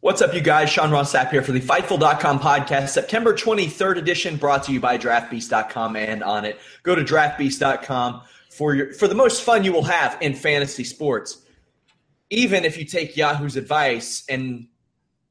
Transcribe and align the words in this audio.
What's 0.00 0.22
up, 0.22 0.32
you 0.32 0.40
guys? 0.40 0.70
Sean 0.70 0.92
Ross 0.92 1.12
Sapp 1.12 1.32
here 1.32 1.42
for 1.42 1.50
the 1.50 1.60
Fightful.com 1.60 2.38
podcast, 2.38 2.90
September 2.90 3.34
23rd 3.34 3.98
edition, 3.98 4.36
brought 4.36 4.62
to 4.62 4.72
you 4.72 4.78
by 4.78 4.96
DraftBeast.com 4.96 5.96
and 5.96 6.22
Onnit. 6.22 6.56
Go 6.84 6.94
to 6.94 7.02
DraftBeast.com 7.02 8.22
for 8.48 8.76
your 8.76 8.92
for 8.92 9.08
the 9.08 9.16
most 9.16 9.42
fun 9.42 9.64
you 9.64 9.72
will 9.72 9.82
have 9.82 10.16
in 10.20 10.34
fantasy 10.34 10.84
sports. 10.84 11.44
Even 12.30 12.64
if 12.64 12.78
you 12.78 12.84
take 12.84 13.16
Yahoo's 13.16 13.56
advice 13.56 14.22
and 14.28 14.68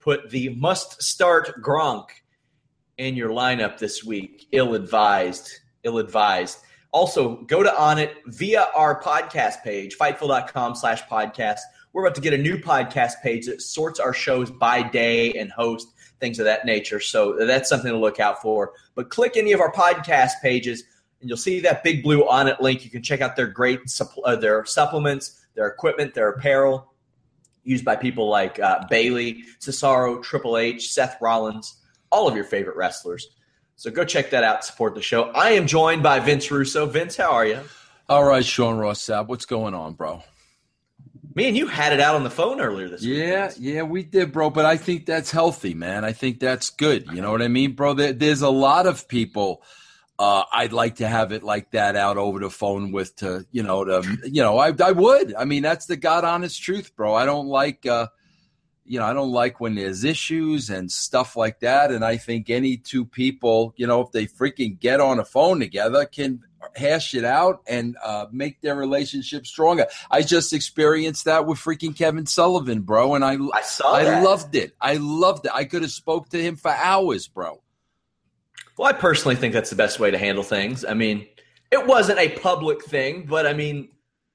put 0.01 0.29
the 0.31 0.49
must 0.49 1.01
start 1.01 1.63
Gronk 1.63 2.09
in 2.97 3.15
your 3.15 3.29
lineup 3.29 3.77
this 3.77 4.03
week, 4.03 4.49
ill 4.51 4.73
advised, 4.75 5.49
ill 5.83 5.97
advised. 5.97 6.57
Also, 6.91 7.37
go 7.43 7.63
to 7.63 7.69
Onnit 7.69 8.11
via 8.25 8.67
our 8.75 9.01
podcast 9.01 9.63
page, 9.63 9.97
Fightful.com 9.97 10.75
slash 10.75 11.03
podcast 11.03 11.61
we're 11.97 12.05
about 12.05 12.13
to 12.13 12.21
get 12.21 12.31
a 12.31 12.37
new 12.37 12.59
podcast 12.59 13.13
page 13.23 13.47
that 13.47 13.59
sorts 13.59 13.99
our 13.99 14.13
shows 14.13 14.51
by 14.51 14.83
day 14.83 15.33
and 15.33 15.51
host 15.51 15.87
things 16.19 16.37
of 16.37 16.45
that 16.45 16.63
nature. 16.63 16.99
So 16.99 17.43
that's 17.43 17.67
something 17.67 17.91
to 17.91 17.97
look 17.97 18.19
out 18.19 18.39
for. 18.39 18.73
But 18.93 19.09
click 19.09 19.35
any 19.35 19.51
of 19.51 19.59
our 19.59 19.71
podcast 19.71 20.33
pages, 20.43 20.83
and 21.19 21.27
you'll 21.27 21.39
see 21.39 21.59
that 21.61 21.83
big 21.83 22.03
blue 22.03 22.23
Onnit 22.23 22.61
link. 22.61 22.85
You 22.85 22.91
can 22.91 23.01
check 23.01 23.21
out 23.21 23.35
their 23.35 23.47
great 23.47 23.79
uh, 24.23 24.35
their 24.35 24.63
supplements, 24.65 25.43
their 25.55 25.65
equipment, 25.65 26.13
their 26.13 26.29
apparel, 26.29 26.93
used 27.63 27.83
by 27.83 27.95
people 27.95 28.29
like 28.29 28.59
uh, 28.59 28.85
Bayley, 28.91 29.45
Cesaro, 29.59 30.21
Triple 30.21 30.55
H, 30.55 30.91
Seth 30.91 31.17
Rollins, 31.19 31.81
all 32.11 32.27
of 32.27 32.35
your 32.35 32.45
favorite 32.45 32.75
wrestlers. 32.75 33.27
So 33.75 33.89
go 33.89 34.05
check 34.05 34.29
that 34.29 34.43
out. 34.43 34.63
Support 34.63 34.93
the 34.93 35.01
show. 35.01 35.31
I 35.31 35.53
am 35.53 35.65
joined 35.65 36.03
by 36.03 36.19
Vince 36.19 36.51
Russo. 36.51 36.85
Vince, 36.85 37.17
how 37.17 37.31
are 37.31 37.47
you? 37.47 37.61
All 38.07 38.23
right, 38.23 38.45
Sean 38.45 38.77
Ross 38.77 39.03
Sapp. 39.03 39.25
What's 39.25 39.47
going 39.47 39.73
on, 39.73 39.93
bro? 39.93 40.21
Me 41.37 41.47
and 41.47 41.55
you 41.55 41.67
had 41.67 41.93
it 41.93 41.99
out 41.99 42.15
on 42.15 42.23
the 42.23 42.31
phone 42.31 42.59
earlier 42.59 42.89
this 42.89 43.03
week. 43.03 43.15
Yeah, 43.15 43.51
yeah, 43.59 43.83
we 43.83 44.01
did, 44.01 44.31
bro. 44.31 44.49
But 44.49 44.65
I 44.65 44.75
think 44.75 45.05
that's 45.05 45.29
healthy, 45.29 45.75
man. 45.75 46.03
I 46.03 46.11
think 46.11 46.39
that's 46.39 46.71
good. 46.71 47.05
You 47.13 47.21
know 47.21 47.29
what 47.29 47.43
I 47.43 47.47
mean, 47.47 47.73
bro? 47.73 47.93
There, 47.93 48.11
there's 48.11 48.41
a 48.41 48.49
lot 48.49 48.87
of 48.87 49.07
people. 49.07 49.61
Uh, 50.17 50.45
I'd 50.51 50.73
like 50.73 50.95
to 50.95 51.07
have 51.07 51.31
it 51.31 51.43
like 51.43 51.69
that 51.73 51.95
out 51.95 52.17
over 52.17 52.39
the 52.39 52.49
phone 52.49 52.91
with 52.91 53.15
to 53.17 53.45
you 53.51 53.61
know 53.61 53.85
to 53.85 54.17
you 54.23 54.41
know 54.41 54.57
I 54.57 54.73
I 54.83 54.93
would. 54.93 55.35
I 55.35 55.45
mean 55.45 55.61
that's 55.61 55.85
the 55.85 55.95
God 55.95 56.25
honest 56.25 56.59
truth, 56.59 56.95
bro. 56.95 57.13
I 57.13 57.27
don't 57.27 57.45
like 57.45 57.85
uh, 57.85 58.07
you 58.83 58.99
know 58.99 59.05
I 59.05 59.13
don't 59.13 59.31
like 59.31 59.59
when 59.59 59.75
there's 59.75 60.03
issues 60.03 60.71
and 60.71 60.91
stuff 60.91 61.35
like 61.35 61.59
that. 61.59 61.91
And 61.91 62.03
I 62.03 62.17
think 62.17 62.49
any 62.49 62.77
two 62.77 63.05
people, 63.05 63.75
you 63.77 63.85
know, 63.85 64.01
if 64.01 64.11
they 64.11 64.25
freaking 64.25 64.79
get 64.79 64.99
on 64.99 65.19
a 65.19 65.25
phone 65.25 65.59
together, 65.59 66.03
can 66.05 66.41
hash 66.75 67.13
it 67.13 67.23
out 67.23 67.61
and 67.67 67.95
uh, 68.03 68.27
make 68.31 68.61
their 68.61 68.75
relationship 68.75 69.45
stronger. 69.45 69.85
I 70.09 70.21
just 70.21 70.53
experienced 70.53 71.25
that 71.25 71.45
with 71.45 71.59
freaking 71.59 71.95
Kevin 71.95 72.25
Sullivan, 72.25 72.81
bro, 72.81 73.15
and 73.15 73.23
I 73.23 73.37
I 73.53 73.61
saw 73.61 73.93
I 73.93 74.03
that. 74.03 74.23
loved 74.23 74.55
it. 74.55 74.75
I 74.81 74.95
loved 74.95 75.45
it. 75.45 75.51
I 75.53 75.65
could 75.65 75.81
have 75.81 75.91
spoke 75.91 76.29
to 76.29 76.41
him 76.41 76.55
for 76.55 76.71
hours, 76.71 77.27
bro. 77.27 77.61
Well, 78.77 78.87
I 78.87 78.93
personally 78.93 79.35
think 79.35 79.53
that's 79.53 79.69
the 79.69 79.75
best 79.75 79.99
way 79.99 80.11
to 80.11 80.17
handle 80.17 80.43
things. 80.43 80.85
I 80.85 80.93
mean, 80.93 81.27
it 81.71 81.85
wasn't 81.87 82.19
a 82.19 82.29
public 82.29 82.83
thing, 82.83 83.25
but 83.27 83.47
I 83.47 83.53
mean, 83.53 83.89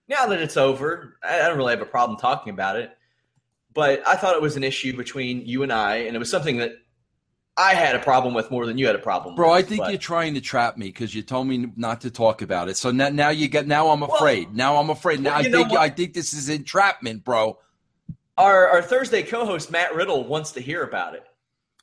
now 0.08 0.26
that 0.26 0.40
it's 0.40 0.56
over, 0.56 1.16
I 1.22 1.38
don't 1.38 1.56
really 1.56 1.72
have 1.72 1.82
a 1.82 1.86
problem 1.86 2.18
talking 2.18 2.52
about 2.52 2.76
it. 2.76 2.90
But 3.74 4.06
I 4.06 4.16
thought 4.16 4.34
it 4.36 4.42
was 4.42 4.56
an 4.56 4.64
issue 4.64 4.94
between 4.96 5.46
you 5.46 5.62
and 5.62 5.72
I, 5.72 5.96
and 5.98 6.14
it 6.14 6.18
was 6.18 6.30
something 6.30 6.58
that 6.58 6.72
I 7.56 7.74
had 7.74 7.94
a 7.94 7.98
problem 7.98 8.32
with 8.32 8.50
more 8.50 8.64
than 8.64 8.78
you 8.78 8.86
had 8.86 8.96
a 8.96 9.00
problem. 9.00 9.34
Bro, 9.34 9.50
with, 9.50 9.64
I 9.64 9.68
think 9.68 9.80
but. 9.82 9.90
you're 9.90 9.98
trying 9.98 10.34
to 10.34 10.40
trap 10.40 10.78
me 10.78 10.86
because 10.86 11.14
you 11.14 11.22
told 11.22 11.46
me 11.46 11.70
not 11.76 12.00
to 12.02 12.10
talk 12.10 12.40
about 12.40 12.68
it. 12.68 12.76
So 12.76 12.90
now, 12.90 13.10
now 13.10 13.28
you 13.28 13.48
get. 13.48 13.66
Now 13.66 13.90
I'm 13.90 14.02
afraid. 14.02 14.48
Well, 14.48 14.56
now 14.56 14.76
I'm 14.78 14.90
afraid. 14.90 15.20
Now 15.20 15.36
I 15.36 15.42
think 15.42 15.72
I 15.72 15.90
think 15.90 16.14
this 16.14 16.32
is 16.32 16.48
entrapment, 16.48 17.24
bro. 17.24 17.58
Our 18.38 18.68
our 18.68 18.82
Thursday 18.82 19.22
co-host 19.22 19.70
Matt 19.70 19.94
Riddle 19.94 20.24
wants 20.24 20.52
to 20.52 20.60
hear 20.60 20.82
about 20.82 21.14
it. 21.14 21.24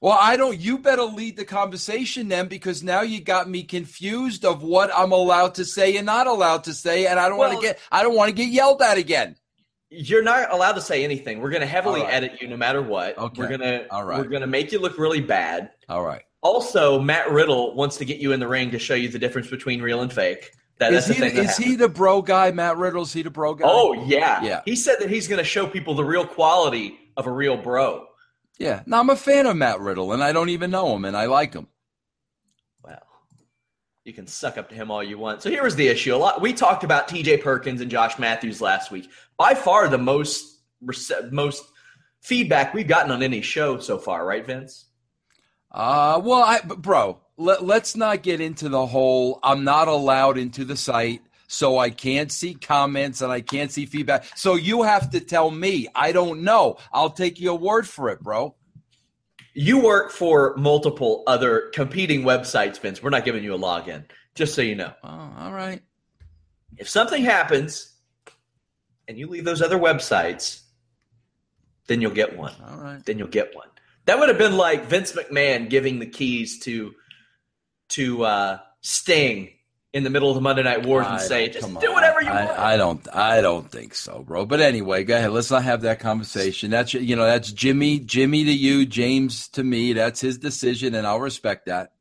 Well, 0.02 0.18
I 0.20 0.38
don't. 0.38 0.58
You 0.58 0.78
better 0.78 1.04
lead 1.04 1.36
the 1.36 1.46
conversation 1.46 2.30
then, 2.30 2.48
because 2.48 2.82
now 2.82 3.02
you 3.02 3.22
got 3.22 3.50
me 3.50 3.64
confused 3.64 4.46
of 4.46 4.64
what 4.64 4.90
I'm 4.96 5.12
allowed 5.12 5.56
to 5.56 5.66
say 5.66 5.98
and 5.98 6.06
not 6.06 6.26
allowed 6.26 6.64
to 6.64 6.74
say, 6.74 7.06
and 7.06 7.20
I 7.20 7.28
don't 7.28 7.38
well, 7.38 7.50
want 7.50 7.62
to 7.62 7.68
get. 7.68 7.80
I 7.92 8.02
don't 8.02 8.16
want 8.16 8.30
to 8.30 8.36
get 8.36 8.48
yelled 8.48 8.82
at 8.82 8.98
again. 8.98 9.36
You're 9.90 10.24
not 10.24 10.54
allowed 10.54 10.74
to 10.74 10.82
say 10.82 11.04
anything. 11.04 11.40
We're 11.42 11.50
going 11.50 11.62
to 11.62 11.68
heavily 11.68 12.02
right. 12.02 12.14
edit 12.14 12.42
you 12.42 12.48
no 12.48 12.58
matter 12.58 12.82
what. 12.82 13.18
Okay. 13.18 13.42
We're 13.42 13.48
going 13.48 13.62
to 13.62 13.92
All 13.92 14.06
right. 14.06 14.20
we're 14.20 14.30
going 14.30 14.42
to 14.42 14.48
make 14.48 14.72
you 14.72 14.80
look 14.80 14.98
really 14.98 15.22
bad. 15.22 15.72
All 15.88 16.04
right. 16.04 16.22
Also, 16.42 17.00
Matt 17.00 17.32
Riddle 17.32 17.76
wants 17.76 17.98
to 17.98 18.06
get 18.06 18.18
you 18.20 18.32
in 18.32 18.40
the 18.40 18.48
ring 18.48 18.72
to 18.72 18.80
show 18.80 18.94
you 18.94 19.10
the 19.10 19.20
difference 19.20 19.50
between 19.50 19.82
real 19.82 20.02
and 20.02 20.14
fake. 20.14 20.52
That, 20.78 20.94
is 20.94 21.08
that's 21.08 21.20
he, 21.20 21.26
the 21.26 21.30
thing. 21.32 21.44
Is 21.44 21.58
he 21.58 21.76
the 21.76 21.90
bro 21.90 22.22
guy, 22.22 22.52
Matt 22.52 22.78
Riddle? 22.78 23.02
Is 23.02 23.12
he 23.12 23.22
the 23.22 23.30
bro 23.30 23.54
guy? 23.54 23.66
Oh 23.68 23.94
yeah, 24.06 24.42
yeah. 24.42 24.62
He 24.64 24.78
said 24.78 24.98
that 25.00 25.10
he's 25.10 25.28
going 25.28 25.40
to 25.40 25.44
show 25.44 25.68
people 25.68 25.94
the 25.94 26.06
real 26.06 26.26
quality 26.26 26.98
of 27.18 27.28
a 27.28 27.32
real 27.32 27.58
bro. 27.58 28.06
Yeah. 28.58 28.84
Now 28.86 29.00
I'm 29.00 29.10
a 29.10 29.16
fan 29.18 29.46
of 29.46 29.58
Matt 29.58 29.82
Riddle, 29.82 30.14
and 30.14 30.24
I 30.24 30.32
don't 30.32 30.50
even 30.50 30.72
know 30.72 30.96
him, 30.96 31.04
and 31.04 31.18
I 31.18 31.26
like 31.26 31.54
him. 31.54 31.68
You 34.10 34.16
can 34.16 34.26
suck 34.26 34.58
up 34.58 34.70
to 34.70 34.76
him 34.76 34.90
all 34.90 35.04
you 35.04 35.20
want. 35.20 35.44
So 35.44 35.52
here 35.52 35.62
was 35.62 35.76
the 35.76 35.88
issue. 35.88 36.16
A 36.16 36.18
lot. 36.18 36.42
We 36.42 36.52
talked 36.52 36.84
about 36.84 37.08
T.J. 37.08 37.38
Perkins 37.38 37.80
and 37.80 37.92
Josh 37.92 38.18
Matthews 38.18 38.60
last 38.60 38.90
week. 38.90 39.08
By 39.38 39.54
far 39.54 39.88
the 39.88 40.00
most 40.00 40.62
most 41.30 41.64
feedback 42.20 42.74
we've 42.74 42.88
gotten 42.88 43.12
on 43.12 43.22
any 43.22 43.42
show 43.42 43.78
so 43.78 44.00
far, 44.00 44.26
right, 44.26 44.44
Vince? 44.44 44.86
Uh, 45.72 46.20
well, 46.24 46.42
I, 46.42 46.60
bro, 46.62 47.20
let, 47.38 47.64
let's 47.64 47.96
not 47.96 48.24
get 48.24 48.42
into 48.42 48.68
the 48.68 48.84
whole 48.84 49.40
I'm 49.44 49.64
not 49.64 49.88
allowed 49.88 50.40
into 50.40 50.66
the 50.66 50.76
site, 50.76 51.22
so 51.46 51.78
I 51.78 51.92
can't 51.92 52.32
see 52.32 52.56
comments 52.56 53.22
and 53.22 53.32
I 53.32 53.42
can't 53.42 53.72
see 53.72 53.86
feedback. 53.86 54.26
So 54.36 54.56
you 54.56 54.82
have 54.82 55.12
to 55.12 55.20
tell 55.20 55.52
me. 55.52 55.88
I 55.94 56.14
don't 56.14 56.42
know. 56.42 56.78
I'll 56.92 57.12
take 57.12 57.40
your 57.40 57.60
word 57.60 57.88
for 57.88 58.10
it, 58.10 58.22
bro. 58.22 58.56
You 59.62 59.80
work 59.80 60.12
for 60.12 60.56
multiple 60.56 61.22
other 61.28 61.70
competing 61.74 62.22
websites, 62.22 62.80
Vince. 62.80 63.04
We're 63.04 63.10
not 63.10 63.26
giving 63.26 63.44
you 63.44 63.54
a 63.54 63.60
login, 63.60 64.06
just 64.34 64.56
so 64.56 64.62
you 64.62 64.74
know. 64.74 64.94
Oh, 65.04 65.34
all 65.38 65.52
right. 65.52 65.82
If 66.78 66.88
something 66.88 67.22
happens 67.22 67.94
and 69.06 69.18
you 69.18 69.28
leave 69.28 69.44
those 69.44 69.62
other 69.62 69.78
websites, 69.78 70.62
then 71.88 72.00
you'll 72.00 72.14
get 72.14 72.38
one. 72.38 72.54
All 72.66 72.78
right. 72.78 73.06
Then 73.06 73.20
you'll 73.20 73.28
get 73.28 73.54
one. 73.54 73.68
That 74.06 74.18
would 74.18 74.30
have 74.30 74.38
been 74.38 74.56
like 74.56 74.86
Vince 74.86 75.12
McMahon 75.12 75.70
giving 75.70 76.00
the 76.00 76.08
keys 76.08 76.60
to 76.60 76.94
to 77.90 78.24
uh, 78.24 78.60
Sting 78.80 79.50
in 79.94 80.04
the 80.04 80.10
middle 80.10 80.30
of 80.30 80.36
the 80.36 80.42
Monday 80.42 80.64
Night 80.64 80.86
Wars 80.86 81.08
and 81.08 81.20
say, 81.20 81.50
"Just 81.50 81.68
do 81.80 81.94
whatever 81.94 82.22
you 82.22 82.30
I, 82.30 82.46
want." 82.46 82.60
I 82.60 82.78
don't. 82.78 83.16
I 83.16 83.42
don't 83.42 83.70
think 83.70 83.96
so, 83.96 84.24
bro. 84.26 84.46
But 84.46 84.62
anyway, 84.62 85.04
go 85.04 85.16
ahead. 85.16 85.32
Let's 85.32 85.50
not 85.50 85.64
have 85.64 85.82
that 85.82 86.00
conversation. 86.00 86.70
That's 86.72 86.94
you 86.94 87.16
know 87.16 87.26
that's 87.26 87.52
Jimmy. 87.52 88.00
Jimmy 88.00 88.46
to 88.46 88.54
you, 88.54 88.86
James 88.86 89.48
to 89.50 89.64
me. 89.64 89.94
That's 89.94 90.22
his 90.22 90.38
decision, 90.38 90.96
and 90.96 91.06
I'll 91.08 91.20
respect 91.20 91.66
that. 91.66 91.94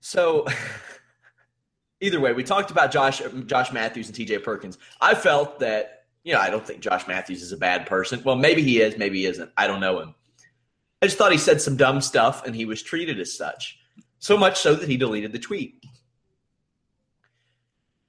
So. 0.00 0.46
Either 2.00 2.20
way, 2.20 2.34
we 2.34 2.44
talked 2.44 2.70
about 2.70 2.92
Josh 2.92 3.22
Josh 3.46 3.72
Matthews 3.72 4.08
and 4.08 4.16
TJ 4.16 4.42
Perkins. 4.42 4.76
I 5.00 5.14
felt 5.14 5.60
that 5.60 6.04
you 6.24 6.32
know, 6.32 6.40
I 6.40 6.50
don't 6.50 6.66
think 6.66 6.80
Josh 6.80 7.06
Matthews 7.06 7.42
is 7.42 7.52
a 7.52 7.56
bad 7.56 7.86
person. 7.86 8.22
Well, 8.24 8.36
maybe 8.36 8.62
he 8.62 8.80
is, 8.80 8.96
maybe 8.96 9.20
he 9.20 9.26
isn't. 9.26 9.50
I 9.56 9.66
don't 9.66 9.80
know 9.80 10.00
him. 10.00 10.14
I 11.00 11.06
just 11.06 11.18
thought 11.18 11.32
he 11.32 11.38
said 11.38 11.60
some 11.60 11.76
dumb 11.76 12.00
stuff 12.00 12.46
and 12.46 12.56
he 12.56 12.64
was 12.64 12.82
treated 12.82 13.20
as 13.20 13.36
such. 13.36 13.78
So 14.24 14.38
much 14.38 14.58
so 14.58 14.74
that 14.74 14.88
he 14.88 14.96
deleted 14.96 15.32
the 15.32 15.38
tweet. 15.38 15.84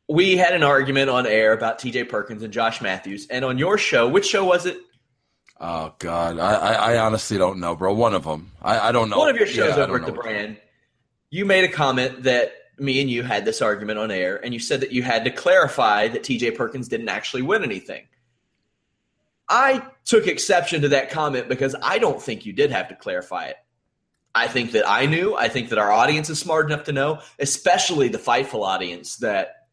We 0.08 0.38
had 0.38 0.54
an 0.54 0.64
argument 0.64 1.10
on 1.10 1.28
air 1.28 1.52
about 1.52 1.78
TJ 1.78 2.08
Perkins 2.08 2.42
and 2.42 2.54
Josh 2.54 2.82
Matthews. 2.82 3.28
And 3.28 3.44
on 3.44 3.58
your 3.58 3.78
show, 3.78 4.08
which 4.08 4.26
show 4.26 4.46
was 4.46 4.66
it? 4.66 4.78
Oh, 5.60 5.94
God. 6.00 6.40
I, 6.40 6.54
I, 6.54 6.74
I 6.94 6.98
honestly 7.00 7.38
don't 7.38 7.60
know, 7.60 7.76
bro. 7.76 7.94
One 7.94 8.14
of 8.14 8.24
them. 8.24 8.54
I, 8.62 8.80
I 8.80 8.92
don't 8.94 9.10
know. 9.10 9.18
One 9.18 9.28
of 9.28 9.36
your 9.36 9.46
shows 9.46 9.76
yeah, 9.76 9.84
over 9.84 10.00
at 10.00 10.06
The 10.06 10.14
Brand. 10.14 10.56
You 11.32 11.44
made 11.44 11.66
a 11.66 11.68
comment 11.68 12.24
that 12.24 12.54
me 12.78 13.02
and 13.02 13.10
you 13.10 13.22
had 13.22 13.44
this 13.44 13.62
argument 13.62 14.00
on 14.00 14.10
air, 14.10 14.40
and 14.42 14.54
you 14.54 14.60
said 14.62 14.80
that 14.80 14.94
you 14.94 15.04
had 15.04 15.26
to 15.26 15.32
clarify 15.32 16.08
that 16.08 16.24
TJ 16.24 16.56
Perkins 16.56 16.88
didn't 16.88 17.10
actually 17.10 17.42
win 17.42 17.62
anything. 17.62 18.06
I 19.50 19.86
took 20.06 20.28
exception 20.28 20.84
to 20.84 20.88
that 20.90 21.10
comment 21.10 21.50
because 21.50 21.76
I 21.84 22.00
don't 22.00 22.22
think 22.22 22.46
you 22.46 22.54
did 22.54 22.72
have 22.72 22.88
to 22.88 22.96
clarify 22.96 23.48
it. 23.48 23.58
I 24.36 24.48
think 24.48 24.74
that 24.74 24.88
I 24.88 25.06
knew. 25.06 25.34
I 25.36 25.48
think 25.48 25.70
that 25.70 25.80
our 25.80 25.92
audience 25.92 26.30
is 26.30 26.38
smart 26.38 26.66
enough 26.66 26.84
to 26.84 26.92
know, 26.92 27.22
especially 27.40 28.10
the 28.10 28.18
Fightful 28.18 28.66
audience, 28.66 29.16
that 29.18 29.68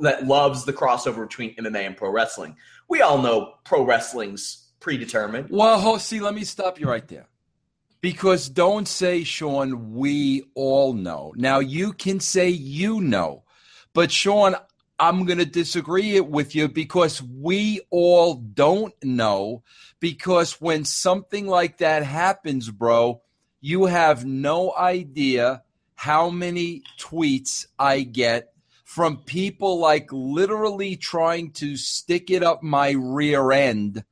that 0.00 0.26
loves 0.26 0.64
the 0.64 0.72
crossover 0.72 1.28
between 1.28 1.54
MMA 1.54 1.86
and 1.86 1.96
pro 1.96 2.10
wrestling. 2.10 2.56
We 2.88 3.00
all 3.02 3.18
know 3.18 3.54
pro 3.64 3.84
wrestling's 3.84 4.70
predetermined. 4.80 5.50
Well, 5.50 5.98
see, 5.98 6.20
let 6.20 6.34
me 6.34 6.44
stop 6.44 6.80
you 6.80 6.88
right 6.88 7.06
there. 7.06 7.28
Because 8.00 8.48
don't 8.48 8.88
say, 8.88 9.22
Sean, 9.22 9.94
we 9.94 10.42
all 10.56 10.92
know. 10.92 11.32
Now, 11.36 11.60
you 11.60 11.92
can 11.92 12.18
say 12.18 12.48
you 12.48 13.00
know, 13.00 13.44
but 13.94 14.10
Sean, 14.10 14.56
I'm 14.98 15.24
going 15.24 15.38
to 15.38 15.44
disagree 15.44 16.20
with 16.20 16.54
you 16.54 16.68
because 16.68 17.22
we 17.22 17.80
all 17.90 18.34
don't 18.34 18.94
know. 19.02 19.62
Because 20.00 20.60
when 20.60 20.84
something 20.84 21.46
like 21.46 21.78
that 21.78 22.04
happens, 22.04 22.70
bro, 22.70 23.22
you 23.60 23.86
have 23.86 24.24
no 24.24 24.74
idea 24.76 25.62
how 25.94 26.30
many 26.30 26.82
tweets 26.98 27.66
I 27.78 28.02
get 28.02 28.52
from 28.84 29.18
people 29.18 29.78
like 29.78 30.08
literally 30.12 30.96
trying 30.96 31.50
to 31.52 31.76
stick 31.76 32.30
it 32.30 32.42
up 32.42 32.62
my 32.62 32.90
rear 32.90 33.52
end 33.52 34.04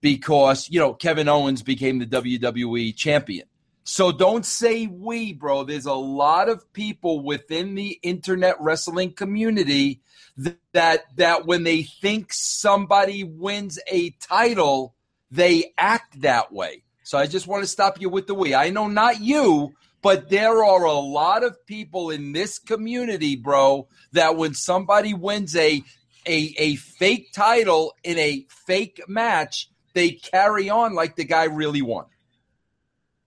because, 0.00 0.68
you 0.70 0.78
know, 0.78 0.94
Kevin 0.94 1.28
Owens 1.28 1.62
became 1.62 1.98
the 1.98 2.06
WWE 2.06 2.94
champion. 2.94 3.46
So 3.84 4.12
don't 4.12 4.46
say 4.46 4.86
we, 4.86 5.32
bro. 5.32 5.64
There's 5.64 5.86
a 5.86 5.92
lot 5.92 6.48
of 6.48 6.72
people 6.72 7.24
within 7.24 7.74
the 7.74 7.98
internet 8.02 8.60
wrestling 8.60 9.12
community 9.12 10.00
that 10.36 11.04
that 11.16 11.46
when 11.46 11.64
they 11.64 11.82
think 11.82 12.32
somebody 12.32 13.24
wins 13.24 13.78
a 13.90 14.10
title, 14.10 14.94
they 15.30 15.72
act 15.78 16.20
that 16.22 16.52
way. 16.52 16.82
So 17.04 17.18
I 17.18 17.26
just 17.26 17.46
want 17.46 17.62
to 17.62 17.66
stop 17.66 18.00
you 18.00 18.08
with 18.08 18.26
the 18.26 18.34
we. 18.34 18.54
I 18.54 18.70
know 18.70 18.88
not 18.88 19.20
you, 19.20 19.74
but 20.02 20.30
there 20.30 20.64
are 20.64 20.84
a 20.84 20.92
lot 20.92 21.44
of 21.44 21.66
people 21.66 22.10
in 22.10 22.32
this 22.32 22.58
community, 22.58 23.36
bro, 23.36 23.88
that 24.12 24.36
when 24.36 24.54
somebody 24.54 25.14
wins 25.14 25.54
a 25.56 25.82
a, 26.26 26.54
a 26.56 26.76
fake 26.76 27.32
title 27.32 27.94
in 28.04 28.18
a 28.18 28.46
fake 28.48 29.02
match, 29.08 29.68
they 29.92 30.12
carry 30.12 30.70
on 30.70 30.94
like 30.94 31.16
the 31.16 31.24
guy 31.24 31.44
really 31.44 31.82
won. 31.82 32.06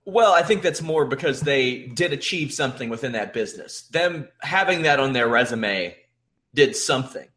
Well, 0.06 0.34
I 0.34 0.44
think 0.44 0.62
that's 0.62 0.82
more 0.82 1.06
because 1.06 1.42
they 1.42 1.88
did 1.88 2.14
achieve 2.14 2.54
something 2.54 2.90
within 2.90 3.14
that 3.14 3.34
business. 3.34 3.82
Them 3.88 4.28
having 4.40 4.84
that 4.84 5.00
on 5.00 5.14
their 5.14 5.28
resume 5.28 5.96
did 6.56 6.76
something. 6.76 7.28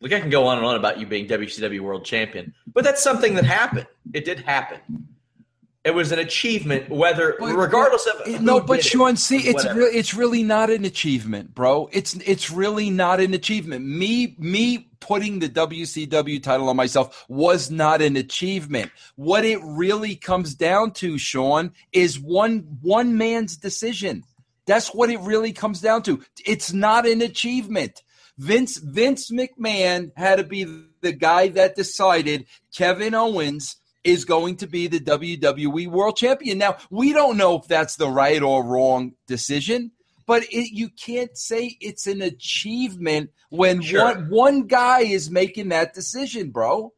Like 0.00 0.12
I 0.12 0.20
can 0.20 0.30
go 0.30 0.46
on 0.46 0.58
and 0.58 0.66
on 0.66 0.76
about 0.76 0.98
you 0.98 1.06
being 1.06 1.26
WCW 1.26 1.80
World 1.80 2.04
Champion, 2.04 2.54
but 2.72 2.84
that's 2.84 3.02
something 3.02 3.34
that 3.34 3.44
happened. 3.44 3.86
It 4.12 4.24
did 4.24 4.40
happen. 4.40 4.80
It 5.84 5.94
was 5.94 6.10
an 6.10 6.18
achievement, 6.18 6.90
whether 6.90 7.36
but, 7.38 7.54
regardless 7.54 8.06
of 8.06 8.42
no. 8.42 8.60
But 8.60 8.84
Sean, 8.84 9.16
see, 9.16 9.38
it's 9.38 9.64
re- 9.64 9.84
it's 9.84 10.14
really 10.14 10.42
not 10.42 10.68
an 10.68 10.84
achievement, 10.84 11.54
bro. 11.54 11.88
It's 11.92 12.14
it's 12.14 12.50
really 12.50 12.90
not 12.90 13.20
an 13.20 13.32
achievement. 13.34 13.86
Me 13.86 14.34
me 14.36 14.90
putting 14.98 15.38
the 15.38 15.48
WCW 15.48 16.42
title 16.42 16.68
on 16.68 16.76
myself 16.76 17.24
was 17.28 17.70
not 17.70 18.02
an 18.02 18.16
achievement. 18.16 18.90
What 19.14 19.44
it 19.44 19.60
really 19.62 20.16
comes 20.16 20.56
down 20.56 20.90
to, 20.94 21.18
Sean, 21.18 21.72
is 21.92 22.18
one 22.18 22.78
one 22.82 23.16
man's 23.16 23.56
decision. 23.56 24.24
That's 24.66 24.92
what 24.92 25.08
it 25.08 25.20
really 25.20 25.52
comes 25.52 25.80
down 25.80 26.02
to. 26.02 26.20
It's 26.44 26.72
not 26.72 27.06
an 27.06 27.22
achievement. 27.22 28.02
Vince 28.38 28.76
Vince 28.76 29.30
McMahon 29.30 30.12
had 30.16 30.36
to 30.36 30.44
be 30.44 30.64
the 31.00 31.12
guy 31.12 31.48
that 31.48 31.76
decided 31.76 32.46
Kevin 32.74 33.14
Owens 33.14 33.76
is 34.04 34.24
going 34.24 34.56
to 34.56 34.66
be 34.66 34.86
the 34.86 35.00
WWE 35.00 35.88
World 35.88 36.16
Champion. 36.16 36.58
Now, 36.58 36.76
we 36.90 37.12
don't 37.12 37.36
know 37.36 37.58
if 37.58 37.66
that's 37.66 37.96
the 37.96 38.08
right 38.08 38.40
or 38.40 38.64
wrong 38.64 39.14
decision, 39.26 39.90
but 40.26 40.44
it, 40.44 40.72
you 40.72 40.90
can't 40.90 41.36
say 41.36 41.76
it's 41.80 42.06
an 42.06 42.22
achievement 42.22 43.30
when 43.50 43.80
sure. 43.80 44.04
one, 44.04 44.30
one 44.30 44.62
guy 44.66 45.00
is 45.00 45.30
making 45.30 45.70
that 45.70 45.94
decision, 45.94 46.50
bro. 46.50 46.92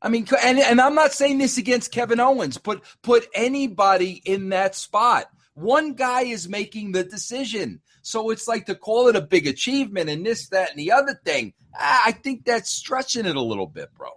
I 0.00 0.08
mean, 0.08 0.26
and, 0.42 0.58
and 0.58 0.80
I'm 0.80 0.94
not 0.94 1.12
saying 1.12 1.38
this 1.38 1.58
against 1.58 1.92
Kevin 1.92 2.20
Owens. 2.20 2.56
Put 2.56 2.82
put 3.02 3.26
anybody 3.34 4.22
in 4.24 4.50
that 4.50 4.74
spot. 4.76 5.28
One 5.54 5.94
guy 5.94 6.22
is 6.22 6.48
making 6.48 6.92
the 6.92 7.02
decision. 7.02 7.80
So 8.02 8.30
it's 8.30 8.48
like 8.48 8.66
to 8.66 8.74
call 8.74 9.08
it 9.08 9.16
a 9.16 9.20
big 9.20 9.46
achievement 9.46 10.08
and 10.08 10.24
this, 10.24 10.48
that, 10.48 10.70
and 10.70 10.78
the 10.78 10.92
other 10.92 11.18
thing. 11.24 11.52
I 11.78 12.12
think 12.12 12.44
that's 12.44 12.70
stretching 12.70 13.26
it 13.26 13.36
a 13.36 13.42
little 13.42 13.66
bit, 13.66 13.94
bro. 13.94 14.10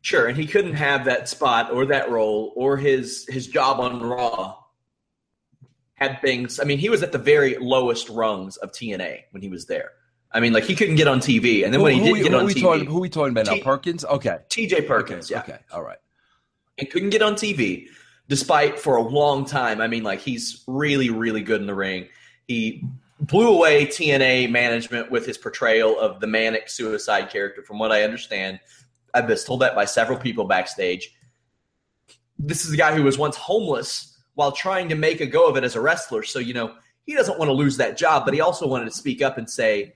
Sure, 0.00 0.26
and 0.26 0.36
he 0.36 0.46
couldn't 0.46 0.74
have 0.74 1.06
that 1.06 1.28
spot 1.30 1.72
or 1.72 1.86
that 1.86 2.10
role 2.10 2.52
or 2.56 2.76
his 2.76 3.26
his 3.26 3.46
job 3.46 3.80
on 3.80 4.02
Raw 4.02 4.56
had 5.94 6.20
things. 6.20 6.60
I 6.60 6.64
mean, 6.64 6.78
he 6.78 6.90
was 6.90 7.02
at 7.02 7.12
the 7.12 7.18
very 7.18 7.56
lowest 7.56 8.10
rungs 8.10 8.58
of 8.58 8.70
TNA 8.72 9.22
when 9.30 9.42
he 9.42 9.48
was 9.48 9.64
there. 9.64 9.92
I 10.30 10.40
mean, 10.40 10.52
like 10.52 10.64
he 10.64 10.74
couldn't 10.74 10.96
get 10.96 11.08
on 11.08 11.20
TV, 11.20 11.64
and 11.64 11.72
then 11.72 11.80
who, 11.80 11.84
when 11.84 11.94
he 11.94 12.12
did 12.12 12.22
get 12.24 12.34
on 12.34 12.46
TV, 12.46 12.60
talking, 12.60 12.86
who 12.86 13.00
we 13.00 13.08
talking 13.08 13.30
about 13.30 13.46
T- 13.46 13.58
now? 13.58 13.64
Perkins, 13.64 14.04
okay, 14.04 14.38
T.J. 14.48 14.82
Perkins, 14.82 15.30
okay, 15.30 15.42
yeah, 15.48 15.54
okay, 15.54 15.64
all 15.72 15.82
right. 15.82 15.98
And 16.76 16.90
couldn't 16.90 17.10
get 17.10 17.22
on 17.22 17.34
TV, 17.34 17.86
despite 18.28 18.80
for 18.80 18.96
a 18.96 19.02
long 19.02 19.44
time. 19.44 19.80
I 19.80 19.86
mean, 19.86 20.02
like 20.02 20.20
he's 20.20 20.64
really, 20.66 21.08
really 21.08 21.40
good 21.40 21.60
in 21.60 21.66
the 21.68 21.74
ring. 21.74 22.08
He 22.46 22.84
blew 23.20 23.54
away 23.54 23.86
TNA 23.86 24.50
management 24.50 25.10
with 25.10 25.26
his 25.26 25.38
portrayal 25.38 25.98
of 25.98 26.20
the 26.20 26.26
Manik 26.26 26.68
suicide 26.68 27.30
character, 27.30 27.62
from 27.62 27.78
what 27.78 27.92
I 27.92 28.02
understand. 28.02 28.60
I've 29.14 29.26
been 29.26 29.38
told 29.38 29.60
that 29.60 29.74
by 29.74 29.84
several 29.84 30.18
people 30.18 30.44
backstage. 30.44 31.14
This 32.38 32.64
is 32.64 32.72
a 32.72 32.76
guy 32.76 32.94
who 32.94 33.04
was 33.04 33.16
once 33.16 33.36
homeless 33.36 34.18
while 34.34 34.52
trying 34.52 34.88
to 34.88 34.96
make 34.96 35.20
a 35.20 35.26
go 35.26 35.48
of 35.48 35.56
it 35.56 35.64
as 35.64 35.76
a 35.76 35.80
wrestler. 35.80 36.22
So, 36.24 36.38
you 36.38 36.52
know, 36.52 36.74
he 37.06 37.14
doesn't 37.14 37.38
want 37.38 37.48
to 37.48 37.52
lose 37.52 37.76
that 37.76 37.96
job, 37.96 38.24
but 38.24 38.34
he 38.34 38.40
also 38.40 38.66
wanted 38.66 38.86
to 38.86 38.90
speak 38.90 39.22
up 39.22 39.38
and 39.38 39.48
say, 39.48 39.94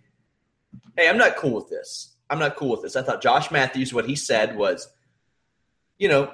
Hey, 0.96 1.08
I'm 1.08 1.18
not 1.18 1.36
cool 1.36 1.52
with 1.54 1.68
this. 1.68 2.16
I'm 2.30 2.38
not 2.38 2.56
cool 2.56 2.70
with 2.70 2.82
this. 2.82 2.96
I 2.96 3.02
thought 3.02 3.22
Josh 3.22 3.50
Matthews, 3.50 3.92
what 3.92 4.06
he 4.06 4.14
said 4.14 4.56
was, 4.56 4.88
you 5.98 6.08
know, 6.08 6.32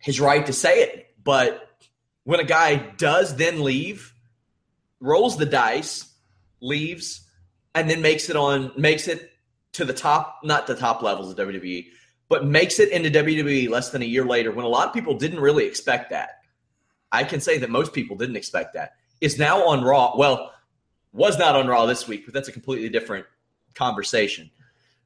his 0.00 0.20
right 0.20 0.44
to 0.46 0.52
say 0.52 0.82
it. 0.82 1.14
But 1.22 1.68
when 2.24 2.40
a 2.40 2.44
guy 2.44 2.76
does 2.76 3.36
then 3.36 3.62
leave, 3.62 4.14
rolls 5.00 5.36
the 5.36 5.46
dice, 5.46 6.12
leaves, 6.60 7.26
and 7.74 7.88
then 7.88 8.02
makes 8.02 8.28
it 8.28 8.36
on, 8.36 8.72
makes 8.76 9.08
it 9.08 9.30
to 9.72 9.84
the 9.84 9.92
top, 9.92 10.40
not 10.42 10.66
the 10.66 10.74
top 10.74 11.02
levels 11.02 11.30
of 11.30 11.36
WWE, 11.36 11.86
but 12.28 12.44
makes 12.44 12.78
it 12.78 12.90
into 12.90 13.10
WWE 13.10 13.68
less 13.68 13.90
than 13.90 14.02
a 14.02 14.06
year 14.06 14.24
later 14.24 14.52
when 14.52 14.64
a 14.64 14.68
lot 14.68 14.88
of 14.88 14.94
people 14.94 15.14
didn't 15.14 15.40
really 15.40 15.66
expect 15.66 16.10
that. 16.10 16.40
I 17.10 17.24
can 17.24 17.40
say 17.40 17.58
that 17.58 17.70
most 17.70 17.92
people 17.92 18.16
didn't 18.16 18.36
expect 18.36 18.74
that. 18.74 18.92
Is 19.20 19.38
now 19.38 19.66
on 19.66 19.82
Raw. 19.82 20.16
Well, 20.16 20.52
was 21.12 21.38
not 21.38 21.56
on 21.56 21.66
Raw 21.66 21.86
this 21.86 22.06
week, 22.06 22.24
but 22.26 22.34
that's 22.34 22.48
a 22.48 22.52
completely 22.52 22.88
different 22.88 23.26
conversation, 23.74 24.50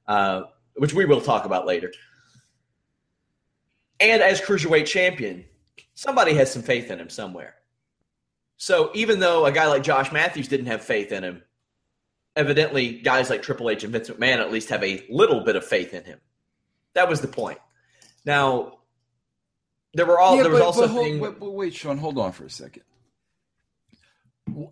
uh, 0.09 0.43
which 0.75 0.93
we 0.93 1.05
will 1.05 1.21
talk 1.21 1.45
about 1.45 1.67
later. 1.67 1.93
And 4.01 4.21
as 4.21 4.41
cruiserweight 4.41 4.87
champion, 4.87 5.45
somebody 5.95 6.35
has 6.35 6.53
some 6.53 6.63
faith 6.63 6.91
in 6.91 6.99
him 6.99 7.09
somewhere. 7.09 7.55
So 8.63 8.93
even 8.95 9.19
though 9.19 9.45
a 9.45 9.51
guy 9.51 9.67
like 9.67 9.83
Josh 9.83 10.13
Matthews 10.13 10.47
didn't 10.47 10.67
have 10.67 10.85
faith 10.85 11.11
in 11.11 11.25
him, 11.25 11.43
evidently 12.37 13.01
guys 13.01 13.29
like 13.29 13.43
Triple 13.43 13.69
H 13.69 13.83
and 13.83 13.93
Vince 13.93 14.09
McMahon 14.09 14.39
at 14.39 14.53
least 14.53 14.69
have 14.69 14.85
a 14.85 15.05
little 15.11 15.41
bit 15.41 15.57
of 15.57 15.65
faith 15.65 15.93
in 15.93 16.05
him. 16.05 16.21
That 16.95 17.09
was 17.09 17.21
the 17.21 17.27
point. 17.27 17.59
Now, 18.25 18.79
there 19.95 20.07
were 20.07 20.21
all 20.21 20.37
yeah, 20.37 20.45
there 20.45 20.53
was 20.53 20.61
but, 20.61 20.67
also 20.67 20.81
but 20.83 20.91
hold, 20.91 21.05
thing, 21.05 21.19
wait, 21.19 21.41
wait, 21.41 21.75
Sean, 21.75 21.99
hold 21.99 22.19
on 22.19 22.31
for 22.31 22.45
a 22.45 22.51
second. 22.51 22.85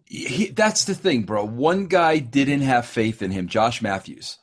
He, 0.04 0.50
that's 0.50 0.84
the 0.84 0.94
thing, 0.94 1.24
bro. 1.24 1.44
One 1.44 1.86
guy 1.86 2.20
didn't 2.20 2.60
have 2.60 2.86
faith 2.86 3.22
in 3.22 3.32
him, 3.32 3.48
Josh 3.48 3.82
Matthews, 3.82 4.38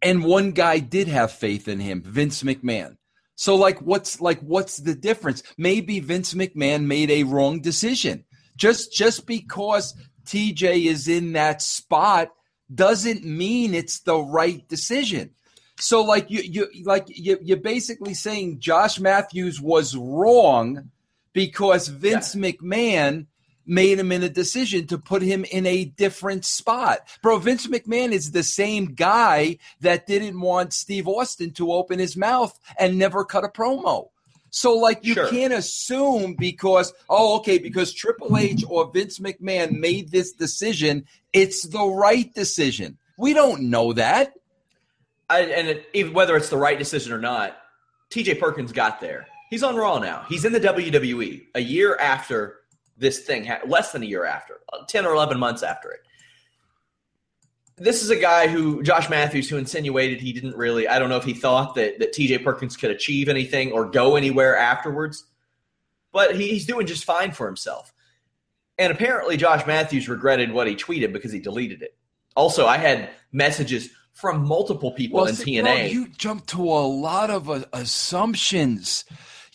and 0.00 0.24
one 0.24 0.52
guy 0.52 0.78
did 0.78 1.08
have 1.08 1.32
faith 1.32 1.68
in 1.68 1.80
him, 1.80 2.00
Vince 2.00 2.42
McMahon. 2.42 2.96
So, 3.34 3.56
like, 3.56 3.82
what's 3.82 4.22
like, 4.22 4.40
what's 4.40 4.78
the 4.78 4.94
difference? 4.94 5.42
Maybe 5.58 6.00
Vince 6.00 6.32
McMahon 6.32 6.86
made 6.86 7.10
a 7.10 7.24
wrong 7.24 7.60
decision. 7.60 8.24
Just 8.56 8.92
just 8.92 9.26
because 9.26 9.94
TJ 10.24 10.86
is 10.86 11.08
in 11.08 11.32
that 11.32 11.62
spot 11.62 12.32
doesn't 12.74 13.24
mean 13.24 13.74
it's 13.74 14.00
the 14.00 14.18
right 14.18 14.66
decision. 14.68 15.30
So 15.78 16.02
like 16.02 16.30
you 16.30 16.40
you 16.40 16.84
like 16.84 17.04
you 17.08 17.38
you're 17.42 17.58
basically 17.58 18.14
saying 18.14 18.60
Josh 18.60 18.98
Matthews 18.98 19.60
was 19.60 19.94
wrong 19.94 20.90
because 21.32 21.88
Vince 21.88 22.34
yeah. 22.34 22.50
McMahon 22.50 23.26
made 23.66 23.98
him 23.98 24.12
in 24.12 24.22
a 24.22 24.28
decision 24.28 24.86
to 24.86 24.98
put 24.98 25.22
him 25.22 25.44
in 25.44 25.66
a 25.66 25.84
different 25.84 26.44
spot. 26.44 27.00
Bro, 27.20 27.38
Vince 27.40 27.66
McMahon 27.66 28.12
is 28.12 28.30
the 28.30 28.44
same 28.44 28.94
guy 28.94 29.58
that 29.80 30.06
didn't 30.06 30.40
want 30.40 30.72
Steve 30.72 31.08
Austin 31.08 31.52
to 31.54 31.72
open 31.72 31.98
his 31.98 32.16
mouth 32.16 32.58
and 32.78 32.96
never 32.96 33.24
cut 33.24 33.44
a 33.44 33.48
promo. 33.48 34.08
So, 34.50 34.74
like, 34.74 35.04
you 35.04 35.14
sure. 35.14 35.28
can't 35.28 35.52
assume 35.52 36.34
because, 36.34 36.92
oh, 37.08 37.38
okay, 37.38 37.58
because 37.58 37.92
Triple 37.92 38.36
H 38.36 38.64
or 38.68 38.90
Vince 38.90 39.18
McMahon 39.18 39.78
made 39.78 40.10
this 40.10 40.32
decision, 40.32 41.04
it's 41.32 41.66
the 41.66 41.84
right 41.84 42.32
decision. 42.34 42.96
We 43.18 43.34
don't 43.34 43.70
know 43.70 43.92
that. 43.94 44.34
I, 45.28 45.40
and 45.40 45.68
it, 45.68 45.88
even 45.92 46.12
whether 46.12 46.36
it's 46.36 46.48
the 46.48 46.56
right 46.56 46.78
decision 46.78 47.12
or 47.12 47.18
not, 47.18 47.56
TJ 48.10 48.38
Perkins 48.38 48.72
got 48.72 49.00
there. 49.00 49.26
He's 49.50 49.62
on 49.62 49.76
Raw 49.76 49.98
now. 49.98 50.24
He's 50.28 50.44
in 50.44 50.52
the 50.52 50.60
WWE 50.60 51.46
a 51.54 51.60
year 51.60 51.96
after 51.96 52.60
this 52.96 53.20
thing, 53.20 53.50
less 53.66 53.92
than 53.92 54.02
a 54.02 54.06
year 54.06 54.24
after, 54.24 54.60
uh, 54.72 54.84
10 54.88 55.06
or 55.06 55.12
11 55.12 55.38
months 55.38 55.62
after 55.62 55.90
it. 55.90 56.00
This 57.78 58.02
is 58.02 58.10
a 58.10 58.16
guy 58.16 58.48
who 58.48 58.82
Josh 58.82 59.10
Matthews 59.10 59.48
who 59.48 59.56
insinuated 59.56 60.20
he 60.20 60.32
didn't 60.32 60.56
really 60.56 60.88
I 60.88 60.98
don't 60.98 61.08
know 61.08 61.18
if 61.18 61.24
he 61.24 61.34
thought 61.34 61.74
that 61.74 61.98
that 61.98 62.14
TJ 62.14 62.42
Perkins 62.42 62.76
could 62.76 62.90
achieve 62.90 63.28
anything 63.28 63.72
or 63.72 63.86
go 63.86 64.16
anywhere 64.16 64.56
afterwards. 64.56 65.24
But 66.12 66.36
he's 66.36 66.64
doing 66.64 66.86
just 66.86 67.04
fine 67.04 67.32
for 67.32 67.46
himself. 67.46 67.92
And 68.78 68.92
apparently 68.92 69.36
Josh 69.36 69.66
Matthews 69.66 70.08
regretted 70.08 70.52
what 70.52 70.66
he 70.66 70.74
tweeted 70.74 71.12
because 71.12 71.32
he 71.32 71.40
deleted 71.40 71.82
it. 71.82 71.96
Also, 72.34 72.66
I 72.66 72.78
had 72.78 73.10
messages 73.32 73.90
from 74.12 74.46
multiple 74.46 74.92
people 74.92 75.18
well, 75.18 75.26
in 75.26 75.34
see, 75.34 75.56
TNA. 75.56 75.62
Bro, 75.62 75.74
you 75.74 76.08
jumped 76.08 76.48
to 76.48 76.62
a 76.62 76.86
lot 76.86 77.28
of 77.28 77.50
uh, 77.50 77.64
assumptions 77.74 79.04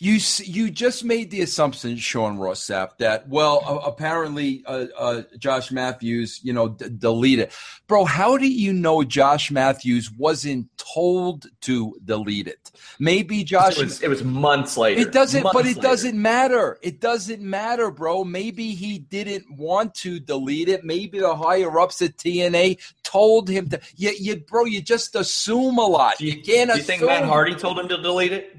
you 0.02 0.18
you 0.42 0.68
just 0.68 1.04
made 1.04 1.30
the 1.30 1.42
assumption, 1.42 1.96
Sean 1.96 2.36
Ross 2.36 2.66
Sapp, 2.66 2.98
that 2.98 3.28
well, 3.28 3.62
uh, 3.64 3.88
apparently 3.88 4.64
uh, 4.66 4.86
uh, 4.98 5.22
Josh 5.38 5.70
Matthews, 5.70 6.40
you 6.42 6.52
know, 6.52 6.70
d- 6.70 6.88
deleted, 6.98 7.52
bro. 7.86 8.04
How 8.04 8.36
do 8.36 8.48
you 8.48 8.72
know 8.72 9.04
Josh 9.04 9.52
Matthews 9.52 10.10
wasn't 10.10 10.66
told 10.76 11.46
to 11.60 11.94
delete 12.04 12.48
it? 12.48 12.72
Maybe 12.98 13.44
Josh. 13.44 13.78
It 13.78 13.84
was, 13.84 14.02
it 14.02 14.08
was 14.08 14.24
months 14.24 14.76
later. 14.76 15.00
It 15.00 15.12
doesn't, 15.12 15.44
months 15.44 15.54
but 15.54 15.66
it 15.66 15.76
later. 15.76 15.80
doesn't 15.82 16.20
matter. 16.20 16.78
It 16.82 17.00
doesn't 17.00 17.40
matter, 17.40 17.92
bro. 17.92 18.24
Maybe 18.24 18.74
he 18.74 18.98
didn't 18.98 19.56
want 19.56 19.94
to 19.96 20.18
delete 20.18 20.68
it. 20.68 20.82
Maybe 20.84 21.20
the 21.20 21.36
higher 21.36 21.78
ups 21.78 22.02
at 22.02 22.16
TNA 22.16 22.80
told 23.04 23.48
him 23.48 23.68
to. 23.68 23.80
You, 23.94 24.12
you 24.18 24.36
bro, 24.38 24.64
you 24.64 24.82
just 24.82 25.14
assume 25.14 25.78
a 25.78 25.86
lot. 25.86 26.20
You, 26.20 26.32
you 26.32 26.42
can't. 26.42 26.72
Do 26.72 26.78
you 26.78 26.82
think 26.82 27.02
Matt 27.04 27.22
Hardy 27.22 27.54
told 27.54 27.78
him 27.78 27.86
to 27.86 28.02
delete 28.02 28.32
it? 28.32 28.56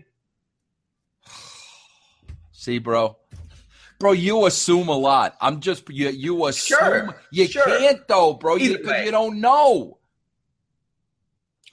See, 2.63 2.77
bro. 2.77 3.17
Bro, 4.00 4.13
you 4.13 4.46
assume 4.46 4.88
a 4.88 4.98
lot. 4.98 5.36
I'm 5.41 5.60
just 5.60 5.89
you. 5.89 6.08
You 6.08 6.46
assume 6.46 6.77
sure, 6.79 7.22
you 7.29 7.46
sure. 7.46 7.65
can't 7.65 8.08
though, 8.08 8.36
bro, 8.36 8.55
you, 8.55 8.77
you, 8.82 9.12
don't 9.12 9.41
know. 9.41 9.98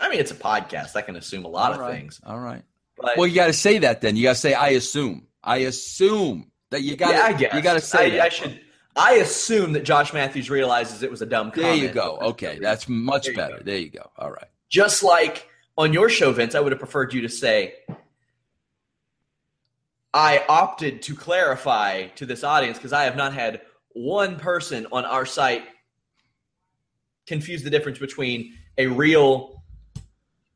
I 0.00 0.08
mean, 0.10 0.18
it's 0.18 0.32
a 0.32 0.34
podcast. 0.34 0.96
I 0.96 1.02
can 1.02 1.14
assume 1.14 1.44
a 1.44 1.48
lot 1.48 1.68
All 1.68 1.74
of 1.74 1.80
right. 1.80 1.94
things. 1.94 2.20
All 2.26 2.40
right. 2.40 2.64
But, 2.96 3.16
well, 3.16 3.28
you 3.28 3.36
got 3.36 3.46
to 3.46 3.52
say 3.52 3.78
that 3.78 4.00
then. 4.00 4.16
You 4.16 4.24
got 4.24 4.32
to 4.32 4.40
say, 4.40 4.52
"I 4.52 4.70
assume." 4.70 5.28
I 5.44 5.58
assume 5.58 6.50
that 6.70 6.82
you 6.82 6.96
got. 6.96 7.14
Yeah, 7.14 7.22
I 7.22 7.32
guess 7.34 7.54
you 7.54 7.60
got 7.62 7.74
to 7.74 7.80
say. 7.80 8.06
I, 8.06 8.10
that, 8.10 8.20
I 8.22 8.28
should. 8.30 8.60
I 8.96 9.12
assume 9.14 9.74
that 9.74 9.84
Josh 9.84 10.12
Matthews 10.12 10.50
realizes 10.50 11.04
it 11.04 11.10
was 11.10 11.22
a 11.22 11.26
dumb 11.26 11.52
comment. 11.52 11.62
There 11.62 11.86
you 11.86 11.94
go. 11.94 12.18
Okay, 12.20 12.58
that's 12.60 12.88
much 12.88 13.26
there 13.26 13.36
better. 13.36 13.58
Go. 13.58 13.62
There 13.62 13.78
you 13.78 13.90
go. 13.90 14.10
All 14.18 14.32
right. 14.32 14.48
Just 14.68 15.04
like 15.04 15.48
on 15.78 15.92
your 15.92 16.08
show, 16.08 16.32
Vince, 16.32 16.56
I 16.56 16.60
would 16.60 16.72
have 16.72 16.80
preferred 16.80 17.14
you 17.14 17.22
to 17.22 17.28
say, 17.28 17.74
I 20.12 20.44
opted 20.48 21.02
to 21.02 21.14
clarify 21.14 22.08
to 22.16 22.26
this 22.26 22.42
audience 22.42 22.78
because 22.78 22.92
I 22.92 23.04
have 23.04 23.16
not 23.16 23.32
had 23.32 23.60
one 23.92 24.36
person 24.36 24.86
on 24.92 25.04
our 25.04 25.26
site 25.26 25.62
confuse 27.26 27.62
the 27.62 27.70
difference 27.70 27.98
between 27.98 28.54
a 28.76 28.86
real 28.86 29.62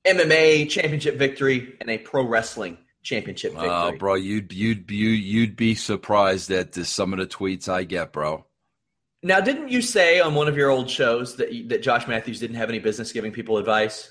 MMA 0.05 0.69
championship 0.69 1.17
victory 1.17 1.77
and 1.81 1.89
a 1.89 1.99
pro 1.99 2.27
wrestling 2.27 2.79
championship 3.03 3.53
victory. 3.53 3.71
Oh, 3.71 3.93
bro, 3.97 4.15
you'd 4.15 4.53
you'd 4.53 4.91
you 4.91 5.11
you'd 5.11 5.57
be 5.57 5.75
surprised 5.75 6.51
at 6.51 6.73
the, 6.73 6.85
some 6.85 7.13
of 7.13 7.19
the 7.21 7.27
tweets 7.27 7.69
I 7.69 7.85
get, 7.85 8.13
bro. 8.13 8.45
Now, 9.23 9.41
didn't 9.41 9.71
you 9.71 9.81
say 9.81 10.21
on 10.21 10.35
one 10.35 10.49
of 10.49 10.57
your 10.57 10.71
old 10.71 10.91
shows 10.91 11.37
that 11.37 11.69
that 11.69 11.83
Josh 11.83 12.07
Matthews 12.09 12.41
didn't 12.41 12.57
have 12.57 12.69
any 12.69 12.81
business 12.81 13.13
giving 13.13 13.33
people 13.33 13.59
advice? 13.59 14.11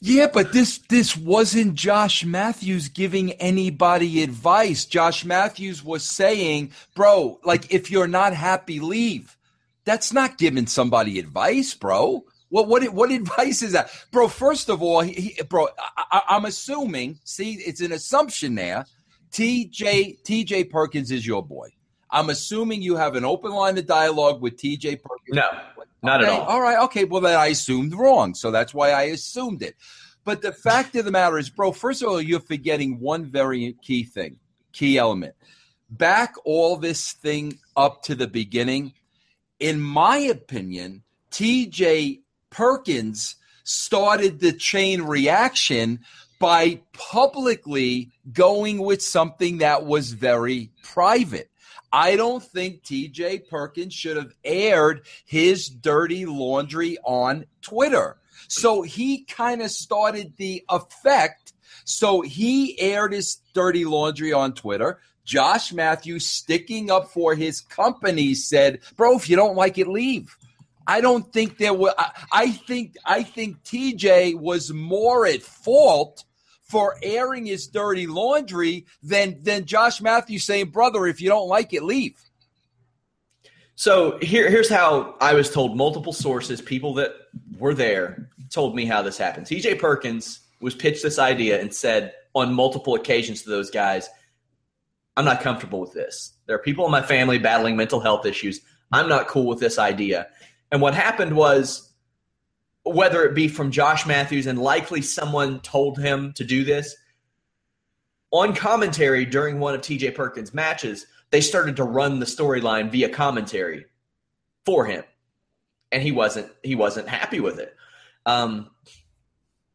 Yeah, 0.00 0.28
but 0.32 0.52
this 0.52 0.78
this 0.88 1.16
wasn't 1.16 1.74
Josh 1.74 2.24
Matthews 2.24 2.88
giving 2.88 3.32
anybody 3.32 4.22
advice. 4.22 4.84
Josh 4.84 5.24
Matthews 5.24 5.82
was 5.82 6.04
saying, 6.04 6.70
"Bro, 6.94 7.40
like 7.42 7.72
if 7.72 7.90
you're 7.90 8.06
not 8.06 8.32
happy, 8.32 8.78
leave." 8.78 9.36
That's 9.84 10.12
not 10.12 10.38
giving 10.38 10.66
somebody 10.66 11.18
advice, 11.18 11.74
bro. 11.74 12.24
What 12.48 12.68
what 12.68 12.84
what 12.92 13.10
advice 13.20 13.62
is 13.62 13.72
that, 13.72 13.90
bro? 14.12 14.28
First 14.28 14.68
of 14.68 14.82
all, 14.82 15.00
he, 15.00 15.12
he, 15.12 15.42
bro, 15.42 15.66
I, 15.96 16.22
am 16.28 16.44
assuming. 16.44 17.18
See, 17.24 17.54
it's 17.54 17.80
an 17.80 17.90
assumption 17.90 18.54
there. 18.54 18.86
TJ 19.32 20.22
TJ 20.22 20.70
Perkins 20.70 21.10
is 21.10 21.26
your 21.26 21.44
boy. 21.44 21.70
I'm 22.10 22.30
assuming 22.30 22.82
you 22.82 22.96
have 22.96 23.16
an 23.16 23.24
open 23.24 23.52
line 23.52 23.78
of 23.78 23.86
dialogue 23.86 24.40
with 24.40 24.56
TJ 24.56 25.02
Perkins. 25.02 25.34
No, 25.34 25.48
not 26.02 26.22
okay, 26.22 26.32
at 26.32 26.40
all. 26.40 26.46
All 26.46 26.60
right, 26.60 26.78
okay. 26.84 27.04
Well, 27.04 27.20
then 27.20 27.36
I 27.36 27.46
assumed 27.46 27.94
wrong, 27.94 28.34
so 28.34 28.50
that's 28.50 28.72
why 28.72 28.90
I 28.90 29.02
assumed 29.04 29.62
it. 29.62 29.76
But 30.24 30.42
the 30.42 30.52
fact 30.52 30.94
of 30.96 31.04
the 31.04 31.10
matter 31.10 31.38
is, 31.38 31.50
bro. 31.50 31.72
First 31.72 32.02
of 32.02 32.08
all, 32.08 32.20
you're 32.20 32.40
forgetting 32.40 33.00
one 33.00 33.26
very 33.26 33.74
key 33.82 34.04
thing, 34.04 34.38
key 34.72 34.98
element. 34.98 35.34
Back 35.90 36.34
all 36.44 36.76
this 36.76 37.12
thing 37.12 37.58
up 37.76 38.02
to 38.04 38.14
the 38.14 38.26
beginning. 38.26 38.92
In 39.58 39.80
my 39.80 40.18
opinion, 40.18 41.02
TJ 41.30 42.20
Perkins 42.50 43.36
started 43.64 44.40
the 44.40 44.52
chain 44.52 45.02
reaction 45.02 46.00
by 46.38 46.80
publicly 46.92 48.12
going 48.32 48.78
with 48.78 49.02
something 49.02 49.58
that 49.58 49.84
was 49.84 50.12
very 50.12 50.70
private. 50.82 51.50
I 51.92 52.16
don't 52.16 52.42
think 52.42 52.82
TJ 52.82 53.48
Perkins 53.48 53.94
should 53.94 54.16
have 54.16 54.32
aired 54.44 55.06
his 55.24 55.68
dirty 55.68 56.26
laundry 56.26 56.98
on 57.04 57.46
Twitter. 57.62 58.18
So 58.48 58.82
he 58.82 59.24
kind 59.24 59.62
of 59.62 59.70
started 59.70 60.34
the 60.36 60.64
effect. 60.68 61.52
So 61.84 62.20
he 62.20 62.78
aired 62.80 63.12
his 63.12 63.38
dirty 63.54 63.84
laundry 63.84 64.32
on 64.32 64.54
Twitter. 64.54 65.00
Josh 65.24 65.72
Matthews, 65.72 66.26
sticking 66.26 66.90
up 66.90 67.10
for 67.10 67.34
his 67.34 67.60
company, 67.60 68.34
said, 68.34 68.80
Bro, 68.96 69.16
if 69.16 69.28
you 69.28 69.36
don't 69.36 69.56
like 69.56 69.76
it, 69.76 69.86
leave. 69.86 70.36
I 70.86 71.02
don't 71.02 71.30
think 71.34 71.58
there 71.58 71.74
were. 71.74 71.94
I, 71.98 72.10
I 72.32 72.50
think 72.50 72.96
I 73.04 73.22
think 73.22 73.62
TJ 73.62 74.40
was 74.40 74.72
more 74.72 75.26
at 75.26 75.42
fault 75.42 76.24
for 76.68 76.96
airing 77.02 77.46
his 77.46 77.66
dirty 77.66 78.06
laundry 78.06 78.86
than 79.02 79.42
than 79.42 79.64
Josh 79.64 80.00
Matthews 80.00 80.44
saying, 80.44 80.66
"Brother, 80.66 81.06
if 81.06 81.20
you 81.20 81.28
don't 81.28 81.48
like 81.48 81.72
it, 81.72 81.82
leave." 81.82 82.16
So 83.74 84.18
here, 84.18 84.50
here's 84.50 84.68
how 84.68 85.16
I 85.20 85.34
was 85.34 85.50
told. 85.50 85.76
Multiple 85.76 86.12
sources, 86.12 86.60
people 86.60 86.94
that 86.94 87.12
were 87.58 87.74
there, 87.74 88.28
told 88.50 88.74
me 88.74 88.84
how 88.84 89.02
this 89.02 89.16
happened. 89.16 89.46
TJ 89.46 89.78
Perkins 89.78 90.40
was 90.60 90.74
pitched 90.74 91.02
this 91.02 91.18
idea 91.18 91.60
and 91.60 91.72
said 91.72 92.12
on 92.34 92.52
multiple 92.52 92.94
occasions 92.94 93.42
to 93.42 93.50
those 93.50 93.70
guys, 93.70 94.08
"I'm 95.16 95.24
not 95.24 95.40
comfortable 95.40 95.80
with 95.80 95.92
this. 95.92 96.32
There 96.46 96.56
are 96.56 96.60
people 96.60 96.84
in 96.84 96.90
my 96.90 97.02
family 97.02 97.38
battling 97.38 97.76
mental 97.76 98.00
health 98.00 98.26
issues. 98.26 98.60
I'm 98.92 99.08
not 99.08 99.28
cool 99.28 99.46
with 99.46 99.60
this 99.60 99.78
idea." 99.78 100.28
And 100.70 100.82
what 100.82 100.94
happened 100.94 101.36
was, 101.36 101.87
whether 102.94 103.24
it 103.24 103.34
be 103.34 103.48
from 103.48 103.70
Josh 103.70 104.06
Matthews 104.06 104.46
and 104.46 104.58
likely 104.58 105.02
someone 105.02 105.60
told 105.60 105.98
him 105.98 106.32
to 106.34 106.44
do 106.44 106.64
this, 106.64 106.96
on 108.30 108.54
commentary 108.54 109.24
during 109.24 109.58
one 109.58 109.74
of 109.74 109.80
TJ 109.80 110.14
Perkins' 110.14 110.52
matches, 110.52 111.06
they 111.30 111.40
started 111.40 111.76
to 111.76 111.84
run 111.84 112.20
the 112.20 112.26
storyline 112.26 112.90
via 112.90 113.08
commentary 113.08 113.86
for 114.64 114.84
him, 114.84 115.04
and 115.92 116.02
he 116.02 116.12
wasn't 116.12 116.50
he 116.62 116.74
wasn't 116.74 117.08
happy 117.08 117.40
with 117.40 117.58
it. 117.58 117.74
Um, 118.26 118.70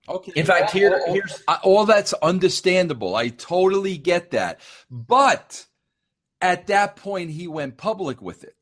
okay. 0.08 0.34
In 0.36 0.46
fact, 0.46 0.72
here 0.72 1.02
all, 1.08 1.14
here's 1.14 1.44
all 1.64 1.86
that's 1.86 2.14
understandable. 2.14 3.16
I 3.16 3.30
totally 3.30 3.98
get 3.98 4.32
that, 4.32 4.60
but 4.90 5.66
at 6.42 6.68
that 6.68 6.96
point, 6.96 7.32
he 7.32 7.48
went 7.48 7.78
public 7.78 8.22
with 8.22 8.44
it. 8.44 8.56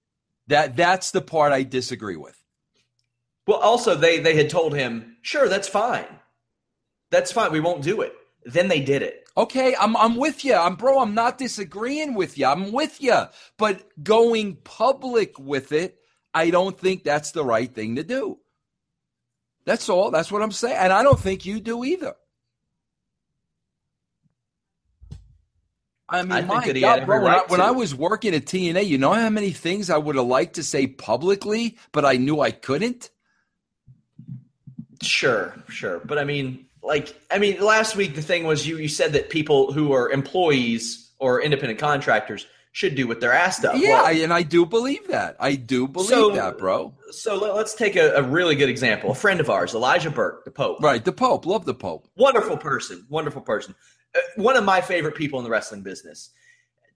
That 0.48 0.76
that's 0.76 1.12
the 1.12 1.22
part 1.22 1.52
I 1.52 1.64
disagree 1.64 2.18
with. 2.18 2.41
Well, 3.52 3.60
also 3.60 3.96
they 3.96 4.20
they 4.20 4.34
had 4.38 4.50
told 4.50 4.74
him, 4.74 5.18
"Sure, 5.22 5.50
that's 5.50 5.68
fine. 5.68 6.08
That's 7.10 7.34
fine. 7.34 7.52
We 7.52 7.60
won't 7.60 7.84
do 7.84 8.00
it." 8.00 8.16
Then 8.46 8.70
they 8.70 8.80
did 8.80 9.02
it. 9.02 9.28
Okay, 9.36 9.76
I'm 9.78 9.98
I'm 9.98 10.16
with 10.16 10.46
you. 10.46 10.54
I'm 10.54 10.76
bro, 10.76 11.00
I'm 11.00 11.14
not 11.14 11.38
disagreeing 11.38 12.14
with 12.14 12.38
you. 12.38 12.46
I'm 12.46 12.72
with 12.72 13.02
you. 13.02 13.26
But 13.58 13.84
going 14.02 14.56
public 14.64 15.38
with 15.38 15.74
it, 15.74 16.00
I 16.34 16.50
don't 16.50 16.80
think 16.80 17.04
that's 17.04 17.32
the 17.32 17.44
right 17.44 17.70
thing 17.70 17.98
to 17.98 18.04
do. 18.04 18.40
That's 19.66 19.90
all. 19.90 20.12
That's 20.12 20.32
what 20.32 20.42
I'm 20.42 20.54
saying. 20.54 20.78
And 20.78 20.94
I 20.94 21.04
don't 21.04 21.20
think 21.20 21.46
you 21.46 21.60
do 21.60 21.84
either. 21.84 22.16
I 26.08 26.24
mean, 26.24 26.32
I 26.32 26.42
my 26.42 26.72
God, 26.72 27.06
bro, 27.06 27.22
when, 27.22 27.34
I, 27.34 27.44
when 27.48 27.62
I 27.62 27.72
was 27.72 27.94
working 27.94 28.34
at 28.34 28.46
TNA, 28.46 28.86
you 28.86 28.98
know 28.98 29.12
how 29.12 29.30
many 29.30 29.52
things 29.52 29.90
I 29.90 29.98
would 29.98 30.16
have 30.16 30.26
liked 30.26 30.56
to 30.56 30.64
say 30.64 30.88
publicly, 30.88 31.78
but 31.92 32.06
I 32.06 32.16
knew 32.16 32.40
I 32.40 32.52
couldn't? 32.52 33.10
Sure, 35.02 35.54
sure. 35.68 36.00
But 36.00 36.18
I 36.18 36.24
mean, 36.24 36.66
like, 36.84 37.16
I 37.30 37.40
mean, 37.40 37.62
last 37.62 37.96
week 37.96 38.16
the 38.16 38.22
thing 38.22 38.44
was 38.44 38.68
you, 38.68 38.78
you 38.78 38.88
said 38.88 39.14
that 39.14 39.30
people 39.30 39.72
who 39.72 39.94
are 39.94 40.10
employees 40.10 41.12
or 41.20 41.42
independent 41.42 41.80
contractors 41.80 42.48
should 42.74 42.96
do 42.96 43.06
with 43.06 43.20
their 43.20 43.34
ass 43.34 43.58
stuff. 43.58 43.76
Yeah, 43.78 44.04
well, 44.04 44.24
and 44.24 44.34
I 44.34 44.44
do 44.44 44.66
believe 44.66 45.08
that. 45.10 45.36
I 45.40 45.56
do 45.56 45.88
believe 45.88 46.10
so, 46.10 46.32
that, 46.32 46.58
bro. 46.58 46.94
So 47.12 47.36
let's 47.36 47.74
take 47.74 47.96
a, 47.96 48.14
a, 48.16 48.24
really 48.24 48.56
good 48.56 48.70
example. 48.70 49.12
A 49.12 49.16
friend 49.16 49.40
of 49.40 49.50
ours, 49.50 49.74
Elijah 49.74 50.10
Burke, 50.10 50.46
the 50.46 50.52
Pope. 50.52 50.82
Right, 50.82 51.04
the 51.04 51.12
Pope. 51.12 51.46
Love 51.46 51.66
the 51.66 51.74
Pope. 51.74 52.08
Wonderful 52.16 52.58
person. 52.58 53.06
Wonderful 53.10 53.42
person. 53.42 53.76
Uh, 54.16 54.20
one 54.38 54.56
of 54.56 54.64
my 54.64 54.80
favorite 54.80 55.16
people 55.16 55.38
in 55.40 55.44
the 55.44 55.52
wrestling 55.52 55.82
business. 55.82 56.32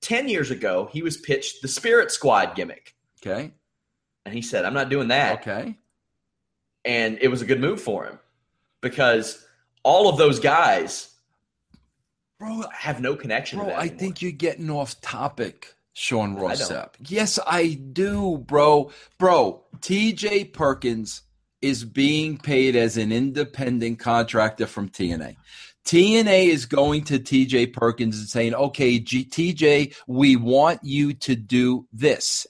10 0.02 0.30
years 0.30 0.50
ago, 0.50 0.90
he 0.92 1.02
was 1.02 1.18
pitched 1.18 1.62
the 1.62 1.68
Spirit 1.68 2.12
Squad 2.12 2.56
gimmick. 2.56 2.96
Okay. 3.22 3.52
And 4.26 4.34
he 4.34 4.42
said, 4.42 4.64
I'm 4.64 4.74
not 4.74 4.90
doing 4.90 5.10
that. 5.10 5.42
Okay. 5.42 5.78
And 6.86 7.18
it 7.22 7.30
was 7.30 7.42
a 7.42 7.46
good 7.46 7.60
move 7.60 7.82
for 7.82 8.06
him 8.06 8.20
because 8.82 9.46
all 9.84 10.08
of 10.10 10.18
those 10.18 10.39
guys 10.39 11.10
Bro, 12.39 12.63
have 12.74 13.00
no 13.01 13.15
connection 13.15 13.60
bro, 13.60 13.68
to 13.68 13.72
that. 13.72 13.80
I 13.80 13.82
anymore. 13.84 14.00
think 14.00 14.22
you're 14.22 14.32
getting 14.32 14.70
off 14.70 15.00
topic, 15.01 15.74
Sean 15.94 16.38
I. 16.38 16.42
Ross 16.42 16.70
Sapp. 16.70 16.89
Yes, 17.08 17.39
I 17.48 17.74
do, 17.94 18.38
bro. 18.38 18.92
Bro, 19.18 19.63
TJ 19.80 20.54
Perkins 20.54 21.22
is 21.62 21.84
being 21.86 22.38
paid 22.38 22.75
as 22.75 22.98
an 22.98 23.12
independent 23.12 24.00
contractor 24.00 24.68
from 24.68 24.89
TNA. 24.89 25.36
TNA 25.86 26.48
is 26.48 26.65
going 26.65 27.04
to 27.06 27.20
TJ 27.20 27.72
Perkins 27.74 28.20
and 28.20 28.27
saying, 28.27 28.54
okay, 28.56 29.00
G- 29.00 29.25
TJ, 29.25 29.96
we 30.08 30.36
want 30.36 30.80
you 30.84 31.13
to 31.13 31.36
do 31.36 31.88
this. 31.94 32.46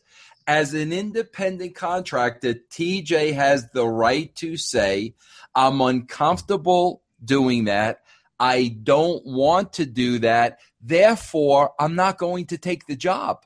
As 0.48 0.74
an 0.74 0.94
independent 0.94 1.76
contractor, 1.76 2.54
TJ 2.54 3.34
has 3.34 3.70
the 3.72 3.88
right 3.88 4.34
to 4.36 4.58
say, 4.58 5.16
I'm 5.56 5.82
uncomfortable 5.82 7.02
doing 7.24 7.66
that. 7.66 8.02
I 8.40 8.68
don't 8.84 9.26
want 9.26 9.74
to 9.74 9.86
do 9.86 10.20
that. 10.20 10.60
Therefore, 10.82 11.72
I'm 11.80 11.96
not 11.96 12.18
going 12.18 12.48
to 12.48 12.58
take 12.58 12.86
the 12.86 12.96
job. 12.96 13.46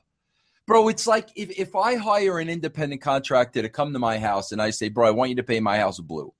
Bro, 0.66 0.88
it's 0.88 1.06
like 1.06 1.30
if, 1.34 1.50
if 1.58 1.74
I 1.74 1.96
hire 1.96 2.38
an 2.38 2.48
independent 2.48 3.00
contractor 3.00 3.62
to 3.62 3.68
come 3.68 3.92
to 3.92 3.98
my 3.98 4.18
house 4.18 4.52
and 4.52 4.60
I 4.60 4.70
say, 4.70 4.88
bro, 4.88 5.06
I 5.06 5.10
want 5.10 5.30
you 5.30 5.36
to 5.36 5.42
paint 5.42 5.62
my 5.62 5.78
house 5.78 5.98
blue. 5.98 6.32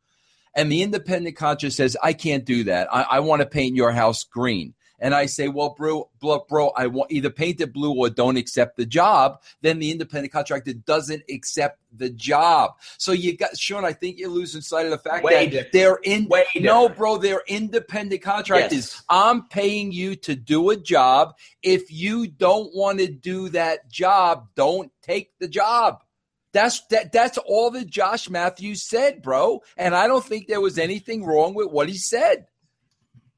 And 0.55 0.71
the 0.71 0.83
independent 0.83 1.37
contractor 1.37 1.71
says, 1.71 1.97
I 2.03 2.13
can't 2.13 2.45
do 2.45 2.65
that. 2.65 2.93
I, 2.93 3.03
I 3.03 3.21
want 3.21 3.41
to 3.41 3.47
paint 3.47 3.77
your 3.77 3.93
house 3.93 4.25
green. 4.25 4.75
And 5.01 5.15
I 5.15 5.27
say, 5.27 5.49
well, 5.49 5.71
bro, 5.71 6.11
bro, 6.21 6.45
bro, 6.49 6.69
I 6.77 6.87
want 6.87 7.11
either 7.11 7.31
paint 7.31 7.61
it 7.61 7.73
blue 7.73 7.95
or 7.95 8.11
don't 8.11 8.37
accept 8.37 8.77
the 8.77 8.87
job. 8.87 9.41
Then 9.63 9.79
the 9.79 9.91
independent 9.91 10.33
contractor 10.33 10.75
doesn't 10.75 11.23
accept 11.31 11.79
the 11.93 12.11
job. 12.11 12.73
So 12.99 13.13
you 13.13 13.37
got 13.37 13.57
Sean. 13.59 13.85
I 13.85 13.93
think 13.93 14.19
you're 14.19 14.29
losing 14.29 14.61
sight 14.61 14.85
of 14.85 14.93
the 14.93 14.99
fact 14.99 15.25
Way 15.25 15.47
that 15.47 15.51
different. 15.51 15.73
they're 15.73 15.99
in. 16.03 16.29
Way 16.29 16.45
no, 16.57 16.83
different. 16.83 16.99
bro, 16.99 17.17
they're 17.17 17.43
independent 17.47 18.23
contractors. 18.23 18.73
Yes. 18.73 19.03
I'm 19.09 19.49
paying 19.49 19.91
you 19.91 20.17
to 20.17 20.37
do 20.37 20.71
a 20.71 20.77
job. 20.77 21.35
If 21.63 21.91
you 21.91 22.27
don't 22.27 22.75
want 22.75 22.99
to 22.99 23.09
do 23.09 23.49
that 23.51 23.91
job, 23.91 24.49
don't 24.55 24.93
take 25.03 25.33
the 25.39 25.49
job. 25.49 26.03
That's 26.53 26.81
that. 26.89 27.13
That's 27.13 27.39
all 27.39 27.71
that 27.71 27.89
Josh 27.89 28.29
Matthews 28.29 28.83
said, 28.83 29.23
bro. 29.23 29.63
And 29.77 29.95
I 29.95 30.07
don't 30.09 30.25
think 30.25 30.47
there 30.47 30.61
was 30.61 30.79
anything 30.79 31.25
wrong 31.25 31.55
with 31.55 31.71
what 31.71 31.89
he 31.89 31.97
said. 31.97 32.47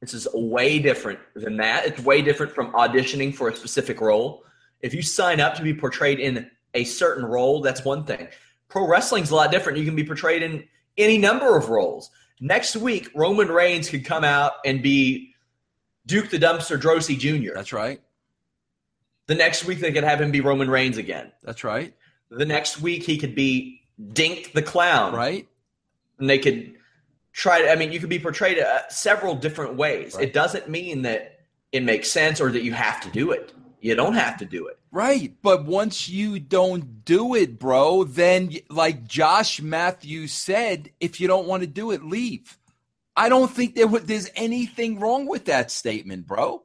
This 0.03 0.15
is 0.15 0.27
way 0.35 0.81
different 0.81 1.21
than 1.35 1.59
that. 1.59 1.87
It's 1.87 2.01
way 2.01 2.23
different 2.23 2.53
from 2.53 2.73
auditioning 2.73 3.33
for 3.33 3.49
a 3.49 3.55
specific 3.55 4.01
role. 4.01 4.45
If 4.81 4.95
you 4.95 5.01
sign 5.01 5.41
up 5.41 5.55
to 5.55 5.63
be 5.63 5.73
portrayed 5.73 6.19
in 6.19 6.51
a 6.75 6.83
certain 6.83 7.25
role, 7.25 7.61
that's 7.61 7.85
one 7.85 8.05
thing. 8.05 8.27
Pro 8.69 8.89
wrestling's 8.89 9.31
a 9.31 9.37
lot 9.37 9.53
different. 9.53 9.79
You 9.79 9.85
can 9.85 9.95
be 9.95 10.03
portrayed 10.03 10.43
in 10.43 10.65
any 10.99 11.19
number 11.19 11.57
of 11.57 11.69
roles. 11.69 12.11
Next 12.41 12.75
week, 12.75 13.11
Roman 13.15 13.47
Reigns 13.47 13.89
could 13.89 14.05
come 14.05 14.25
out 14.25 14.55
and 14.67 14.83
be 14.83 15.35
Duke 16.05 16.31
the 16.31 16.39
Dumpster 16.39 16.81
Droese 16.81 17.17
Jr. 17.17 17.55
That's 17.55 17.73
right. 17.73 18.01
The 19.29 19.37
next 19.37 19.65
week, 19.67 19.79
they 19.79 19.93
could 19.93 20.03
have 20.03 20.21
him 20.21 20.33
be 20.33 20.41
Roman 20.41 20.69
Reigns 20.69 20.97
again. 20.99 21.31
That's 21.45 21.63
right. 21.63 21.95
The 22.29 22.45
next 22.45 22.81
week, 22.81 23.05
he 23.05 23.19
could 23.19 23.37
be 23.37 23.83
Dink 24.13 24.51
the 24.53 24.63
Clown. 24.63 25.15
Right. 25.15 25.47
and 26.19 26.29
they 26.29 26.39
could 26.41 26.75
try 27.33 27.63
to 27.63 27.71
i 27.71 27.77
mean 27.77 27.93
you 27.93 28.01
could 28.01 28.09
be 28.09 28.19
portrayed 28.19 28.59
uh, 28.59 28.89
several 28.89 29.35
different 29.35 29.75
ways 29.77 30.15
Right. 30.15 30.25
it 30.25 30.33
doesn't 30.33 30.69
mean 30.69 31.03
that 31.03 31.41
it 31.73 31.83
makes 31.83 32.11
sense 32.11 32.41
or 32.41 32.51
that 32.51 32.63
you 32.63 32.73
have 32.73 33.01
to 33.03 33.11
do 33.11 33.33
it 33.33 33.53
you 33.81 33.95
don't 33.95 34.15
have 34.15 34.37
to 34.39 34.45
do 34.45 34.67
it 34.69 34.79
Right. 34.95 35.35
But 35.41 35.65
once 35.65 36.07
you 36.11 36.39
don't 36.39 37.03
do 37.07 37.35
it, 37.35 37.59
bro, 37.59 38.05
then 38.05 38.53
like 38.69 39.07
Josh 39.07 39.63
Matthews 39.63 40.35
said, 40.35 40.91
if 41.01 41.19
you 41.19 41.27
don't 41.29 41.49
want 41.49 41.63
to 41.63 41.67
do 41.67 41.93
it, 41.93 42.05
leave. 42.05 42.59
I 43.17 43.31
don't 43.31 43.51
think 43.51 43.75
there 43.75 43.87
would, 43.87 44.07
there's 44.07 44.29
anything 44.37 45.01
wrong 45.01 45.27
with 45.27 45.47
that 45.47 45.71
statement, 45.71 46.27
bro. 46.27 46.63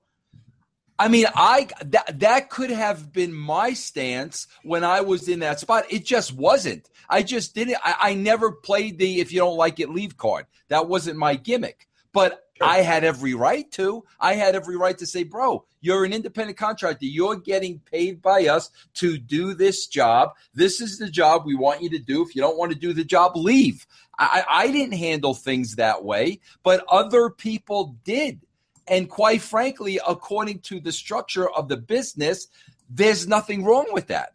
I 1.00 1.08
mean, 1.10 1.26
I 1.36 1.68
that 1.86 2.20
that 2.20 2.50
could 2.50 2.72
have 2.72 3.12
been 3.14 3.34
my 3.34 3.74
stance 3.74 4.48
when 4.64 4.84
I 4.84 5.02
was 5.02 5.30
in 5.30 5.40
that 5.40 5.60
spot. 5.60 5.86
It 5.90 6.06
just 6.06 6.34
wasn't. 6.34 6.90
I 7.10 7.24
just 7.24 7.54
didn't. 7.54 7.78
I, 7.84 7.96
I 8.00 8.14
never 8.16 8.52
played 8.52 8.98
the 8.98 9.20
"if 9.20 9.32
you 9.32 9.40
don't 9.40 9.58
like 9.58 9.80
it, 9.80 9.90
leave" 9.90 10.18
card. 10.18 10.48
That 10.70 10.88
wasn't 10.88 11.18
my 11.18 11.36
gimmick. 11.36 11.88
But 12.14 12.46
I 12.60 12.78
had 12.78 13.04
every 13.04 13.36
right 13.36 13.70
to. 13.74 14.04
I 14.20 14.34
had 14.34 14.56
every 14.56 14.76
right 14.76 14.98
to 14.98 15.06
say, 15.06 15.22
"Bro, 15.24 15.66
you're 15.82 16.04
an 16.04 16.14
independent 16.14 16.58
contractor. 16.58 17.06
You're 17.06 17.36
getting 17.36 17.80
paid 17.80 18.22
by 18.22 18.48
us 18.48 18.72
to 18.96 19.20
do 19.20 19.54
this 19.54 19.86
job. 19.86 20.32
This 20.56 20.82
is 20.82 20.98
the 20.98 21.10
job 21.10 21.44
we 21.46 21.54
want 21.54 21.84
you 21.84 21.92
to 21.92 22.00
do. 22.00 22.24
If 22.24 22.36
you 22.36 22.42
don't 22.42 22.58
want 22.58 22.72
to 22.72 22.78
do 22.78 22.94
the 22.94 23.04
job, 23.06 23.36
leave." 23.36 23.86
I, 24.20 24.44
I 24.50 24.72
didn't 24.72 24.98
handle 24.98 25.36
things 25.36 25.76
that 25.76 26.04
way, 26.04 26.40
but 26.64 26.84
other 26.90 27.30
people 27.30 27.96
did. 28.04 28.40
And 28.88 29.10
quite 29.10 29.42
frankly, 29.42 30.00
according 30.08 30.60
to 30.62 30.80
the 30.80 30.92
structure 30.92 31.50
of 31.50 31.68
the 31.68 31.78
business, 31.78 32.48
there's 32.90 33.28
nothing 33.28 33.66
wrong 33.66 33.88
with 33.92 34.08
that. 34.08 34.34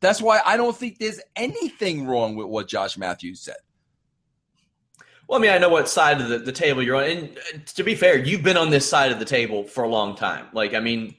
That's 0.00 0.20
why 0.20 0.40
I 0.44 0.56
don't 0.56 0.76
think 0.76 0.98
there's 0.98 1.20
anything 1.36 2.06
wrong 2.06 2.34
with 2.34 2.48
what 2.48 2.66
Josh 2.68 2.98
Matthews 2.98 3.40
said. 3.40 3.56
well 5.28 5.38
i 5.38 5.42
mean 5.42 5.50
i 5.52 5.58
know 5.58 5.68
what 5.68 5.88
side 5.88 6.20
of 6.20 6.28
the, 6.28 6.38
the 6.38 6.52
table 6.52 6.82
you're 6.82 6.96
on 6.96 7.04
and 7.04 7.66
to 7.66 7.82
be 7.82 7.94
fair 7.94 8.18
you've 8.18 8.42
been 8.42 8.56
on 8.56 8.70
this 8.70 8.88
side 8.88 9.12
of 9.12 9.18
the 9.18 9.24
table 9.24 9.64
for 9.64 9.84
a 9.84 9.88
long 9.88 10.14
time 10.16 10.46
like 10.52 10.74
i 10.74 10.80
mean 10.80 11.14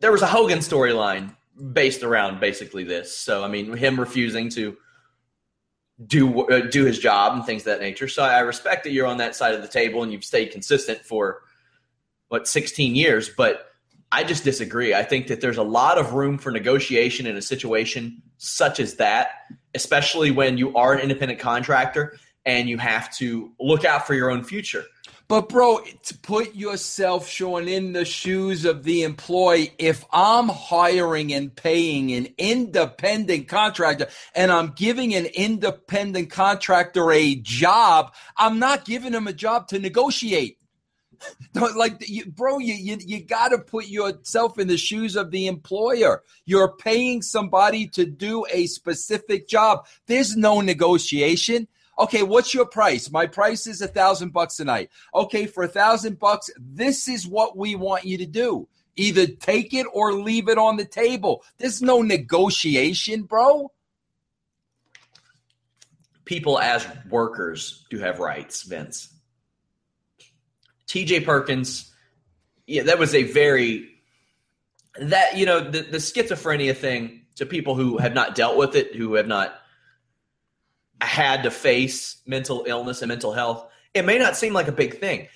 there 0.00 0.12
was 0.12 0.22
a 0.22 0.26
hogan 0.26 0.58
storyline 0.58 1.34
based 1.72 2.02
around 2.02 2.40
basically 2.40 2.84
this 2.84 3.16
so 3.16 3.44
i 3.44 3.48
mean 3.48 3.76
him 3.76 4.00
refusing 4.00 4.48
to 4.48 4.76
do 6.06 6.46
uh, 6.48 6.60
do 6.60 6.84
his 6.84 6.98
job 6.98 7.34
and 7.34 7.44
things 7.44 7.62
of 7.62 7.66
that 7.66 7.80
nature. 7.80 8.08
So 8.08 8.22
i 8.22 8.40
respect 8.40 8.84
that 8.84 8.90
you're 8.90 9.06
on 9.06 9.18
that 9.18 9.36
side 9.36 9.54
of 9.54 9.62
the 9.62 9.68
table 9.68 10.02
and 10.02 10.12
you've 10.12 10.24
stayed 10.24 10.50
consistent 10.50 11.00
for 11.00 11.42
what 12.28 12.48
16 12.48 12.96
years 12.96 13.28
but 13.28 13.68
i 14.10 14.24
just 14.24 14.44
disagree. 14.44 14.94
I 14.94 15.04
think 15.04 15.28
that 15.28 15.40
there's 15.40 15.58
a 15.58 15.62
lot 15.62 15.98
of 15.98 16.14
room 16.14 16.38
for 16.38 16.50
negotiation 16.50 17.26
in 17.26 17.36
a 17.36 17.42
situation 17.42 18.22
such 18.38 18.80
as 18.80 18.96
that 18.96 19.30
especially 19.74 20.30
when 20.30 20.58
you 20.58 20.74
are 20.76 20.94
an 20.94 21.00
independent 21.00 21.38
contractor 21.38 22.16
and 22.44 22.68
you 22.68 22.78
have 22.78 23.14
to 23.16 23.52
look 23.60 23.84
out 23.84 24.06
for 24.06 24.14
your 24.14 24.30
own 24.30 24.42
future 24.42 24.84
But 25.26 25.48
bro, 25.48 25.78
to 25.78 26.18
put 26.18 26.54
yourself, 26.54 27.28
Sean, 27.28 27.66
in 27.66 27.92
the 27.92 28.04
shoes 28.04 28.66
of 28.66 28.84
the 28.84 29.02
employee. 29.02 29.72
If 29.78 30.04
I'm 30.12 30.48
hiring 30.48 31.32
and 31.32 31.54
paying 31.54 32.12
an 32.12 32.28
independent 32.36 33.48
contractor 33.48 34.08
and 34.34 34.52
I'm 34.52 34.72
giving 34.72 35.14
an 35.14 35.26
independent 35.26 36.30
contractor 36.30 37.10
a 37.10 37.36
job, 37.36 38.12
I'm 38.36 38.58
not 38.58 38.84
giving 38.84 39.14
him 39.14 39.26
a 39.26 39.32
job 39.32 39.68
to 39.68 39.78
negotiate. 39.78 40.58
Like 41.54 42.06
you, 42.06 42.26
bro 42.26 42.58
you, 42.58 42.74
you 42.74 42.98
you 43.00 43.24
got 43.24 43.48
to 43.48 43.58
put 43.58 43.86
yourself 43.86 44.58
in 44.58 44.66
the 44.66 44.76
shoes 44.76 45.16
of 45.16 45.30
the 45.30 45.46
employer 45.46 46.22
you're 46.44 46.76
paying 46.76 47.22
somebody 47.22 47.86
to 47.88 48.04
do 48.04 48.44
a 48.52 48.66
specific 48.66 49.48
job 49.48 49.86
there's 50.06 50.36
no 50.36 50.60
negotiation 50.60 51.68
okay 51.98 52.22
what's 52.22 52.54
your 52.54 52.66
price? 52.66 53.10
My 53.10 53.26
price 53.26 53.66
is 53.66 53.80
a 53.80 53.88
thousand 53.88 54.32
bucks 54.32 54.60
a 54.60 54.64
night. 54.64 54.90
Okay 55.14 55.46
for 55.46 55.64
a 55.64 55.68
thousand 55.68 56.18
bucks 56.18 56.50
this 56.58 57.08
is 57.08 57.26
what 57.26 57.56
we 57.56 57.74
want 57.74 58.04
you 58.04 58.18
to 58.18 58.26
do. 58.26 58.68
Either 58.96 59.26
take 59.26 59.74
it 59.74 59.86
or 59.92 60.12
leave 60.12 60.48
it 60.48 60.58
on 60.58 60.76
the 60.76 60.84
table. 60.84 61.42
There's 61.58 61.82
no 61.82 62.02
negotiation 62.02 63.22
bro. 63.22 63.70
People 66.24 66.58
as 66.58 66.86
workers 67.10 67.84
do 67.90 67.98
have 67.98 68.18
rights, 68.18 68.62
Vince. 68.62 69.14
TJ 70.86 71.24
Perkins, 71.24 71.92
yeah, 72.66 72.84
that 72.84 72.98
was 72.98 73.14
a 73.14 73.24
very 73.24 73.90
that 74.98 75.36
you 75.36 75.46
know 75.46 75.60
the, 75.60 75.82
the 75.82 75.98
schizophrenia 75.98 76.76
thing 76.76 77.22
to 77.36 77.46
people 77.46 77.74
who 77.74 77.98
have 77.98 78.14
not 78.14 78.34
dealt 78.34 78.56
with 78.56 78.76
it, 78.76 78.94
who 78.94 79.14
have 79.14 79.26
not 79.26 79.54
had 81.04 81.42
to 81.44 81.50
face 81.50 82.22
mental 82.26 82.64
illness 82.66 83.02
and 83.02 83.08
mental 83.08 83.32
health. 83.32 83.66
It 83.94 84.04
may 84.04 84.18
not 84.18 84.36
seem 84.36 84.52
like 84.52 84.68
a 84.68 84.72
big 84.72 84.98
thing. 84.98 85.28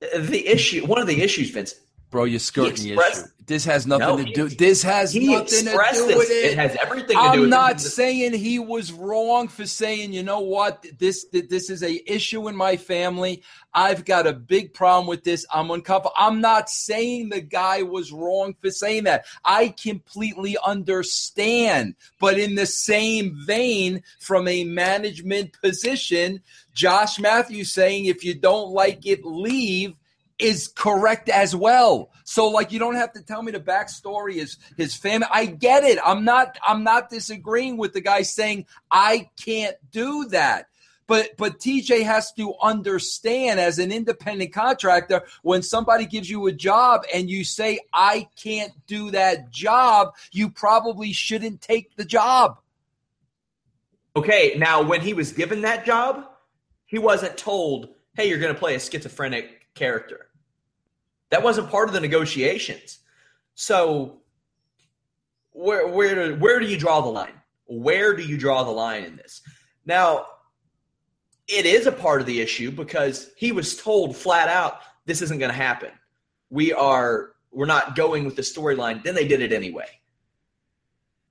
The 0.00 0.46
issue, 0.48 0.86
one 0.86 1.00
of 1.00 1.06
the 1.06 1.22
issues, 1.22 1.50
Vince, 1.50 1.74
bro 2.10 2.24
you're 2.24 2.38
skirting 2.38 2.84
the 2.84 2.92
issue 2.94 3.22
this 3.46 3.64
has 3.64 3.84
nothing 3.84 4.06
No, 4.06 4.16
to 4.18 4.24
he- 4.24 4.32
do 4.32 4.48
this 4.48 4.80
has 4.84 5.12
nothing 5.12 5.46
to 5.46 5.92
do 5.92 6.06
with 6.16 6.30
it 6.30 6.52
It 6.52 6.58
has 6.58 6.76
everything 6.80 7.08
to 7.08 7.12
do 7.14 7.18
I'm 7.18 7.40
with 7.40 7.50
not 7.50 7.76
it. 7.76 7.80
saying 7.80 8.32
he 8.34 8.60
was 8.60 8.92
wrong 8.92 9.48
for 9.48 9.66
saying, 9.66 10.12
you 10.12 10.22
know 10.22 10.38
what, 10.38 10.86
this 10.98 11.26
this 11.32 11.68
is 11.68 11.82
a 11.82 12.00
issue 12.12 12.46
in 12.46 12.54
my 12.54 12.76
family. 12.76 13.42
I've 13.74 14.04
got 14.04 14.28
a 14.28 14.32
big 14.32 14.72
problem 14.72 15.08
with 15.08 15.24
this. 15.24 15.44
I'm 15.52 15.70
uncomfortable. 15.72 16.14
I'm 16.16 16.40
not 16.40 16.68
saying 16.70 17.30
the 17.30 17.40
guy 17.40 17.82
was 17.82 18.12
wrong 18.12 18.54
for 18.60 18.70
saying 18.70 19.04
that. 19.04 19.24
I 19.44 19.74
completely 19.82 20.56
understand. 20.64 21.96
But 22.20 22.38
in 22.38 22.54
the 22.54 22.66
same 22.66 23.36
vein, 23.46 24.02
from 24.20 24.46
a 24.46 24.62
management 24.64 25.60
position, 25.60 26.40
Josh 26.72 27.18
Matthews 27.18 27.72
saying, 27.72 28.04
if 28.04 28.22
you 28.24 28.34
don't 28.34 28.70
like 28.70 29.06
it, 29.06 29.24
leave 29.24 29.94
is 30.40 30.68
correct 30.68 31.28
as 31.28 31.54
well. 31.54 32.10
So 32.24 32.48
like 32.48 32.72
you 32.72 32.78
don't 32.78 32.94
have 32.94 33.12
to 33.14 33.22
tell 33.22 33.42
me 33.42 33.52
the 33.52 33.60
backstory 33.60 34.36
is 34.36 34.56
his 34.76 34.94
family. 34.94 35.26
I 35.30 35.46
get 35.46 35.84
it. 35.84 35.98
I'm 36.04 36.24
not 36.24 36.58
I'm 36.66 36.84
not 36.84 37.10
disagreeing 37.10 37.76
with 37.76 37.92
the 37.92 38.00
guy 38.00 38.22
saying 38.22 38.66
I 38.90 39.30
can't 39.36 39.76
do 39.90 40.26
that. 40.28 40.66
But 41.10 41.36
but 41.36 41.58
TJ 41.58 42.04
has 42.04 42.32
to 42.34 42.54
understand 42.62 43.58
as 43.58 43.80
an 43.80 43.90
independent 43.90 44.52
contractor 44.52 45.24
when 45.42 45.60
somebody 45.60 46.06
gives 46.06 46.30
you 46.30 46.46
a 46.46 46.52
job 46.52 47.02
and 47.12 47.28
you 47.28 47.42
say 47.42 47.80
I 47.92 48.28
can't 48.40 48.72
do 48.86 49.10
that 49.10 49.50
job, 49.50 50.14
you 50.30 50.50
probably 50.50 51.12
shouldn't 51.12 51.62
take 51.62 51.96
the 51.96 52.04
job. 52.04 52.60
Okay, 54.14 54.54
now 54.56 54.82
when 54.82 55.00
he 55.00 55.12
was 55.12 55.32
given 55.32 55.62
that 55.62 55.84
job, 55.84 56.26
he 56.86 57.00
wasn't 57.00 57.36
told, 57.36 57.88
"Hey, 58.14 58.28
you're 58.28 58.38
going 58.38 58.54
to 58.54 58.58
play 58.58 58.76
a 58.76 58.80
schizophrenic 58.80 59.66
character." 59.74 60.29
That 61.30 61.42
wasn't 61.42 61.70
part 61.70 61.88
of 61.88 61.94
the 61.94 62.00
negotiations. 62.00 62.98
So 63.54 64.20
where 65.52 65.88
where 65.88 66.14
do, 66.14 66.36
where 66.36 66.60
do 66.60 66.66
you 66.66 66.76
draw 66.76 67.00
the 67.00 67.08
line? 67.08 67.34
Where 67.66 68.14
do 68.14 68.22
you 68.22 68.36
draw 68.36 68.64
the 68.64 68.70
line 68.70 69.04
in 69.04 69.16
this? 69.16 69.42
Now, 69.86 70.26
it 71.46 71.66
is 71.66 71.86
a 71.86 71.92
part 71.92 72.20
of 72.20 72.26
the 72.26 72.40
issue 72.40 72.70
because 72.70 73.30
he 73.36 73.52
was 73.52 73.76
told 73.76 74.16
flat 74.16 74.48
out 74.48 74.80
this 75.06 75.22
isn't 75.22 75.38
going 75.38 75.50
to 75.50 75.56
happen. 75.56 75.90
We 76.50 76.72
are 76.72 77.32
we're 77.52 77.66
not 77.66 77.96
going 77.96 78.24
with 78.24 78.36
the 78.36 78.42
storyline. 78.42 79.02
Then 79.02 79.14
they 79.14 79.26
did 79.26 79.40
it 79.40 79.52
anyway. 79.52 79.86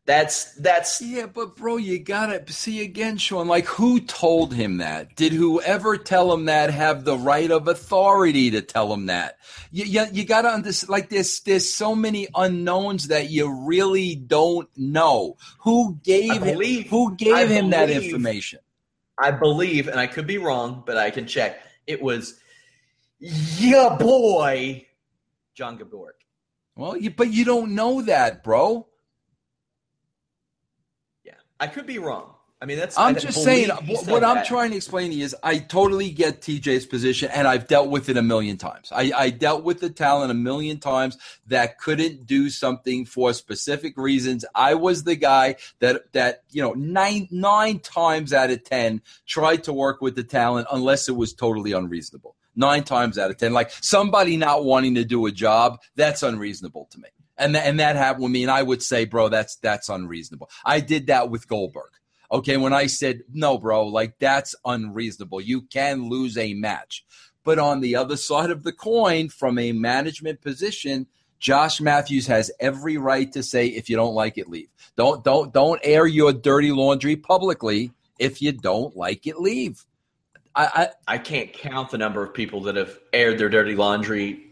That's 0.10 0.56
that's 0.56 1.04
yeah, 1.04 1.28
but 1.28 1.56
bro, 1.56 1.78
you 1.78 2.00
gotta 2.00 2.52
see 2.52 2.82
again, 2.82 3.20
Sean. 3.20 3.48
Like, 3.48 3.68
who 3.68 4.00
told 4.00 4.56
him 4.56 4.78
that? 4.78 5.16
Did 5.16 5.34
whoever 5.34 5.98
tell 5.98 6.34
him 6.34 6.46
that 6.46 6.72
have 6.72 7.06
the 7.06 7.16
right 7.16 7.52
of 7.52 7.68
authority 7.68 8.50
to 8.50 8.64
tell 8.64 8.92
him 8.92 9.06
that? 9.06 9.38
You 9.72 9.86
you, 9.86 10.06
you 10.12 10.26
gotta 10.26 10.48
understand. 10.48 10.90
Like, 10.90 11.10
there's 11.10 11.42
there's 11.42 11.72
so 11.72 11.94
many 11.94 12.28
unknowns 12.34 13.10
that 13.10 13.30
you 13.30 13.54
really 13.68 14.16
don't 14.16 14.68
know. 14.76 15.38
Who 15.60 16.00
gave 16.04 16.42
believe, 16.42 16.86
him? 16.86 16.90
Who 16.90 17.16
gave 17.16 17.34
I 17.36 17.46
him 17.46 17.70
believe, 17.70 17.88
that 17.88 17.90
information? 17.92 18.62
I 19.16 19.30
believe, 19.30 19.90
and 19.90 20.00
I 20.00 20.08
could 20.08 20.26
be 20.26 20.40
wrong, 20.40 20.82
but 20.88 20.98
I 20.98 21.12
can 21.12 21.28
check. 21.28 21.60
It 21.86 22.02
was 22.02 22.40
yeah, 23.20 23.96
boy, 24.00 24.88
John 25.54 25.78
Gaburick. 25.78 26.18
Well, 26.76 26.98
you, 26.98 27.12
but 27.12 27.32
you 27.32 27.46
don't 27.46 27.76
know 27.76 28.02
that, 28.02 28.44
bro. 28.44 28.89
I 31.60 31.68
could 31.68 31.86
be 31.86 32.00
wrong. 32.00 32.34
I 32.62 32.66
mean, 32.66 32.78
that's. 32.78 32.98
I'm 32.98 33.16
just 33.16 33.42
saying. 33.42 33.70
What 33.70 34.24
I'm 34.24 34.44
trying 34.44 34.72
to 34.72 34.76
explain 34.76 35.12
to 35.12 35.16
you 35.16 35.24
is, 35.24 35.36
I 35.44 35.60
totally 35.60 36.10
get 36.10 36.42
TJ's 36.42 36.86
position, 36.86 37.32
and 37.32 37.48
I've 37.48 37.68
dealt 37.68 37.90
with 37.90 38.10
it 38.10 38.18
a 38.18 38.22
million 38.22 38.58
times. 38.58 38.92
I, 38.92 39.12
I 39.16 39.30
dealt 39.30 39.64
with 39.64 39.80
the 39.80 39.90
talent 39.90 40.30
a 40.30 40.34
million 40.34 40.78
times 40.78 41.18
that 41.48 41.80
couldn't 41.80 42.26
do 42.26 42.50
something 42.50 43.06
for 43.06 43.32
specific 43.32 43.96
reasons. 43.96 44.44
I 44.54 44.74
was 44.74 45.06
the 45.06 45.16
guy 45.16 45.56
that 45.80 46.12
that 46.12 46.44
you 46.52 46.62
know 46.62 46.74
nine 46.74 47.30
nine 47.32 47.80
times 47.80 48.34
out 48.34 48.50
of 48.50 48.62
ten 48.66 49.02
tried 49.26 49.64
to 49.64 49.74
work 49.74 50.02
with 50.02 50.18
the 50.18 50.24
talent 50.24 50.68
unless 50.70 51.08
it 51.08 51.16
was 51.16 51.34
totally 51.34 51.72
unreasonable. 51.72 52.36
Nine 52.58 52.84
times 52.84 53.18
out 53.18 53.32
of 53.32 53.38
ten, 53.38 53.54
like 53.54 53.72
somebody 53.80 54.36
not 54.36 54.66
wanting 54.66 54.96
to 54.96 55.06
do 55.06 55.28
a 55.28 55.32
job, 55.32 55.80
that's 55.96 56.24
unreasonable 56.24 56.90
to 56.92 57.00
me. 57.00 57.08
And, 57.40 57.54
th- 57.54 57.66
and 57.66 57.80
that 57.80 57.96
happened 57.96 58.24
with 58.24 58.32
me, 58.32 58.44
and 58.44 58.52
I 58.52 58.62
would 58.62 58.84
say, 58.84 59.06
bro, 59.06 59.30
that's 59.30 59.56
that's 59.56 59.90
unreasonable. 59.90 60.50
I 60.66 60.82
did 60.82 61.08
that 61.08 61.30
with 61.30 61.48
Goldberg. 61.48 61.92
Okay, 62.32 62.58
when 62.58 62.74
I 62.74 62.86
said, 62.86 63.22
no, 63.34 63.58
bro, 63.58 63.88
like 63.88 64.20
that's 64.20 64.54
unreasonable. 64.64 65.42
You 65.42 65.62
can 65.62 66.10
lose 66.10 66.38
a 66.38 66.54
match. 66.54 67.06
But 67.44 67.58
on 67.58 67.80
the 67.80 67.96
other 67.96 68.18
side 68.18 68.52
of 68.52 68.64
the 68.64 68.74
coin, 68.74 69.30
from 69.30 69.58
a 69.58 69.72
management 69.72 70.42
position, 70.42 71.08
Josh 71.40 71.80
Matthews 71.82 72.28
has 72.28 72.52
every 72.60 72.98
right 72.98 73.32
to 73.32 73.42
say, 73.42 73.68
if 73.68 73.90
you 73.90 73.96
don't 73.96 74.14
like 74.14 74.38
it, 74.38 74.50
leave. 74.50 74.70
Don't 74.96 75.24
don't 75.24 75.54
don't 75.54 75.80
air 75.84 76.06
your 76.06 76.34
dirty 76.34 76.72
laundry 76.72 77.16
publicly. 77.16 77.92
If 78.20 78.42
you 78.42 78.52
don't 78.52 78.96
like 78.98 79.26
it, 79.26 79.40
leave. 79.40 79.86
I, 80.54 80.90
I, 81.08 81.14
I 81.16 81.18
can't 81.20 81.54
count 81.54 81.92
the 81.92 81.98
number 81.98 82.22
of 82.22 82.34
people 82.34 82.62
that 82.64 82.76
have 82.76 83.00
aired 83.14 83.38
their 83.38 83.50
dirty 83.50 83.76
laundry. 83.76 84.49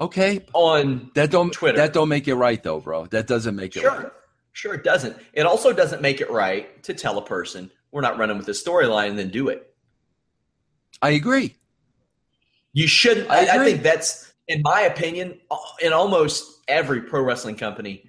Okay, 0.00 0.44
on 0.52 1.10
that 1.14 1.30
don't 1.30 1.52
Twitter. 1.52 1.78
That 1.78 1.92
don't 1.92 2.08
make 2.08 2.26
it 2.26 2.34
right 2.34 2.62
though, 2.62 2.80
bro. 2.80 3.06
That 3.06 3.26
doesn't 3.26 3.54
make 3.54 3.76
it 3.76 3.80
sure. 3.80 3.90
right. 3.90 4.12
Sure, 4.52 4.74
it 4.74 4.84
doesn't. 4.84 5.16
It 5.32 5.46
also 5.46 5.72
doesn't 5.72 6.02
make 6.02 6.20
it 6.20 6.30
right 6.30 6.82
to 6.84 6.92
tell 6.92 7.18
a 7.18 7.24
person 7.24 7.70
we're 7.90 8.00
not 8.00 8.18
running 8.18 8.36
with 8.36 8.46
the 8.46 8.52
storyline 8.52 9.10
and 9.10 9.18
then 9.18 9.28
do 9.28 9.48
it. 9.48 9.74
I 11.00 11.10
agree. 11.10 11.56
You 12.72 12.86
shouldn't. 12.86 13.30
I, 13.30 13.60
I, 13.60 13.64
think 13.64 13.82
that's, 13.82 14.32
in 14.48 14.62
my 14.62 14.80
opinion, 14.82 15.38
uh, 15.50 15.56
in 15.82 15.92
almost 15.92 16.62
every 16.68 17.02
pro 17.02 17.22
wrestling 17.22 17.56
company, 17.56 18.08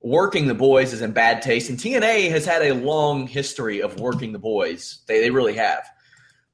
working 0.00 0.48
the 0.48 0.54
boys 0.54 0.92
is 0.92 1.00
in 1.00 1.12
bad 1.12 1.42
taste. 1.42 1.70
And 1.70 1.78
TNA 1.78 2.30
has 2.30 2.44
had 2.44 2.62
a 2.62 2.74
long 2.74 3.26
history 3.28 3.80
of 3.80 4.00
working 4.00 4.32
the 4.32 4.38
boys. 4.38 5.00
They, 5.06 5.20
they 5.20 5.30
really 5.30 5.54
have. 5.54 5.84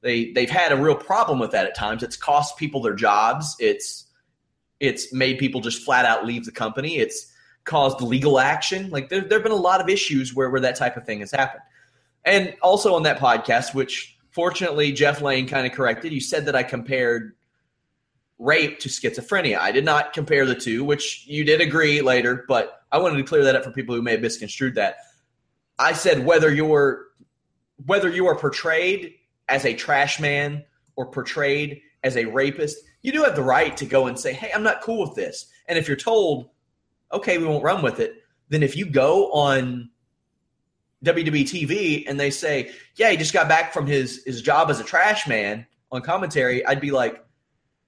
They 0.01 0.31
they've 0.33 0.49
had 0.49 0.71
a 0.71 0.75
real 0.75 0.95
problem 0.95 1.39
with 1.39 1.51
that 1.51 1.65
at 1.65 1.75
times. 1.75 2.03
It's 2.03 2.15
cost 2.15 2.57
people 2.57 2.81
their 2.81 2.93
jobs. 2.93 3.55
It's 3.59 4.04
it's 4.79 5.13
made 5.13 5.37
people 5.37 5.61
just 5.61 5.83
flat 5.83 6.05
out 6.05 6.25
leave 6.25 6.45
the 6.45 6.51
company. 6.51 6.97
It's 6.97 7.31
caused 7.63 8.01
legal 8.01 8.39
action. 8.39 8.89
Like 8.89 9.09
there, 9.09 9.21
there 9.21 9.39
have 9.39 9.43
been 9.43 9.51
a 9.51 9.55
lot 9.55 9.81
of 9.81 9.89
issues 9.89 10.33
where, 10.33 10.49
where 10.49 10.61
that 10.61 10.75
type 10.75 10.97
of 10.97 11.05
thing 11.05 11.19
has 11.19 11.31
happened. 11.31 11.63
And 12.23 12.55
also 12.61 12.95
on 12.95 13.03
that 13.03 13.19
podcast, 13.19 13.73
which 13.73 14.17
fortunately 14.31 14.91
Jeff 14.91 15.21
Lane 15.21 15.47
kind 15.47 15.65
of 15.65 15.73
corrected, 15.73 16.11
you 16.11 16.19
said 16.19 16.45
that 16.45 16.55
I 16.55 16.63
compared 16.63 17.33
rape 18.37 18.79
to 18.79 18.89
schizophrenia. 18.89 19.57
I 19.57 19.71
did 19.71 19.85
not 19.85 20.13
compare 20.13 20.45
the 20.45 20.55
two, 20.55 20.83
which 20.83 21.25
you 21.27 21.43
did 21.43 21.61
agree 21.61 22.01
later, 22.01 22.43
but 22.47 22.83
I 22.91 22.97
wanted 22.97 23.17
to 23.17 23.23
clear 23.23 23.43
that 23.43 23.55
up 23.55 23.63
for 23.63 23.71
people 23.71 23.95
who 23.95 24.01
may 24.01 24.11
have 24.11 24.21
misconstrued 24.21 24.75
that. 24.75 24.97
I 25.79 25.93
said 25.93 26.25
whether 26.25 26.53
you're 26.53 27.05
whether 27.85 28.09
you 28.09 28.25
are 28.27 28.35
portrayed 28.35 29.15
as 29.49 29.65
a 29.65 29.73
trash 29.73 30.19
man 30.19 30.63
or 30.95 31.05
portrayed 31.05 31.81
as 32.03 32.15
a 32.15 32.25
rapist, 32.25 32.77
you 33.05 33.11
do 33.11 33.23
have 33.23 33.35
the 33.35 33.43
right 33.43 33.75
to 33.77 33.85
go 33.85 34.07
and 34.07 34.19
say, 34.19 34.33
"Hey, 34.33 34.51
I'm 34.53 34.63
not 34.63 34.81
cool 34.81 35.07
with 35.07 35.15
this." 35.15 35.47
And 35.67 35.77
if 35.77 35.87
you're 35.87 35.97
told 35.97 36.49
okay, 37.15 37.37
we 37.37 37.45
won't 37.45 37.63
run 37.63 37.81
with 37.81 37.99
it. 37.99 38.23
Then 38.49 38.63
if 38.63 38.75
you 38.75 38.85
go 38.85 39.31
on 39.31 39.89
WWE 41.03 41.43
TV 41.43 42.05
and 42.07 42.19
they 42.19 42.29
say, 42.29 42.71
yeah, 42.95 43.09
he 43.09 43.17
just 43.17 43.33
got 43.33 43.47
back 43.47 43.73
from 43.73 43.87
his 43.87 44.23
his 44.25 44.41
job 44.41 44.69
as 44.69 44.79
a 44.79 44.83
trash 44.83 45.27
man 45.27 45.65
on 45.91 46.01
commentary, 46.01 46.65
I'd 46.65 46.81
be 46.81 46.91
like, 46.91 47.23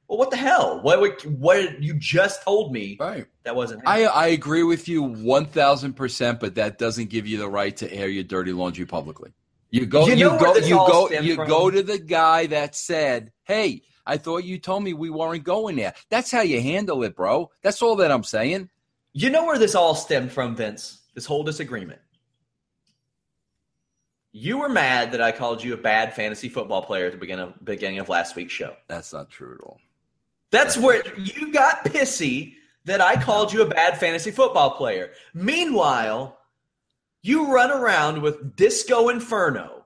well, 0.08 0.17
what 0.17 0.32
the 0.32 0.38
hell? 0.38 0.82
What 0.82 1.23
what 1.25 1.82
you 1.82 1.93
just 1.93 2.43
told 2.43 2.71
me? 2.71 2.97
Right. 2.99 3.27
That 3.43 3.56
wasn't. 3.56 3.86
Happening. 3.86 4.08
I 4.08 4.12
I 4.12 4.27
agree 4.27 4.63
with 4.63 4.88
you 4.88 5.03
one 5.03 5.45
thousand 5.45 5.93
percent, 5.93 6.39
but 6.39 6.56
that 6.56 6.77
doesn't 6.77 7.10
give 7.10 7.27
you 7.27 7.38
the 7.38 7.49
right 7.49 7.75
to 7.77 7.91
air 7.93 8.08
your 8.08 8.23
dirty 8.23 8.53
laundry 8.53 8.86
publicly. 8.86 9.32
You 9.69 9.86
go, 9.86 10.08
you, 10.08 10.15
you 10.15 10.30
go, 10.39 10.56
you 10.56 10.75
go, 10.75 11.10
you 11.10 11.36
from? 11.36 11.47
go 11.47 11.69
to 11.69 11.84
the 11.84 11.99
guy 11.99 12.47
that 12.47 12.73
said, 12.73 13.34
"Hey, 13.43 13.82
I 14.08 14.17
thought 14.17 14.43
you 14.43 14.58
told 14.58 14.84
me 14.84 14.93
we 14.93 15.10
weren't 15.12 15.43
going 15.43 15.76
there." 15.76 15.93
That's 16.10 16.32
how 16.32 16.41
you 16.41 16.62
handle 16.62 17.04
it, 17.04 17.15
bro. 17.15 17.52
That's 17.62 17.82
all 17.82 17.96
that 17.98 18.12
I'm 18.12 18.24
saying. 18.24 18.70
You 19.13 19.30
know 19.30 19.46
where 19.46 19.60
this 19.60 19.76
all 19.76 19.93
stemmed 19.93 20.32
from, 20.32 20.56
Vince? 20.56 21.02
This 21.13 21.26
whole 21.26 21.43
disagreement. 21.43 22.00
You 24.32 24.60
were 24.60 24.70
mad 24.70 25.13
that 25.13 25.22
I 25.22 25.32
called 25.32 25.63
you 25.63 25.74
a 25.74 25.78
bad 25.78 26.13
fantasy 26.13 26.50
football 26.50 26.84
player 26.84 27.08
at 27.08 27.12
the 27.12 27.17
beginning 27.17 27.48
of, 27.48 27.65
beginning 27.65 27.98
of 27.98 28.10
last 28.10 28.36
week's 28.36 28.54
show. 28.54 28.76
That's 28.88 29.12
not 29.13 29.30
true 29.30 29.56
at 29.56 29.62
all. 29.62 29.80
That's, 30.52 30.76
That's 30.76 30.86
where 30.86 31.04
you 31.17 31.52
got 31.52 31.86
pissy 31.86 32.54
that 32.86 33.02
I 33.02 33.22
called 33.22 33.52
you 33.52 33.63
a 33.63 33.65
bad 33.65 33.98
fantasy 33.98 34.32
football 34.32 34.72
player. 34.72 35.12
Meanwhile, 35.34 36.38
you 37.22 37.52
run 37.52 37.72
around 37.72 38.22
with 38.22 38.56
Disco 38.56 39.10
Inferno. 39.10 39.77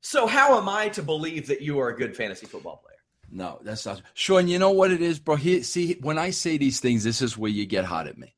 So 0.00 0.26
how 0.26 0.58
am 0.58 0.68
I 0.68 0.88
to 0.90 1.02
believe 1.02 1.48
that 1.48 1.60
you 1.60 1.78
are 1.80 1.88
a 1.88 1.96
good 1.96 2.16
fantasy 2.16 2.46
football 2.46 2.76
player? 2.76 2.96
No, 3.30 3.60
that's 3.62 3.86
not. 3.86 4.02
Sean, 4.14 4.48
you 4.48 4.58
know 4.58 4.70
what 4.70 4.90
it 4.90 5.02
is, 5.02 5.18
bro? 5.18 5.36
He, 5.36 5.62
see, 5.62 5.96
when 6.00 6.18
I 6.18 6.30
say 6.30 6.58
these 6.58 6.80
things, 6.80 7.04
this 7.04 7.22
is 7.22 7.38
where 7.38 7.50
you 7.50 7.66
get 7.66 7.84
hot 7.84 8.08
at 8.08 8.18
me. 8.18 8.34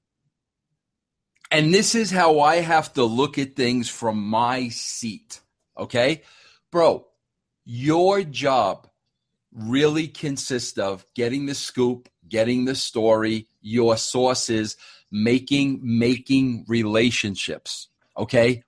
And 1.50 1.72
this 1.72 1.94
is 1.94 2.10
how 2.10 2.40
I 2.40 2.56
have 2.56 2.92
to 2.94 3.04
look 3.04 3.38
at 3.38 3.56
things 3.56 3.88
from 3.88 4.22
my 4.22 4.68
seat. 4.68 5.40
Okay? 5.78 6.22
Bro, 6.70 7.06
your 7.64 8.22
job 8.22 8.88
really 9.52 10.08
consists 10.08 10.78
of 10.78 11.06
getting 11.14 11.46
the 11.46 11.54
scoop, 11.54 12.08
getting 12.28 12.64
the 12.64 12.74
story, 12.74 13.48
your 13.60 13.96
sources, 13.96 14.76
making 15.10 15.80
making 15.82 16.64
relationships, 16.68 17.88
okay? 18.16 18.62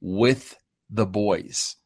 With 0.00 0.54
the 0.90 1.06
boys. 1.06 1.76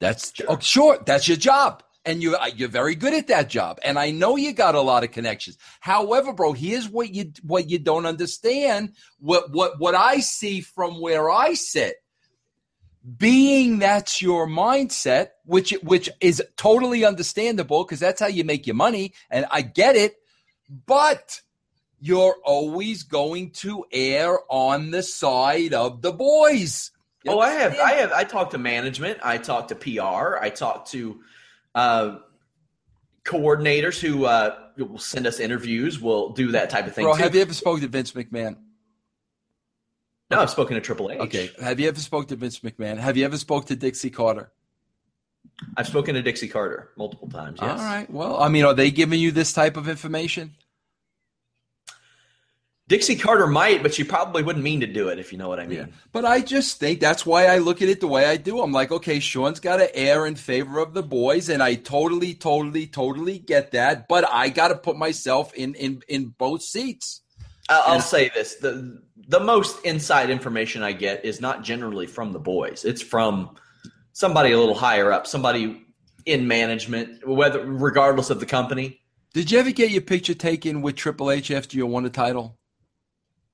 That's 0.00 0.34
sure. 0.34 0.46
Oh, 0.48 0.58
sure, 0.58 0.98
that's 1.04 1.28
your 1.28 1.36
job 1.36 1.82
and 2.04 2.22
you 2.22 2.36
uh, 2.36 2.46
you're 2.54 2.68
very 2.68 2.94
good 2.94 3.12
at 3.12 3.26
that 3.26 3.50
job 3.50 3.80
and 3.82 3.98
i 3.98 4.12
know 4.12 4.36
you 4.36 4.52
got 4.52 4.76
a 4.76 4.80
lot 4.80 5.02
of 5.02 5.10
connections 5.10 5.58
however 5.80 6.32
bro 6.32 6.52
here's 6.52 6.88
what 6.88 7.12
you 7.12 7.32
what 7.42 7.68
you 7.68 7.76
don't 7.76 8.06
understand 8.06 8.92
what 9.18 9.50
what 9.50 9.80
what 9.80 9.96
i 9.96 10.20
see 10.20 10.60
from 10.60 11.00
where 11.00 11.28
i 11.28 11.54
sit 11.54 11.96
being 13.16 13.78
that's 13.78 14.20
your 14.20 14.46
mindset, 14.46 15.28
which 15.44 15.72
which 15.82 16.10
is 16.20 16.42
totally 16.56 17.04
understandable 17.04 17.84
because 17.84 18.00
that's 18.00 18.20
how 18.20 18.26
you 18.26 18.44
make 18.44 18.66
your 18.66 18.76
money, 18.76 19.14
and 19.30 19.46
I 19.50 19.62
get 19.62 19.96
it. 19.96 20.16
But 20.86 21.40
you're 22.00 22.36
always 22.44 23.02
going 23.04 23.50
to 23.50 23.84
err 23.92 24.38
on 24.50 24.90
the 24.90 25.02
side 25.02 25.72
of 25.72 26.02
the 26.02 26.12
boys. 26.12 26.90
You 27.24 27.32
oh, 27.32 27.40
I 27.40 27.50
have, 27.50 27.78
I 27.78 27.92
have, 27.94 28.12
I 28.12 28.24
talk 28.24 28.50
to 28.50 28.58
management, 28.58 29.18
I 29.22 29.38
talk 29.38 29.68
to 29.68 29.74
PR, 29.74 30.38
I 30.40 30.50
talk 30.50 30.86
to 30.90 31.20
uh, 31.74 32.18
coordinators 33.24 33.98
who 33.98 34.24
uh, 34.24 34.56
will 34.76 34.98
send 34.98 35.26
us 35.26 35.40
interviews, 35.40 36.00
will 36.00 36.30
do 36.30 36.52
that 36.52 36.70
type 36.70 36.86
of 36.86 36.94
thing. 36.94 37.04
Bro, 37.04 37.16
too. 37.16 37.22
have 37.22 37.34
you 37.34 37.40
ever 37.42 37.54
spoken 37.54 37.82
to 37.82 37.88
Vince 37.88 38.12
McMahon? 38.12 38.56
No, 40.30 40.40
I've 40.40 40.50
spoken 40.50 40.74
to 40.74 40.80
Triple 40.80 41.10
H. 41.10 41.18
Okay. 41.20 41.50
Have 41.60 41.80
you 41.80 41.88
ever 41.88 41.98
spoken 41.98 42.28
to 42.28 42.36
Vince 42.36 42.60
McMahon? 42.60 42.98
Have 42.98 43.16
you 43.16 43.24
ever 43.24 43.38
spoke 43.38 43.66
to 43.66 43.76
Dixie 43.76 44.10
Carter? 44.10 44.52
I've 45.76 45.86
spoken 45.86 46.14
to 46.14 46.22
Dixie 46.22 46.48
Carter 46.48 46.90
multiple 46.96 47.28
times. 47.28 47.58
Yes. 47.60 47.80
All 47.80 47.84
right. 47.84 48.10
Well, 48.10 48.40
I 48.40 48.48
mean, 48.48 48.64
are 48.64 48.74
they 48.74 48.90
giving 48.90 49.18
you 49.18 49.32
this 49.32 49.52
type 49.52 49.76
of 49.76 49.88
information? 49.88 50.54
Dixie 52.88 53.16
Carter 53.16 53.46
might, 53.46 53.82
but 53.82 53.92
she 53.92 54.02
probably 54.02 54.42
wouldn't 54.42 54.64
mean 54.64 54.80
to 54.80 54.86
do 54.86 55.08
it 55.08 55.18
if 55.18 55.30
you 55.30 55.38
know 55.38 55.48
what 55.48 55.60
I 55.60 55.66
mean. 55.66 55.78
Yeah. 55.78 55.86
But 56.10 56.24
I 56.24 56.40
just 56.40 56.80
think 56.80 57.00
that's 57.00 57.26
why 57.26 57.44
I 57.46 57.58
look 57.58 57.82
at 57.82 57.88
it 57.90 58.00
the 58.00 58.08
way 58.08 58.24
I 58.24 58.38
do. 58.38 58.62
I'm 58.62 58.72
like, 58.72 58.90
okay, 58.90 59.20
Sean's 59.20 59.60
got 59.60 59.76
to 59.76 59.94
err 59.94 60.26
in 60.26 60.36
favor 60.36 60.78
of 60.78 60.94
the 60.94 61.02
boys, 61.02 61.50
and 61.50 61.62
I 61.62 61.74
totally, 61.74 62.32
totally, 62.32 62.86
totally 62.86 63.38
get 63.38 63.72
that. 63.72 64.08
But 64.08 64.26
I 64.26 64.48
got 64.48 64.68
to 64.68 64.74
put 64.74 64.96
myself 64.96 65.52
in 65.52 65.74
in 65.74 66.02
in 66.08 66.28
both 66.38 66.62
seats. 66.62 67.20
I'll 67.68 67.96
and, 67.96 68.02
say 68.02 68.30
this: 68.34 68.54
the 68.56 69.02
the 69.28 69.40
most 69.40 69.84
inside 69.84 70.30
information 70.30 70.82
I 70.82 70.92
get 70.92 71.26
is 71.26 71.42
not 71.42 71.62
generally 71.62 72.06
from 72.06 72.32
the 72.32 72.40
boys. 72.40 72.86
It's 72.86 73.02
from 73.02 73.54
somebody 74.14 74.52
a 74.52 74.58
little 74.58 74.74
higher 74.74 75.12
up, 75.12 75.26
somebody 75.26 75.84
in 76.24 76.48
management, 76.48 77.28
whether 77.28 77.62
regardless 77.64 78.30
of 78.30 78.40
the 78.40 78.46
company. 78.46 79.02
Did 79.34 79.50
you 79.50 79.58
ever 79.58 79.72
get 79.72 79.90
your 79.90 80.00
picture 80.00 80.32
taken 80.32 80.80
with 80.80 80.96
Triple 80.96 81.30
H 81.30 81.50
after 81.50 81.76
you 81.76 81.86
won 81.86 82.04
the 82.04 82.10
title? 82.10 82.57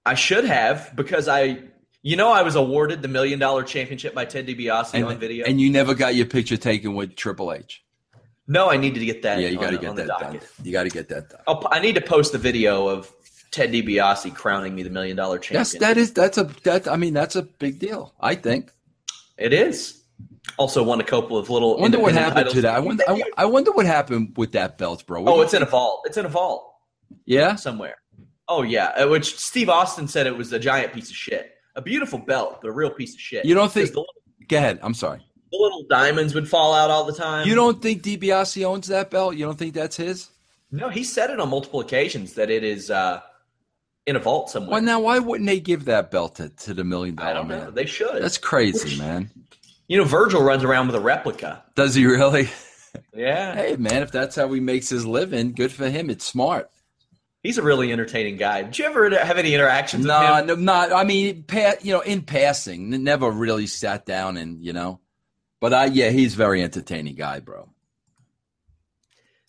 I 0.06 0.14
should 0.14 0.44
have 0.44 0.92
because 0.94 1.28
I, 1.28 1.58
you 2.02 2.16
know, 2.16 2.30
I 2.30 2.42
was 2.42 2.56
awarded 2.56 3.02
the 3.02 3.08
million 3.08 3.38
dollar 3.38 3.62
championship 3.62 4.14
by 4.14 4.24
Ted 4.24 4.46
DiBiase 4.46 4.94
and, 4.94 5.04
on 5.04 5.18
video, 5.18 5.46
and 5.46 5.60
you 5.60 5.70
never 5.70 5.94
got 5.94 6.14
your 6.14 6.26
picture 6.26 6.56
taken 6.56 6.94
with 6.94 7.16
Triple 7.16 7.52
H. 7.52 7.82
No, 8.46 8.68
I 8.68 8.76
need 8.76 8.94
to 8.94 9.04
get 9.04 9.22
that. 9.22 9.40
Yeah, 9.40 9.48
you 9.48 9.58
got 9.58 9.70
to 9.70 9.78
get 9.78 9.96
that 9.96 10.06
done. 10.06 10.40
You 10.62 10.72
got 10.72 10.82
to 10.82 10.90
get 10.90 11.08
that 11.08 11.30
done. 11.30 11.40
I'll, 11.46 11.66
i 11.70 11.80
need 11.80 11.94
to 11.94 12.02
post 12.02 12.32
the 12.32 12.38
video 12.38 12.88
of 12.88 13.10
Ted 13.50 13.72
DiBiase 13.72 14.34
crowning 14.34 14.74
me 14.74 14.82
the 14.82 14.90
million 14.90 15.16
dollar 15.16 15.38
champion. 15.38 15.60
That's 15.60 15.78
that 15.78 15.96
is 15.96 16.12
that's 16.12 16.36
a 16.36 16.44
that 16.64 16.86
I 16.88 16.96
mean 16.96 17.14
that's 17.14 17.36
a 17.36 17.42
big 17.42 17.78
deal. 17.78 18.14
I 18.20 18.34
think 18.34 18.70
it 19.38 19.52
is. 19.52 20.00
Also 20.58 20.82
won 20.82 21.00
a 21.00 21.04
couple 21.04 21.38
of 21.38 21.48
little. 21.48 21.78
I 21.78 21.80
wonder 21.80 21.98
what 21.98 22.12
happened 22.12 22.50
to 22.50 22.60
that. 22.62 22.74
I 22.74 22.80
wonder. 22.80 23.02
I, 23.08 23.22
I, 23.38 23.44
wonder 23.46 23.72
what 23.72 23.86
happened 23.86 24.34
with 24.36 24.52
that 24.52 24.76
belt, 24.76 25.06
bro. 25.06 25.22
What 25.22 25.32
oh, 25.32 25.40
it's 25.40 25.54
in 25.54 25.62
a 25.62 25.66
vault. 25.66 26.02
It's 26.04 26.18
in 26.18 26.26
a 26.26 26.28
vault. 26.28 26.70
Yeah, 27.24 27.54
somewhere. 27.56 27.96
Oh 28.48 28.62
yeah, 28.62 28.88
uh, 28.96 29.09
which 29.09 29.37
Steve 29.37 29.68
Austin 29.68 30.07
said 30.09 30.26
it 30.26 30.37
was 30.37 30.52
a 30.52 30.59
giant 30.59 30.92
piece 30.92 31.11
of 31.11 31.16
shit. 31.16 31.52
A 31.76 31.83
beautiful 31.83 32.18
belt, 32.18 32.59
but 32.62 32.68
a 32.68 32.72
real 32.72 32.90
piece 32.90 33.14
of 33.14 33.20
shit. 33.20 33.44
You 33.44 33.54
don't 33.54 33.72
think? 33.72 33.88
Little, 33.88 34.07
go 34.48 34.57
ahead. 34.57 34.78
I'm 34.83 34.94
sorry. 34.94 35.20
The 35.50 35.59
little 35.59 35.85
diamonds 35.88 36.35
would 36.35 36.48
fall 36.48 36.74
out 36.74 36.90
all 36.90 37.04
the 37.04 37.12
time. 37.12 37.46
You 37.46 37.54
don't 37.54 37.80
think 37.80 38.02
DiBiase 38.02 38.64
owns 38.64 38.88
that 38.88 39.11
belt? 39.11 39.37
You 39.37 39.46
don't 39.46 39.59
think 39.59 39.74
that's 39.74 39.96
his? 39.96 40.28
No, 40.70 40.88
he 40.88 41.04
said 41.04 41.30
it 41.30 41.38
on 41.38 41.48
multiple 41.48 41.80
occasions 41.80 42.35
that 42.35 42.50
it 42.50 42.64
is 42.64 42.90
uh, 42.90 43.20
in 44.07 44.16
a 44.16 44.18
vault 44.18 44.50
somewhere. 44.50 44.72
Well, 44.72 44.83
now 44.83 45.00
why 45.00 45.18
wouldn't 45.20 45.48
they 45.48 45.61
give 45.61 45.85
that 45.87 46.11
belt 46.11 46.37
to, 46.37 46.48
to 46.48 46.74
the 46.74 46.85
million 46.85 47.14
dollar 47.14 47.30
I 47.30 47.33
don't 47.33 47.48
man? 47.48 47.64
Know. 47.64 47.70
They 47.70 47.87
should. 47.87 48.22
That's 48.22 48.38
crazy, 48.38 48.90
which, 48.90 48.98
man. 48.98 49.30
You 49.87 49.98
know, 49.98 50.04
Virgil 50.04 50.42
runs 50.42 50.64
around 50.64 50.88
with 50.88 50.96
a 50.96 51.00
replica. 51.00 51.62
Does 51.76 51.94
he 51.94 52.07
really? 52.07 52.48
Yeah. 53.14 53.54
hey, 53.54 53.76
man, 53.76 54.02
if 54.02 54.11
that's 54.11 54.37
how 54.37 54.52
he 54.52 54.61
makes 54.61 54.88
his 54.88 55.07
living, 55.07 55.52
good 55.52 55.72
for 55.72 55.88
him. 55.88 56.11
It's 56.11 56.24
smart. 56.24 56.70
He's 57.44 57.59
a 57.59 57.62
really 57.62 57.92
entertaining 57.92 58.38
guy. 58.38 58.62
Did 58.62 58.78
you 58.78 58.87
ever 58.87 59.11
have 59.18 59.37
any 59.37 59.54
interactions 59.54 60.07
no, 60.07 60.18
with 60.18 60.40
him? 60.40 60.46
No, 60.46 60.54
not. 60.54 60.92
I 60.92 61.04
mean, 61.04 61.42
pa- 61.42 61.74
you 61.83 61.92
know, 61.92 62.00
in 62.00 62.22
passing, 62.22 62.88
never 63.04 63.30
really 63.30 63.66
sat 63.66 64.07
down 64.07 64.38
and 64.38 64.64
you 64.64 64.72
know. 64.72 65.00
But 65.61 65.74
I, 65.74 65.85
yeah, 65.85 66.09
he's 66.09 66.35
very 66.35 66.62
entertaining 66.62 67.16
guy, 67.16 67.40
bro. 67.40 67.68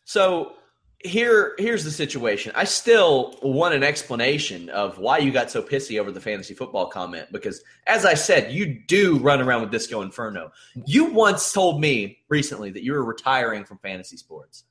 So 0.03 0.51
here, 0.99 1.55
here's 1.57 1.85
the 1.85 1.91
situation. 1.91 2.51
I 2.53 2.65
still 2.65 3.37
want 3.41 3.73
an 3.73 3.83
explanation 3.83 4.69
of 4.69 4.97
why 4.97 5.19
you 5.19 5.31
got 5.31 5.49
so 5.49 5.61
pissy 5.61 5.97
over 5.97 6.11
the 6.11 6.19
fantasy 6.19 6.53
football 6.53 6.87
comment 6.87 7.31
because, 7.31 7.63
as 7.87 8.05
I 8.05 8.15
said, 8.15 8.51
you 8.51 8.81
do 8.87 9.19
run 9.19 9.39
around 9.39 9.61
with 9.61 9.71
Disco 9.71 10.01
Inferno. 10.01 10.51
You 10.85 11.05
once 11.13 11.53
told 11.53 11.79
me 11.79 12.19
recently 12.27 12.71
that 12.71 12.83
you 12.83 12.91
were 12.91 13.05
retiring 13.05 13.63
from 13.63 13.77
fantasy 13.77 14.17
sports. 14.17 14.65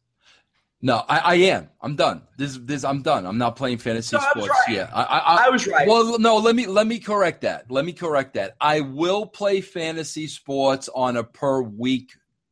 No, 0.85 1.03
I, 1.09 1.19
I, 1.19 1.35
am. 1.37 1.71
I'm 1.81 1.97
done. 1.97 2.21
This, 2.37 2.59
this, 2.61 2.85
I'm 2.85 3.01
done. 3.01 3.25
I'm 3.25 3.39
not 3.39 3.57
playing 3.57 3.79
fantasy 3.79 4.17
no, 4.17 4.21
sports. 4.21 4.51
Right. 4.51 4.77
Yeah, 4.77 4.91
I, 4.93 5.03
I, 5.03 5.47
I, 5.47 5.49
was 5.49 5.67
right. 5.67 5.89
Well, 5.89 6.19
no, 6.19 6.37
let 6.37 6.55
me 6.55 6.67
let 6.67 6.87
me 6.87 6.99
correct 6.99 7.41
that. 7.41 7.71
Let 7.71 7.87
me 7.87 7.95
correct 7.95 8.35
that. 8.35 8.55
I 8.61 8.81
will 8.81 9.25
play 9.25 9.63
fantasy 9.63 10.27
sports 10.27 10.91
on 10.95 11.17
a 11.17 11.25
per 11.25 11.63
week 11.63 12.11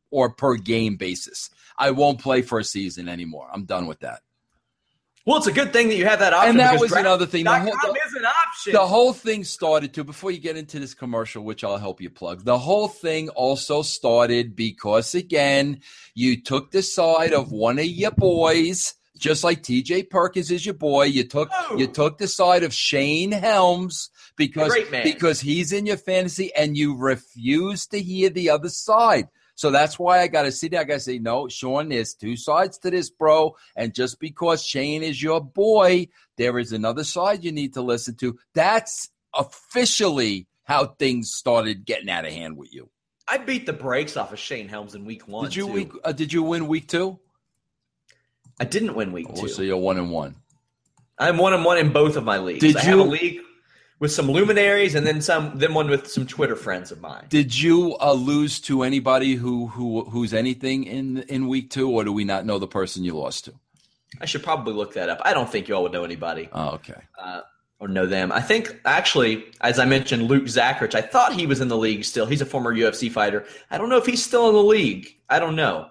or 0.09 0.31
per 0.31 0.55
game 0.55 0.95
basis. 0.95 1.51
I 1.77 1.91
won't 1.91 2.19
play 2.19 2.41
for 2.41 2.57
a 2.57 2.63
season 2.63 3.07
anymore. 3.07 3.49
I'm 3.53 3.65
done 3.65 3.85
with 3.85 3.99
that. 3.99 4.21
Well, 5.25 5.37
it's 5.37 5.47
a 5.47 5.53
good 5.53 5.71
thing 5.71 5.87
that 5.87 5.95
you 5.95 6.05
have 6.05 6.19
that 6.19 6.33
option. 6.33 6.49
And 6.51 6.59
that 6.59 6.79
was 6.79 6.91
another 6.91 7.25
thing. 7.25 7.45
The 7.45 7.57
whole, 7.57 7.71
the, 7.71 7.99
is 8.05 8.13
an 8.13 8.25
option. 8.25 8.73
The 8.73 8.85
whole 8.85 9.13
thing 9.13 9.45
started 9.45 9.93
to 9.93 10.03
before 10.03 10.31
you 10.31 10.39
get 10.39 10.57
into 10.57 10.79
this 10.79 10.93
commercial, 10.93 11.45
which 11.45 11.63
I'll 11.63 11.77
help 11.77 12.01
you 12.01 12.09
plug. 12.09 12.43
The 12.43 12.57
whole 12.57 12.89
thing 12.89 13.29
also 13.29 13.83
started 13.83 14.53
because 14.53 15.15
again, 15.15 15.79
you 16.13 16.41
took 16.41 16.71
the 16.71 16.83
side 16.83 17.31
of 17.31 17.53
one 17.53 17.79
of 17.79 17.85
your 17.85 18.11
boys, 18.11 18.95
just 19.17 19.45
like 19.45 19.63
T.J. 19.63 20.03
Perkins 20.03 20.51
is 20.51 20.65
your 20.65 20.75
boy. 20.75 21.05
You 21.05 21.23
took 21.23 21.49
oh. 21.53 21.77
you 21.77 21.87
took 21.87 22.17
the 22.17 22.27
side 22.27 22.63
of 22.63 22.73
Shane 22.73 23.31
Helms 23.31 24.09
because 24.35 24.75
because 24.91 25.39
he's 25.39 25.71
in 25.71 25.85
your 25.85 25.97
fantasy, 25.97 26.53
and 26.53 26.75
you 26.75 26.97
refuse 26.97 27.87
to 27.87 27.99
hear 28.01 28.29
the 28.29 28.49
other 28.49 28.69
side. 28.69 29.29
So 29.55 29.71
that's 29.71 29.99
why 29.99 30.21
I 30.21 30.27
got 30.27 30.43
to 30.43 30.51
sit 30.51 30.71
there. 30.71 30.81
I 30.81 30.83
got 30.83 30.95
to 30.95 30.99
say, 30.99 31.19
no, 31.19 31.47
Sean, 31.47 31.89
there's 31.89 32.13
two 32.13 32.35
sides 32.35 32.77
to 32.79 32.91
this, 32.91 33.09
bro. 33.09 33.55
And 33.75 33.93
just 33.93 34.19
because 34.19 34.65
Shane 34.65 35.03
is 35.03 35.21
your 35.21 35.41
boy, 35.41 36.07
there 36.37 36.57
is 36.57 36.71
another 36.71 37.03
side 37.03 37.43
you 37.43 37.51
need 37.51 37.73
to 37.75 37.81
listen 37.81 38.15
to. 38.15 38.37
That's 38.53 39.09
officially 39.33 40.47
how 40.63 40.87
things 40.87 41.33
started 41.33 41.85
getting 41.85 42.09
out 42.09 42.25
of 42.25 42.31
hand 42.31 42.57
with 42.57 42.73
you. 42.73 42.89
I 43.27 43.37
beat 43.37 43.65
the 43.65 43.73
brakes 43.73 44.17
off 44.17 44.33
of 44.33 44.39
Shane 44.39 44.67
Helms 44.67 44.95
in 44.95 45.05
week 45.05 45.27
one. 45.27 45.45
Did 45.45 45.55
you 45.55 45.67
week? 45.67 45.91
Uh, 46.03 46.11
did 46.11 46.33
you 46.33 46.43
win 46.43 46.67
week 46.67 46.87
two? 46.87 47.19
I 48.59 48.65
didn't 48.65 48.95
win 48.95 49.11
week 49.11 49.27
oh, 49.29 49.41
two. 49.41 49.47
So 49.47 49.61
you're 49.61 49.77
one 49.77 49.97
and 49.97 50.11
one. 50.11 50.35
I'm 51.17 51.37
one 51.37 51.53
and 51.53 51.63
one 51.63 51.77
in 51.77 51.93
both 51.93 52.15
of 52.15 52.23
my 52.23 52.37
leagues. 52.39 52.59
Did 52.59 52.77
I 52.77 52.83
you? 52.83 52.97
have 52.97 52.99
a 52.99 53.09
league 53.09 53.41
with 54.03 54.11
some 54.11 54.29
luminaries 54.29 54.95
and 54.95 55.07
then 55.07 55.21
some 55.21 55.57
then 55.57 55.73
one 55.73 55.89
with 55.89 56.11
some 56.11 56.27
Twitter 56.27 56.57
friends 56.57 56.91
of 56.91 56.99
mine. 56.99 57.25
Did 57.29 57.57
you 57.57 57.95
uh, 58.01 58.11
lose 58.11 58.59
to 58.63 58.83
anybody 58.83 59.35
who 59.35 59.67
who 59.67 60.03
who's 60.03 60.33
anything 60.33 60.83
in 60.83 61.19
in 61.29 61.47
week 61.47 61.69
two, 61.69 61.89
or 61.89 62.03
do 62.03 62.11
we 62.11 62.25
not 62.25 62.45
know 62.45 62.59
the 62.59 62.67
person 62.67 63.05
you 63.05 63.13
lost 63.13 63.45
to? 63.45 63.53
I 64.19 64.25
should 64.25 64.43
probably 64.43 64.73
look 64.73 64.95
that 64.95 65.07
up. 65.07 65.21
I 65.23 65.33
don't 65.33 65.49
think 65.49 65.69
y'all 65.69 65.83
would 65.83 65.93
know 65.93 66.03
anybody. 66.03 66.49
Oh, 66.51 66.71
okay. 66.71 67.01
Uh, 67.17 67.41
or 67.79 67.87
know 67.87 68.05
them. 68.05 68.33
I 68.33 68.41
think 68.41 68.77
actually, 68.83 69.45
as 69.61 69.79
I 69.79 69.85
mentioned, 69.85 70.23
Luke 70.23 70.47
Zachrich. 70.47 70.95
I 70.95 71.01
thought 71.01 71.31
he 71.31 71.47
was 71.47 71.61
in 71.61 71.69
the 71.69 71.77
league 71.77 72.03
still. 72.03 72.25
He's 72.25 72.41
a 72.41 72.45
former 72.45 72.75
UFC 72.75 73.09
fighter. 73.09 73.45
I 73.71 73.77
don't 73.77 73.87
know 73.87 73.97
if 73.97 74.05
he's 74.05 74.23
still 74.23 74.49
in 74.49 74.53
the 74.53 74.61
league. 74.61 75.07
I 75.29 75.39
don't 75.39 75.55
know. 75.55 75.87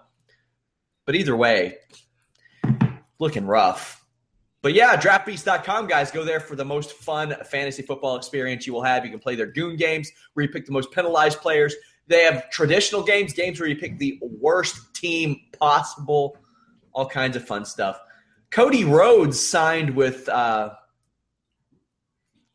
But 1.07 1.16
either 1.16 1.35
way, 1.35 1.79
looking 3.18 3.46
rough. 3.46 4.02
But 4.62 4.75
yeah, 4.75 4.96
draftbeast.com, 4.96 5.88
guys. 5.88 6.12
Go 6.12 6.25
there 6.25 6.38
for 6.38 6.55
the 6.55 6.64
most 6.64 6.92
fun 6.92 7.35
fantasy 7.44 7.83
football 7.83 8.16
experience 8.16 8.66
you 8.66 8.72
will 8.72 8.85
have. 8.85 9.05
You 9.05 9.11
can 9.11 9.18
play 9.18 9.35
their 9.35 9.46
goon 9.46 9.77
games 9.77 10.11
where 10.35 10.46
you 10.46 10.53
pick 10.53 10.66
the 10.66 10.72
most 10.72 10.92
penalized 10.92 11.40
players. 11.40 11.75
They 12.07 12.22
have 12.22 12.48
traditional 12.51 13.03
games, 13.03 13.33
games 13.33 13.59
where 13.59 13.68
you 13.68 13.77
pick 13.77 13.98
the 13.98 14.18
worst 14.22 14.94
team 14.94 15.40
possible, 15.59 16.37
all 16.92 17.09
kinds 17.09 17.37
of 17.37 17.44
fun 17.44 17.64
stuff. 17.64 17.98
Cody 18.51 18.85
Rhodes 18.85 19.40
signed 19.40 19.96
with 19.96 20.29
uh, 20.29 20.70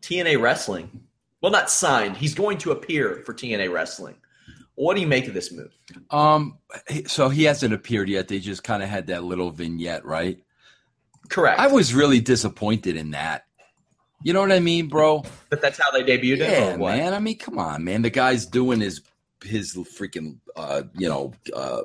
TNA 0.01 0.39
Wrestling. 0.39 1.01
Well, 1.41 1.51
not 1.51 1.69
signed. 1.69 2.17
He's 2.17 2.35
going 2.35 2.57
to 2.59 2.71
appear 2.71 3.21
for 3.25 3.33
TNA 3.33 3.71
Wrestling. 3.71 4.15
What 4.75 4.93
do 4.93 5.01
you 5.01 5.07
make 5.07 5.27
of 5.27 5.33
this 5.33 5.51
move? 5.51 5.75
Um, 6.11 6.59
so 7.07 7.29
he 7.29 7.45
hasn't 7.45 7.73
appeared 7.73 8.09
yet. 8.09 8.27
They 8.27 8.39
just 8.39 8.63
kind 8.63 8.83
of 8.83 8.89
had 8.89 9.07
that 9.07 9.23
little 9.23 9.49
vignette, 9.49 10.05
right? 10.05 10.37
Correct. 11.29 11.59
I 11.59 11.67
was 11.67 11.93
really 11.93 12.19
disappointed 12.19 12.95
in 12.95 13.11
that. 13.11 13.45
You 14.23 14.33
know 14.33 14.41
what 14.41 14.51
I 14.51 14.59
mean, 14.59 14.87
bro? 14.87 15.23
But 15.49 15.61
that's 15.61 15.79
how 15.79 15.91
they 15.91 16.03
debuted 16.03 16.39
yeah, 16.39 16.73
it. 16.73 16.79
man. 16.79 17.13
I 17.13 17.19
mean, 17.19 17.37
come 17.37 17.59
on, 17.59 17.83
man. 17.83 18.01
The 18.01 18.09
guy's 18.09 18.45
doing 18.45 18.79
his 18.79 19.01
his 19.43 19.75
freaking 19.75 20.37
uh, 20.55 20.83
you 20.95 21.07
know, 21.07 21.33
uh 21.55 21.83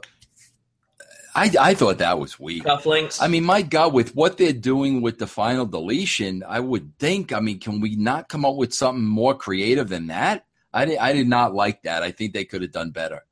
I, 1.35 1.50
I 1.59 1.74
thought 1.74 1.98
that 1.98 2.18
was 2.18 2.38
weak. 2.38 2.64
Cufflinks. 2.64 3.22
I 3.22 3.28
mean, 3.28 3.44
my 3.44 3.62
God, 3.62 3.94
with 3.94 4.14
what 4.14 4.37
they're 4.37 4.52
doing 4.52 5.00
with 5.00 5.18
the 5.18 5.26
final 5.26 5.64
deletion, 5.64 6.44
I 6.46 6.61
would 6.61 6.98
think. 6.98 7.33
I 7.33 7.40
mean, 7.40 7.59
can 7.59 7.81
we 7.81 7.96
not 7.96 8.28
come 8.28 8.44
up 8.44 8.57
with 8.57 8.74
something 8.74 9.05
more 9.05 9.35
creative 9.35 9.88
than 9.88 10.09
that? 10.09 10.44
I 10.74 10.85
did, 10.85 10.98
I 10.98 11.12
did 11.12 11.28
not 11.28 11.55
like 11.55 11.83
that. 11.83 12.02
I 12.02 12.11
think 12.11 12.35
they 12.35 12.44
could 12.44 12.62
have 12.62 12.72
done 12.72 12.90
better. 12.90 13.24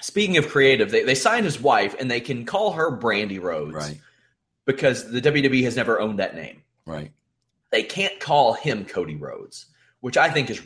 Speaking 0.00 0.36
of 0.36 0.48
creative, 0.48 0.90
they, 0.90 1.02
they 1.02 1.14
signed 1.14 1.44
his 1.44 1.60
wife 1.60 1.96
and 1.98 2.10
they 2.10 2.20
can 2.20 2.44
call 2.44 2.72
her 2.72 2.98
Brandi 2.98 3.40
Rhodes. 3.40 3.74
Right. 3.74 4.00
Because 4.66 5.10
the 5.10 5.20
WWE 5.20 5.64
has 5.64 5.76
never 5.76 6.00
owned 6.00 6.18
that 6.18 6.34
name. 6.34 6.62
Right. 6.86 7.12
They 7.70 7.82
can't 7.82 8.18
call 8.20 8.54
him 8.54 8.84
Cody 8.84 9.16
Rhodes, 9.16 9.66
which 10.00 10.16
I 10.16 10.30
think 10.30 10.50
is 10.50 10.62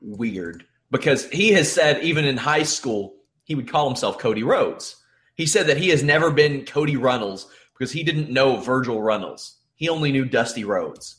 weird 0.00 0.64
because 0.90 1.28
he 1.30 1.52
has 1.52 1.70
said 1.70 2.02
even 2.02 2.24
in 2.24 2.36
high 2.36 2.62
school 2.62 3.14
he 3.44 3.54
would 3.54 3.70
call 3.70 3.88
himself 3.88 4.18
Cody 4.18 4.42
Rhodes. 4.42 4.96
He 5.34 5.46
said 5.46 5.66
that 5.68 5.76
he 5.76 5.88
has 5.88 6.02
never 6.02 6.30
been 6.30 6.64
Cody 6.64 6.96
Runnels 6.96 7.50
because 7.72 7.92
he 7.92 8.02
didn't 8.02 8.30
know 8.30 8.56
Virgil 8.56 9.00
Runnels. 9.00 9.56
He 9.74 9.88
only 9.88 10.12
knew 10.12 10.24
Dusty 10.24 10.64
Rhodes. 10.64 11.16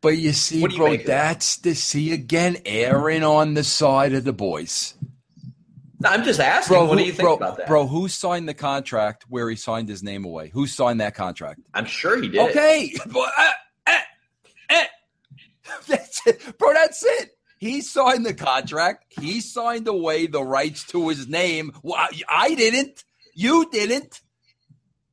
But 0.00 0.18
you 0.18 0.32
see, 0.32 0.60
you 0.60 0.68
bro, 0.68 0.96
that's 0.98 1.56
the 1.58 1.74
see 1.74 2.12
again, 2.12 2.58
airing 2.66 3.22
on 3.22 3.54
the 3.54 3.64
side 3.64 4.12
of 4.12 4.24
the 4.24 4.34
boys. 4.34 4.94
No, 6.00 6.08
I'm 6.08 6.24
just 6.24 6.40
asking. 6.40 6.74
Bro, 6.74 6.86
what 6.86 6.98
who, 6.98 6.98
do 6.98 7.04
you 7.06 7.12
think 7.12 7.26
bro, 7.26 7.34
about 7.34 7.56
that? 7.58 7.66
bro, 7.66 7.86
who 7.86 8.08
signed 8.08 8.48
the 8.48 8.54
contract 8.54 9.24
where 9.28 9.48
he 9.48 9.56
signed 9.56 9.88
his 9.88 10.02
name 10.02 10.24
away? 10.24 10.48
Who 10.48 10.66
signed 10.66 11.00
that 11.00 11.14
contract? 11.14 11.60
I'm 11.72 11.86
sure 11.86 12.20
he 12.20 12.28
did. 12.28 12.50
Okay, 12.50 12.94
uh, 13.14 13.50
eh, 13.86 14.00
eh. 14.70 14.84
that's 15.86 16.26
it, 16.26 16.58
bro. 16.58 16.72
That's 16.72 17.04
it. 17.04 17.30
He 17.58 17.80
signed 17.80 18.26
the 18.26 18.34
contract. 18.34 19.06
He 19.08 19.40
signed 19.40 19.88
away 19.88 20.26
the 20.26 20.42
rights 20.42 20.84
to 20.88 21.08
his 21.08 21.28
name. 21.28 21.72
Well, 21.82 21.96
I- 21.96 22.22
I 22.28 22.54
didn't. 22.54 23.04
You 23.34 23.68
didn't. 23.70 24.20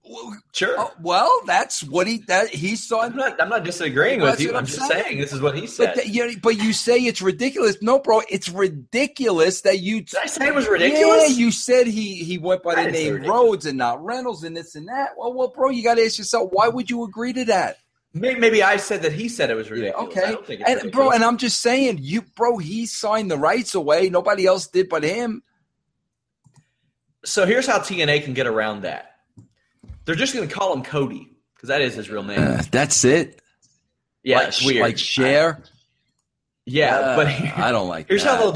Well, 0.03 0.35
Sure. 0.51 0.75
oh, 0.79 0.91
Well, 1.01 1.41
that's 1.45 1.83
what 1.83 2.07
he 2.07 2.19
that 2.27 2.49
he 2.49 2.75
I'm 2.91 3.15
not. 3.15 3.39
I'm 3.41 3.49
not 3.49 3.63
disagreeing 3.63 4.19
with 4.19 4.39
you. 4.41 4.49
I'm 4.49 4.57
I'm 4.57 4.65
just 4.65 4.79
saying. 4.87 5.03
saying 5.03 5.19
this 5.19 5.31
is 5.31 5.41
what 5.41 5.55
he 5.55 5.67
said. 5.67 5.93
But, 5.95 6.07
you, 6.07 6.37
but 6.41 6.57
you 6.57 6.73
say 6.73 6.97
it's 6.99 7.21
ridiculous. 7.21 7.77
No, 7.81 7.99
bro, 7.99 8.21
it's 8.27 8.49
ridiculous 8.49 9.61
that 9.61 9.79
you. 9.79 10.01
Did 10.01 10.19
I 10.19 10.25
say 10.25 10.47
it 10.47 10.55
was 10.55 10.67
ridiculous? 10.67 11.29
Yeah, 11.29 11.35
you 11.37 11.51
said 11.51 11.87
he 11.87 12.15
he 12.23 12.37
went 12.39 12.63
by 12.63 12.73
I 12.73 12.85
the 12.85 12.91
name. 12.91 13.23
Rhodes 13.23 13.65
and 13.67 13.77
not 13.77 14.03
Reynolds 14.03 14.43
and 14.43 14.57
this 14.57 14.75
and 14.75 14.87
that. 14.87 15.11
Well, 15.17 15.33
well, 15.33 15.49
bro, 15.49 15.69
you 15.69 15.83
got 15.83 15.95
to 15.95 16.03
ask 16.05 16.17
yourself 16.17 16.49
why 16.51 16.67
would 16.67 16.89
you 16.89 17.03
agree 17.03 17.33
to 17.33 17.45
that? 17.45 17.77
Maybe, 18.13 18.39
maybe 18.41 18.61
I 18.63 18.75
said 18.75 19.03
that 19.03 19.13
he 19.13 19.29
said 19.29 19.49
it 19.51 19.55
was 19.55 19.71
ridiculous. 19.71 20.17
I 20.17 20.21
Okay, 20.21 20.31
don't 20.33 20.45
think 20.45 20.61
it's 20.61 20.69
and 20.69 20.77
ridiculous. 20.79 20.95
bro, 21.07 21.11
and 21.11 21.23
I'm 21.23 21.37
just 21.37 21.61
saying, 21.61 21.99
you, 22.01 22.23
bro, 22.35 22.57
he 22.57 22.85
signed 22.85 23.31
the 23.31 23.37
rights 23.37 23.73
away. 23.73 24.09
Nobody 24.09 24.45
else 24.45 24.67
did 24.67 24.89
but 24.89 25.03
him. 25.03 25.43
so 27.23 27.45
here's 27.45 27.67
how 27.67 27.79
TNA 27.79 28.23
can 28.25 28.33
get 28.33 28.47
around 28.47 28.81
that. 28.81 29.10
They're 30.05 30.15
just 30.15 30.33
going 30.33 30.47
to 30.47 30.53
call 30.53 30.73
him 30.73 30.83
Cody 30.83 31.29
because 31.55 31.67
that 31.69 31.81
is 31.81 31.93
his 31.95 32.09
real 32.09 32.23
name. 32.23 32.39
Uh, 32.39 32.63
that's 32.71 33.03
it. 33.05 33.41
yeah, 34.23 34.37
like, 34.39 34.47
it's 34.49 34.65
weird. 34.65 34.81
Like 34.81 34.97
share. 34.97 35.63
yeah, 36.65 36.95
Uh, 36.97 37.15
but 37.15 37.27
I 37.27 37.71
don't 37.71 37.87
like. 37.87 38.07
here's 38.07 38.23
that. 38.23 38.37
how 38.37 38.39
they'll 38.39 38.55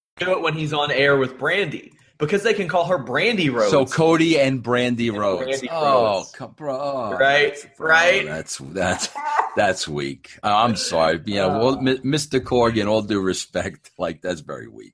Do 0.17 0.31
it 0.31 0.41
when 0.41 0.53
he's 0.53 0.73
on 0.73 0.91
air 0.91 1.17
with 1.17 1.37
Brandi 1.37 1.91
because 2.21 2.43
they 2.43 2.53
can 2.53 2.67
call 2.67 2.85
her 2.85 2.99
Brandi 2.99 3.51
Rhodes. 3.51 3.71
So 3.71 3.85
Cody 3.85 4.39
and 4.39 4.63
Brandi 4.63 5.11
Rhodes. 5.11 5.61
Brandi 5.61 5.67
oh, 5.71 6.03
Rhodes. 6.03 6.31
come, 6.31 6.51
bro. 6.51 7.17
Right, 7.17 7.57
bro, 7.77 7.89
right. 7.89 8.25
That's 8.25 8.57
that's 8.59 9.09
that's 9.55 9.87
weak. 9.87 10.37
Uh, 10.43 10.55
I'm 10.55 10.75
sorry. 10.75 11.19
Know, 11.25 11.59
well, 11.59 11.77
Mr. 11.77 12.39
Corgan, 12.39 12.87
all 12.87 13.01
due 13.01 13.19
respect, 13.19 13.91
like 13.97 14.21
that's 14.21 14.41
very 14.41 14.67
weak. 14.67 14.93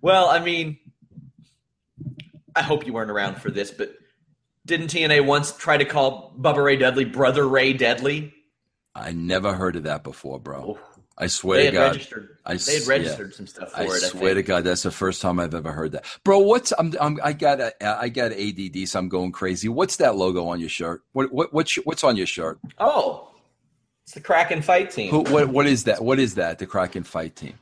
well, 0.00 0.28
I 0.28 0.38
mean, 0.38 0.78
I 2.54 2.62
hope 2.62 2.86
you 2.86 2.92
weren't 2.92 3.10
around 3.10 3.42
for 3.42 3.50
this, 3.50 3.72
but 3.72 3.92
didn't 4.64 4.88
TNA 4.88 5.26
once 5.26 5.52
try 5.56 5.76
to 5.76 5.84
call 5.84 6.32
Bubba 6.38 6.64
Ray 6.64 6.76
Dudley 6.76 7.04
Brother 7.04 7.46
Ray 7.46 7.72
Dudley? 7.72 8.32
I 8.94 9.12
never 9.12 9.54
heard 9.54 9.76
of 9.76 9.84
that 9.84 10.04
before, 10.04 10.38
bro. 10.38 10.78
Oh, 10.78 10.91
I 11.22 11.26
they 11.26 11.28
swear 11.28 11.64
to 11.66 11.70
God. 11.72 11.92
registered. 11.92 12.36
I 12.44 12.56
they 12.56 12.74
had 12.78 12.86
registered 12.88 13.34
some 13.34 13.46
stuff 13.46 13.70
for 13.70 13.76
I 13.78 13.84
it. 13.84 13.90
I 13.90 13.98
swear 13.98 14.34
to. 14.34 14.42
God, 14.42 14.64
that's 14.64 14.82
the 14.82 14.90
first 14.90 15.22
time 15.22 15.38
I've 15.38 15.54
ever 15.54 15.70
heard 15.70 15.92
that, 15.92 16.04
bro. 16.24 16.40
What's 16.40 16.72
I'm, 16.76 16.92
I'm 17.00 17.18
I 17.22 17.32
got 17.32 17.60
a, 17.60 17.72
I 18.00 18.08
got 18.08 18.32
ADD, 18.32 18.88
so 18.88 18.98
I'm 18.98 19.08
going 19.08 19.30
crazy. 19.30 19.68
What's 19.68 19.96
that 19.98 20.16
logo 20.16 20.46
on 20.48 20.58
your 20.58 20.68
shirt? 20.68 21.02
What 21.12 21.32
what 21.32 21.52
what's 21.52 21.74
what's 21.84 22.02
on 22.02 22.16
your 22.16 22.26
shirt? 22.26 22.58
Oh, 22.78 23.30
it's 24.04 24.14
the 24.14 24.20
Kraken 24.20 24.62
fight 24.62 24.90
team. 24.90 25.10
Who 25.12 25.20
what 25.22 25.48
what 25.48 25.66
is 25.66 25.84
that? 25.84 26.02
What 26.02 26.18
is 26.18 26.34
that? 26.34 26.58
The 26.58 26.66
Kraken 26.66 27.04
fight 27.04 27.36
team? 27.36 27.54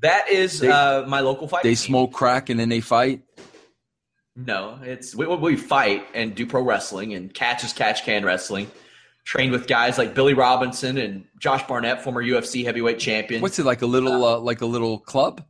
that 0.00 0.28
is 0.30 0.60
They- 0.60 0.70
uh, 0.70 1.06
my 1.06 1.20
local 1.20 1.46
fight. 1.48 1.62
They 1.64 1.70
team. 1.70 1.76
smoke 1.76 2.12
crack 2.12 2.48
and 2.48 2.58
then 2.58 2.68
they 2.70 2.80
fight. 2.80 3.22
No, 4.36 4.78
it's 4.82 5.14
we, 5.14 5.26
we 5.26 5.56
fight 5.56 6.06
and 6.14 6.34
do 6.34 6.46
pro 6.46 6.62
wrestling 6.62 7.12
and 7.14 7.34
catch 7.34 7.64
as 7.64 7.72
catch 7.72 8.04
can 8.04 8.24
wrestling. 8.24 8.70
Trained 9.28 9.52
with 9.52 9.66
guys 9.66 9.98
like 9.98 10.14
Billy 10.14 10.32
Robinson 10.32 10.96
and 10.96 11.26
Josh 11.38 11.62
Barnett, 11.66 12.02
former 12.02 12.24
UFC 12.24 12.64
heavyweight 12.64 12.98
champion. 12.98 13.42
What's 13.42 13.58
it 13.58 13.66
like 13.66 13.82
a 13.82 13.86
little 13.86 14.24
uh, 14.24 14.38
like 14.38 14.62
a 14.62 14.66
little 14.66 14.98
club? 14.98 15.44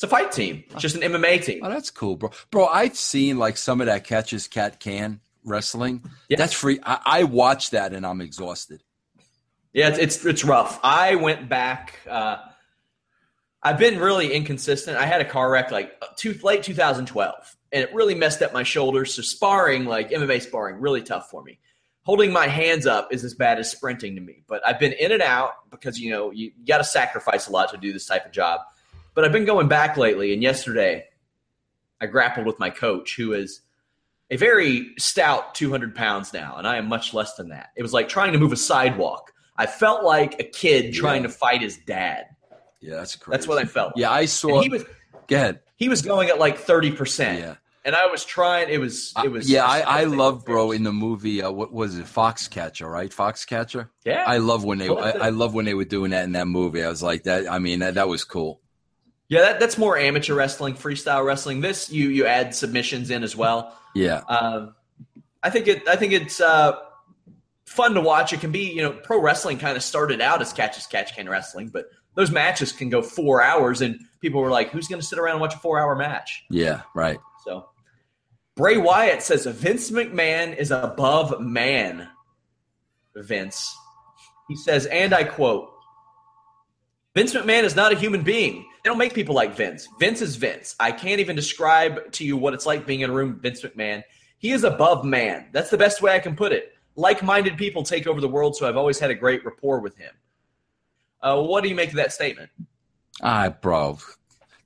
it's 0.00 0.04
a 0.04 0.08
fight 0.08 0.30
team. 0.30 0.62
It's 0.70 0.80
just 0.80 0.94
an 0.94 1.02
MMA 1.02 1.44
team. 1.44 1.60
Oh, 1.64 1.68
that's 1.68 1.90
cool, 1.90 2.14
bro. 2.14 2.30
Bro, 2.52 2.68
I've 2.68 2.96
seen 2.96 3.38
like 3.38 3.56
some 3.56 3.80
of 3.80 3.88
that 3.88 4.04
catches 4.04 4.46
cat 4.46 4.78
can 4.78 5.18
wrestling. 5.44 6.08
Yeah. 6.28 6.36
That's 6.38 6.54
free. 6.54 6.78
I, 6.84 7.00
I 7.04 7.24
watch 7.24 7.70
that 7.70 7.92
and 7.92 8.06
I'm 8.06 8.20
exhausted. 8.20 8.84
Yeah, 9.72 9.88
it's 9.88 9.98
it's, 9.98 10.24
it's 10.24 10.44
rough. 10.44 10.78
I 10.84 11.16
went 11.16 11.48
back. 11.48 11.98
Uh, 12.08 12.36
I've 13.62 13.78
been 13.78 13.98
really 13.98 14.32
inconsistent. 14.32 14.96
I 14.96 15.06
had 15.06 15.20
a 15.20 15.24
car 15.26 15.50
wreck 15.50 15.72
like 15.72 16.00
two, 16.16 16.38
late 16.42 16.62
2012, 16.62 17.56
and 17.72 17.82
it 17.82 17.92
really 17.92 18.14
messed 18.14 18.40
up 18.40 18.54
my 18.54 18.62
shoulders. 18.62 19.12
So 19.12 19.22
sparring, 19.22 19.86
like 19.86 20.10
MMA 20.12 20.40
sparring, 20.40 20.80
really 20.80 21.02
tough 21.02 21.28
for 21.28 21.42
me. 21.42 21.58
Holding 22.02 22.32
my 22.32 22.46
hands 22.46 22.86
up 22.86 23.12
is 23.12 23.24
as 23.24 23.34
bad 23.34 23.58
as 23.58 23.70
sprinting 23.70 24.14
to 24.14 24.20
me. 24.20 24.42
But 24.46 24.66
I've 24.66 24.80
been 24.80 24.92
in 24.92 25.12
and 25.12 25.22
out 25.22 25.70
because 25.70 25.98
you 26.00 26.10
know 26.10 26.30
you, 26.30 26.50
got 26.66 26.78
to 26.78 26.84
sacrifice 26.84 27.46
a 27.46 27.52
lot 27.52 27.70
to 27.70 27.76
do 27.76 27.92
this 27.92 28.06
type 28.06 28.24
of 28.26 28.32
job. 28.32 28.60
But 29.14 29.24
I've 29.24 29.32
been 29.32 29.44
going 29.44 29.68
back 29.68 29.96
lately, 29.96 30.32
and 30.32 30.42
yesterday 30.42 31.06
I 32.00 32.06
grappled 32.06 32.46
with 32.46 32.58
my 32.58 32.70
coach, 32.70 33.16
who 33.16 33.32
is 33.34 33.60
a 34.30 34.36
very 34.36 34.92
stout 34.98 35.54
200 35.54 35.94
pounds 35.94 36.32
now, 36.32 36.54
and 36.56 36.66
I 36.66 36.76
am 36.76 36.88
much 36.88 37.12
less 37.12 37.34
than 37.34 37.48
that. 37.50 37.70
It 37.76 37.82
was 37.82 37.92
like 37.92 38.08
trying 38.08 38.32
to 38.32 38.38
move 38.38 38.52
a 38.52 38.56
sidewalk. 38.56 39.32
I 39.56 39.66
felt 39.66 40.02
like 40.04 40.40
a 40.40 40.44
kid 40.44 40.94
trying 40.94 41.22
Yeah. 41.22 41.28
to 41.28 41.34
fight 41.34 41.60
his 41.60 41.76
dad. 41.78 42.26
Yeah, 42.80 42.94
that's 42.94 43.14
crazy. 43.16 43.36
That's 43.36 43.46
what 43.48 43.58
I 43.58 43.64
felt. 43.66 43.92
Yeah, 43.96 44.10
I 44.10 44.20
And 44.20 44.30
saw. 44.30 44.62
he 44.62 44.68
was 44.70 44.84
Go 45.28 45.36
ahead. 45.36 45.60
he 45.76 45.88
was 45.90 46.00
going 46.00 46.30
at 46.30 46.38
like 46.38 46.56
30 46.58 46.92
percent. 46.92 47.40
Yeah. 47.40 47.54
And 47.84 47.94
I 47.96 48.06
was 48.06 48.24
trying. 48.24 48.68
It 48.68 48.78
was 48.78 49.12
it 49.24 49.30
was. 49.30 49.50
yeah, 49.50 49.64
I, 49.64 49.80
I 49.80 50.04
love, 50.04 50.44
bro. 50.44 50.72
In 50.72 50.82
the 50.82 50.92
movie, 50.92 51.42
uh, 51.42 51.50
what 51.50 51.72
was 51.72 51.96
it, 51.98 52.06
Foxcatcher? 52.06 52.90
Right, 52.90 53.10
Foxcatcher. 53.10 53.88
Yeah, 54.04 54.24
I 54.26 54.38
love 54.38 54.64
when 54.64 54.78
they, 54.78 54.88
I. 54.88 55.10
I 55.10 55.28
love 55.30 55.54
when 55.54 55.64
they 55.64 55.74
were 55.74 55.84
doing 55.84 56.10
that 56.10 56.24
in 56.24 56.32
that 56.32 56.46
movie. 56.46 56.82
I 56.84 56.88
was 56.88 57.02
like, 57.02 57.24
that. 57.24 57.50
I 57.50 57.58
mean, 57.58 57.78
that, 57.80 57.94
that 57.94 58.08
was 58.08 58.24
cool. 58.24 58.60
yeah. 59.28 59.40
That, 59.40 59.60
that's 59.60 59.78
more 59.78 59.96
amateur 59.96 60.34
wrestling, 60.34 60.74
freestyle 60.74 61.24
wrestling. 61.24 61.60
This 61.60 61.90
you 61.90 62.08
you 62.08 62.26
add 62.26 62.54
submissions 62.54 63.10
in 63.10 63.22
as 63.22 63.34
well. 63.36 63.76
Yeah, 63.94 64.22
Um, 64.28 64.74
I 65.42 65.50
think 65.50 65.66
it. 65.66 65.88
I 65.88 65.96
think 65.96 66.12
it's 66.12 66.40
uh, 66.40 66.76
fun 67.64 67.94
to 67.94 68.00
watch. 68.00 68.32
It 68.32 68.40
can 68.40 68.52
be, 68.52 68.70
you 68.72 68.82
know, 68.82 68.92
pro 68.92 69.20
wrestling 69.20 69.58
kind 69.58 69.76
of 69.76 69.82
started 69.82 70.20
out 70.20 70.40
as 70.42 70.52
catch 70.52 70.76
as 70.76 70.86
catch 70.86 71.16
can 71.16 71.28
wrestling, 71.28 71.68
but 71.68 71.86
those 72.14 72.30
matches 72.30 72.72
can 72.72 72.90
go 72.90 73.00
four 73.02 73.42
hours, 73.42 73.80
and 73.80 74.00
people 74.20 74.42
were 74.42 74.50
like, 74.50 74.70
"Who's 74.70 74.86
going 74.86 75.00
to 75.00 75.06
sit 75.06 75.18
around 75.18 75.32
and 75.36 75.40
watch 75.40 75.54
a 75.54 75.58
four 75.58 75.80
hour 75.80 75.96
match?" 75.96 76.44
yeah, 76.50 76.82
right. 76.94 77.18
So, 77.44 77.69
Bray 78.56 78.76
Wyatt 78.76 79.22
says 79.22 79.46
Vince 79.46 79.90
McMahon 79.90 80.56
is 80.56 80.70
above 80.70 81.40
man. 81.40 82.08
Vince, 83.16 83.74
he 84.48 84.56
says, 84.56 84.86
and 84.86 85.14
I 85.14 85.24
quote. 85.24 85.72
Vince 87.14 87.34
McMahon 87.34 87.64
is 87.64 87.74
not 87.74 87.92
a 87.92 87.96
human 87.96 88.22
being. 88.22 88.64
They 88.82 88.88
don't 88.88 88.98
make 88.98 89.14
people 89.14 89.34
like 89.34 89.56
Vince. 89.56 89.88
Vince 89.98 90.22
is 90.22 90.36
Vince. 90.36 90.76
I 90.78 90.92
can't 90.92 91.20
even 91.20 91.36
describe 91.36 92.12
to 92.12 92.24
you 92.24 92.36
what 92.36 92.54
it's 92.54 92.66
like 92.66 92.86
being 92.86 93.00
in 93.00 93.10
a 93.10 93.12
room 93.12 93.32
with 93.32 93.42
Vince 93.42 93.62
McMahon. 93.62 94.02
He 94.38 94.52
is 94.52 94.64
above 94.64 95.04
man. 95.04 95.48
That's 95.52 95.70
the 95.70 95.76
best 95.76 96.00
way 96.00 96.14
I 96.14 96.18
can 96.18 96.36
put 96.36 96.52
it. 96.52 96.72
Like 96.96 97.22
minded 97.22 97.56
people 97.56 97.82
take 97.82 98.06
over 98.06 98.20
the 98.20 98.28
world, 98.28 98.56
so 98.56 98.68
I've 98.68 98.76
always 98.76 98.98
had 98.98 99.10
a 99.10 99.14
great 99.14 99.44
rapport 99.44 99.80
with 99.80 99.96
him. 99.96 100.12
Uh, 101.20 101.42
what 101.42 101.62
do 101.62 101.68
you 101.68 101.74
make 101.74 101.90
of 101.90 101.96
that 101.96 102.12
statement? 102.12 102.50
Ah, 103.22 103.50
bro. 103.50 103.98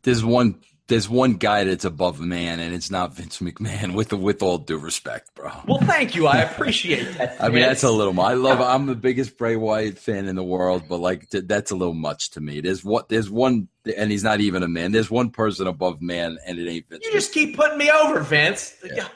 There's 0.03 0.25
one 0.25 0.61
there's 0.87 1.09
one 1.09 1.35
guy 1.35 1.65
that's 1.65 1.87
above 1.87 2.21
man, 2.21 2.61
and 2.61 2.75
it's 2.75 2.91
not 2.91 3.15
Vince 3.15 3.39
McMahon. 3.39 3.95
With 3.95 4.13
with 4.13 4.43
all 4.43 4.59
due 4.59 4.77
respect, 4.77 5.35
bro. 5.35 5.51
Well, 5.67 5.81
thank 5.81 6.15
you. 6.15 6.27
I 6.27 6.39
appreciate 6.39 7.17
that. 7.17 7.43
I 7.43 7.49
mean, 7.49 7.63
that's 7.63 7.85
a 7.85 7.91
little. 7.91 8.19
I 8.21 8.35
love. 8.35 8.61
I'm 8.61 8.87
the 8.87 8.95
biggest 8.95 9.39
Bray 9.39 9.57
Wyatt 9.57 9.99
fan 9.99 10.27
in 10.27 10.37
the 10.37 10.45
world, 10.45 10.85
but 10.89 10.99
like 10.99 11.31
that's 11.31 11.71
a 11.71 11.77
little 11.77 11.95
much 11.95 12.31
to 12.33 12.41
me. 12.41 12.61
There's 12.61 12.85
what 12.85 13.09
there's 13.09 13.31
one, 13.31 13.69
and 13.97 14.11
he's 14.11 14.25
not 14.25 14.41
even 14.41 14.63
a 14.63 14.69
man. 14.69 14.93
There's 14.93 15.11
one 15.11 15.31
person 15.31 15.67
above 15.67 16.03
man, 16.03 16.39
and 16.47 16.59
it 16.59 16.69
ain't 16.69 16.89
Vince. 16.89 17.05
You 17.05 17.13
just 17.13 17.33
keep 17.33 17.57
putting 17.57 17.79
me 17.79 17.91
over, 17.91 18.21
Vince. 18.21 18.75
Yeah. 18.85 19.09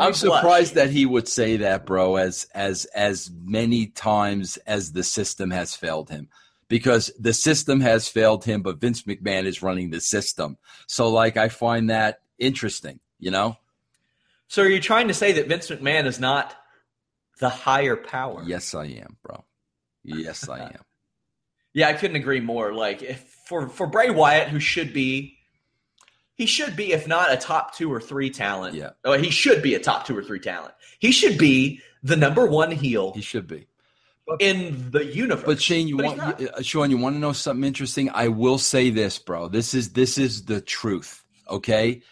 I'm 0.00 0.14
surprised 0.14 0.74
that 0.74 0.90
he 0.90 1.06
would 1.06 1.28
say 1.28 1.58
that, 1.58 1.86
bro. 1.86 2.16
As 2.16 2.48
as 2.52 2.86
as 2.86 3.30
many 3.44 3.86
times 3.86 4.56
as 4.66 4.90
the 4.90 5.04
system 5.04 5.52
has 5.52 5.76
failed 5.76 6.10
him 6.10 6.28
because 6.68 7.10
the 7.18 7.32
system 7.32 7.80
has 7.80 8.08
failed 8.08 8.44
him, 8.44 8.62
but 8.62 8.80
Vince 8.80 9.02
McMahon 9.02 9.44
is 9.44 9.62
running 9.62 9.90
the 9.90 10.00
system. 10.00 10.56
So, 10.86 11.08
like, 11.08 11.36
I 11.36 11.48
find 11.48 11.90
that 11.90 12.20
interesting, 12.38 13.00
you 13.18 13.30
know? 13.30 13.56
So, 14.48 14.62
are 14.62 14.68
you 14.68 14.80
trying 14.80 15.08
to 15.08 15.14
say 15.14 15.32
that 15.32 15.48
Vince 15.48 15.68
McMahon 15.68 16.06
is 16.06 16.18
not 16.20 16.54
the 17.40 17.48
higher 17.48 17.96
power? 17.96 18.42
Yes, 18.46 18.74
I 18.74 18.86
am, 18.86 19.16
bro. 19.22 19.44
Yes, 20.02 20.48
I 20.48 20.60
am. 20.74 20.80
yeah, 21.72 21.88
I 21.88 21.92
couldn't 21.94 22.16
agree 22.16 22.40
more. 22.40 22.72
Like, 22.72 23.02
if 23.02 23.20
for, 23.46 23.68
for 23.68 23.86
Bray 23.86 24.10
Wyatt, 24.10 24.48
who 24.48 24.60
should 24.60 24.92
be, 24.92 25.38
he 26.34 26.46
should 26.46 26.76
be, 26.76 26.92
if 26.92 27.06
not 27.06 27.32
a 27.32 27.36
top 27.36 27.74
two 27.74 27.92
or 27.92 28.00
three 28.00 28.28
talent. 28.30 28.74
Yeah. 28.74 28.90
Oh, 29.04 29.16
he 29.16 29.30
should 29.30 29.62
be 29.62 29.74
a 29.74 29.78
top 29.80 30.06
two 30.06 30.16
or 30.16 30.22
three 30.22 30.40
talent. 30.40 30.74
He 30.98 31.10
should 31.12 31.38
be 31.38 31.80
the 32.02 32.16
number 32.16 32.44
one 32.44 32.70
heel. 32.70 33.12
He 33.14 33.22
should 33.22 33.46
be 33.46 33.66
in 34.40 34.90
the 34.90 35.04
universe. 35.04 35.44
But 35.44 35.62
Shane, 35.62 35.88
you 35.88 35.96
but 35.96 36.06
want 36.06 36.20
uh, 36.42 36.62
Sean, 36.62 36.90
you 36.90 36.98
want 36.98 37.16
to 37.16 37.20
know 37.20 37.32
something 37.32 37.64
interesting? 37.64 38.10
I 38.10 38.28
will 38.28 38.58
say 38.58 38.90
this, 38.90 39.18
bro. 39.18 39.48
This 39.48 39.74
is 39.74 39.92
this 39.92 40.18
is 40.18 40.44
the 40.44 40.60
truth. 40.60 41.24
Okay. 41.48 42.02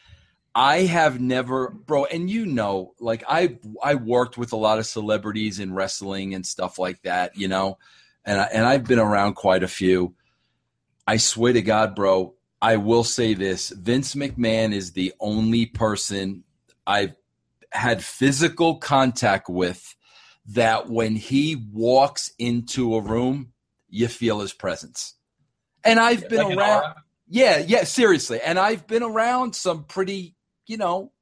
I 0.57 0.83
have 0.83 1.21
never, 1.21 1.71
bro, 1.71 2.05
and 2.05 2.31
you 2.31 2.47
know, 2.47 2.95
like 3.01 3.25
I 3.29 3.59
I 3.83 3.97
worked 3.97 4.39
with 4.39 4.53
a 4.53 4.57
lot 4.57 4.79
of 4.79 4.87
celebrities 4.87 5.59
in 5.59 5.75
wrestling 5.75 6.33
and 6.35 6.47
stuff 6.47 6.79
like 6.79 7.03
that, 7.03 7.37
you 7.37 7.49
know, 7.49 7.79
and 8.25 8.41
I, 8.41 8.45
and 8.45 8.65
I've 8.65 8.85
been 8.85 9.01
around 9.01 9.35
quite 9.35 9.65
a 9.65 9.69
few. 9.69 10.15
I 11.09 11.17
swear 11.17 11.53
to 11.53 11.61
God, 11.61 11.97
bro, 11.97 12.35
I 12.63 12.77
will 12.77 13.03
say 13.03 13.35
this: 13.35 13.71
Vince 13.71 14.15
McMahon 14.15 14.73
is 14.73 14.93
the 14.93 15.13
only 15.19 15.67
person 15.67 16.45
I've 16.87 17.17
had 17.73 18.05
physical 18.05 18.77
contact 18.77 19.49
with 19.49 19.97
that 20.47 20.89
when 20.91 21.17
he 21.17 21.57
walks 21.57 22.31
into 22.39 22.95
a 22.97 23.01
room, 23.01 23.53
you 23.89 24.09
feel 24.09 24.41
his 24.41 24.53
presence. 24.53 25.15
And 25.85 25.99
I've 25.99 26.23
yeah, 26.23 26.29
been 26.29 26.49
like 26.49 26.59
around. 26.59 26.95
Yeah, 27.29 27.59
yeah, 27.59 27.85
seriously. 27.85 28.41
And 28.41 28.59
I've 28.59 28.87
been 28.87 29.03
around 29.03 29.55
some 29.57 29.85
pretty, 29.85 30.35
you 30.67 30.77
know, 30.77 31.13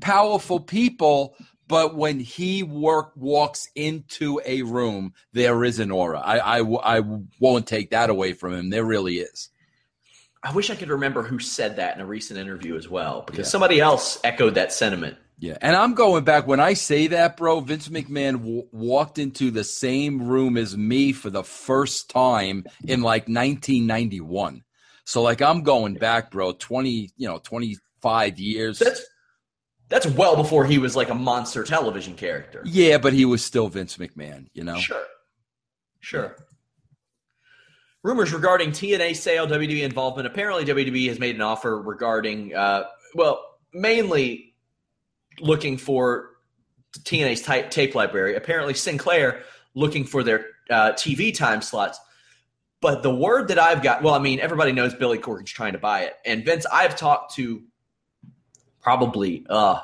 powerful 0.00 0.60
people. 0.60 1.36
But 1.66 1.94
when 1.96 2.20
he 2.20 2.62
work 2.62 3.12
walks 3.16 3.68
into 3.74 4.40
a 4.44 4.62
room, 4.62 5.14
there 5.32 5.64
is 5.64 5.78
an 5.78 5.90
aura. 5.90 6.20
I, 6.20 6.60
I, 6.60 6.98
I 6.98 7.02
won't 7.40 7.66
take 7.66 7.90
that 7.90 8.10
away 8.10 8.34
from 8.34 8.52
him. 8.52 8.70
There 8.70 8.84
really 8.84 9.16
is. 9.16 9.48
I 10.42 10.52
wish 10.52 10.68
I 10.68 10.74
could 10.74 10.90
remember 10.90 11.22
who 11.22 11.38
said 11.38 11.76
that 11.76 11.94
in 11.94 12.02
a 12.02 12.06
recent 12.06 12.38
interview 12.38 12.76
as 12.76 12.86
well, 12.86 13.22
because 13.22 13.46
yeah. 13.46 13.50
somebody 13.50 13.80
else 13.80 14.20
echoed 14.22 14.56
that 14.56 14.72
sentiment. 14.72 15.16
Yeah, 15.38 15.58
and 15.60 15.74
I'm 15.74 15.94
going 15.94 16.24
back 16.24 16.46
when 16.46 16.60
I 16.60 16.74
say 16.74 17.08
that, 17.08 17.36
bro. 17.36 17.60
Vince 17.60 17.88
McMahon 17.88 18.38
w- 18.38 18.68
walked 18.70 19.18
into 19.18 19.50
the 19.50 19.64
same 19.64 20.22
room 20.28 20.56
as 20.56 20.76
me 20.76 21.12
for 21.12 21.28
the 21.28 21.42
first 21.42 22.08
time 22.08 22.64
in 22.86 23.02
like 23.02 23.22
1991. 23.22 24.62
So 25.04 25.22
like 25.22 25.42
I'm 25.42 25.62
going 25.62 25.94
back, 25.94 26.30
bro. 26.30 26.52
20, 26.52 27.10
you 27.16 27.28
know, 27.28 27.38
25 27.38 28.38
years. 28.38 28.78
That's 28.78 29.02
that's 29.88 30.06
well 30.06 30.36
before 30.36 30.64
he 30.64 30.78
was 30.78 30.96
like 30.96 31.10
a 31.10 31.14
monster 31.14 31.62
television 31.64 32.14
character. 32.14 32.62
Yeah, 32.64 32.98
but 32.98 33.12
he 33.12 33.24
was 33.24 33.44
still 33.44 33.68
Vince 33.68 33.96
McMahon, 33.96 34.46
you 34.54 34.64
know. 34.64 34.76
Sure, 34.78 35.04
sure. 36.00 36.36
Rumors 38.02 38.32
regarding 38.32 38.70
TNA 38.70 39.16
sale, 39.16 39.46
WWE 39.46 39.82
involvement. 39.82 40.26
Apparently, 40.26 40.64
WWE 40.64 41.08
has 41.08 41.18
made 41.18 41.34
an 41.34 41.40
offer 41.40 41.80
regarding, 41.80 42.54
uh, 42.54 42.84
well, 43.14 43.42
mainly 43.72 44.53
looking 45.40 45.76
for 45.76 46.30
TNA's 47.00 47.42
type, 47.42 47.70
tape 47.70 47.94
library. 47.94 48.36
Apparently, 48.36 48.74
Sinclair 48.74 49.42
looking 49.74 50.04
for 50.04 50.22
their 50.22 50.46
uh, 50.70 50.92
TV 50.92 51.36
time 51.36 51.62
slots. 51.62 51.98
But 52.80 53.02
the 53.02 53.14
word 53.14 53.48
that 53.48 53.58
I've 53.58 53.82
got, 53.82 54.02
well, 54.02 54.14
I 54.14 54.18
mean, 54.18 54.40
everybody 54.40 54.72
knows 54.72 54.94
Billy 54.94 55.18
Corgan's 55.18 55.50
trying 55.50 55.72
to 55.72 55.78
buy 55.78 56.02
it. 56.02 56.14
And 56.26 56.44
Vince, 56.44 56.66
I've 56.70 56.96
talked 56.96 57.34
to 57.36 57.62
probably 58.82 59.46
uh, 59.48 59.80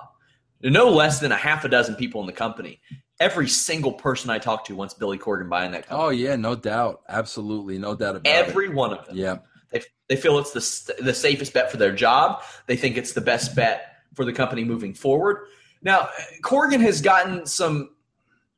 no 0.63 0.91
less 0.91 1.19
than 1.21 1.33
a 1.33 1.37
half 1.37 1.65
a 1.65 1.69
dozen 1.69 1.95
people 1.95 2.21
in 2.21 2.27
the 2.27 2.33
company. 2.33 2.81
Every 3.19 3.49
single 3.49 3.93
person 3.93 4.31
I 4.31 4.39
talk 4.39 4.67
to 4.67 4.75
wants 4.75 4.95
Billy 4.95 5.19
Corgan 5.19 5.49
buying 5.49 5.73
that 5.73 5.87
company. 5.87 6.07
Oh, 6.07 6.11
yeah, 6.11 6.37
no 6.37 6.55
doubt. 6.55 7.01
Absolutely. 7.09 7.79
No 7.79 7.95
doubt 7.95 8.17
about 8.17 8.27
Every 8.27 8.47
it. 8.47 8.49
Every 8.51 8.69
one 8.69 8.93
of 8.93 9.07
them. 9.07 9.17
Yeah. 9.17 9.39
They, 9.71 9.83
they 10.09 10.17
feel 10.17 10.39
it's 10.39 10.53
the, 10.53 11.03
the 11.03 11.15
safest 11.15 11.55
bet 11.55 11.71
for 11.71 11.77
their 11.77 11.93
job. 11.93 12.43
They 12.67 12.77
think 12.77 12.97
it's 12.97 13.13
the 13.13 13.21
best 13.21 13.55
bet 13.55 13.90
for 14.15 14.25
the 14.25 14.33
company 14.33 14.65
moving 14.65 14.95
forward. 14.95 15.47
Now, 15.83 16.09
Corgan 16.43 16.81
has 16.81 17.01
gotten 17.01 17.47
some 17.47 17.91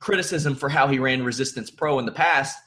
criticism 0.01 0.55
for 0.55 0.69
how 0.69 0.89
he 0.89 0.99
ran 0.99 1.23
Resistance 1.23 1.71
Pro 1.71 1.99
in 1.99 2.07
the 2.07 2.13
past. 2.13 2.59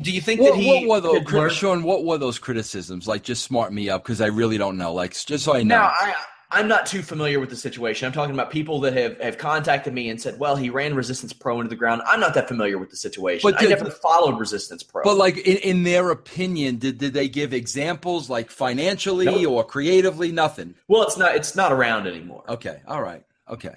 Do 0.00 0.10
you 0.10 0.20
think 0.20 0.40
what, 0.40 0.54
that 0.54 0.60
he? 0.60 0.86
What 0.86 1.02
were 1.02 1.20
those, 1.20 1.52
Sean? 1.52 1.82
What 1.82 2.04
were 2.04 2.18
those 2.18 2.38
criticisms? 2.38 3.06
Like, 3.06 3.22
just 3.22 3.44
smart 3.44 3.72
me 3.72 3.88
up 3.88 4.02
because 4.02 4.20
I 4.20 4.26
really 4.26 4.58
don't 4.58 4.76
know. 4.76 4.92
Like, 4.92 5.12
just 5.12 5.44
so 5.44 5.54
I 5.54 5.62
know. 5.62 5.76
Now, 5.76 5.92
I, 5.98 6.14
I'm 6.50 6.68
not 6.68 6.86
too 6.86 7.02
familiar 7.02 7.40
with 7.40 7.50
the 7.50 7.56
situation. 7.56 8.06
I'm 8.06 8.12
talking 8.12 8.34
about 8.34 8.50
people 8.50 8.80
that 8.80 8.92
have, 8.92 9.20
have 9.20 9.36
contacted 9.36 9.92
me 9.92 10.08
and 10.08 10.20
said, 10.20 10.38
well, 10.38 10.54
he 10.54 10.70
ran 10.70 10.94
Resistance 10.94 11.32
Pro 11.32 11.60
into 11.60 11.68
the 11.68 11.76
ground. 11.76 12.02
I'm 12.06 12.20
not 12.20 12.34
that 12.34 12.46
familiar 12.46 12.78
with 12.78 12.90
the 12.90 12.96
situation. 12.96 13.50
But 13.50 13.58
did, 13.58 13.72
I 13.72 13.76
never 13.76 13.90
followed 13.90 14.38
Resistance 14.38 14.82
Pro. 14.84 15.02
But, 15.02 15.16
like, 15.16 15.38
in, 15.38 15.56
in 15.56 15.82
their 15.82 16.10
opinion, 16.10 16.76
did, 16.76 16.98
did 16.98 17.14
they 17.14 17.28
give 17.28 17.52
examples, 17.52 18.30
like 18.30 18.50
financially 18.50 19.26
nope. 19.26 19.48
or 19.48 19.64
creatively? 19.64 20.30
Nothing. 20.30 20.76
Well, 20.86 21.02
it's 21.02 21.16
not, 21.16 21.34
it's 21.34 21.56
not 21.56 21.72
around 21.72 22.06
anymore. 22.06 22.44
Okay. 22.48 22.80
All 22.86 23.02
right. 23.02 23.24
Okay. 23.50 23.74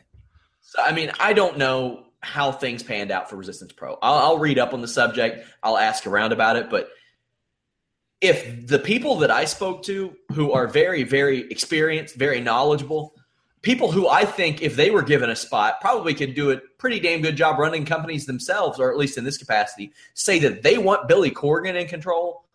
So, 0.62 0.82
I 0.84 0.92
mean, 0.92 1.12
I 1.20 1.34
don't 1.34 1.58
know 1.58 2.06
how 2.22 2.52
things 2.52 2.84
panned 2.84 3.12
out 3.12 3.30
for 3.30 3.36
Resistance 3.36 3.72
Pro. 3.72 3.98
I'll, 4.02 4.18
I'll 4.18 4.38
read 4.38 4.60
up 4.60 4.74
on 4.74 4.82
the 4.82 4.88
subject, 4.88 5.46
I'll 5.64 5.78
ask 5.78 6.06
around 6.06 6.34
about 6.34 6.58
it, 6.58 6.70
but 6.70 6.90
if 8.22 8.68
the 8.68 8.80
people 8.80 9.18
that 9.18 9.32
I 9.32 9.46
spoke 9.46 9.84
to 9.84 10.16
who 10.34 10.52
are 10.52 10.68
very, 10.68 11.04
very 11.04 11.50
experienced, 11.50 12.16
very 12.16 12.42
knowledgeable, 12.42 13.14
people 13.62 13.92
who 13.92 14.08
I 14.08 14.26
think 14.26 14.62
if 14.62 14.76
they 14.76 14.92
were 14.92 15.02
given 15.02 15.30
a 15.30 15.36
spot 15.36 15.82
probably 15.82 16.14
could 16.14 16.36
do 16.36 16.52
a 16.52 16.58
pretty 16.78 17.00
damn 17.00 17.22
good 17.22 17.36
job 17.38 17.60
running 17.60 17.86
companies 17.86 18.26
themselves, 18.26 18.80
or 18.80 18.92
at 18.92 18.98
least 18.98 19.18
in 19.18 19.24
this 19.24 19.38
capacity, 19.38 19.94
say 20.14 20.40
that 20.40 20.64
they 20.64 20.78
want 20.78 21.08
Billy 21.08 21.32
Corgan 21.32 21.80
in 21.80 21.88
control. 21.88 22.46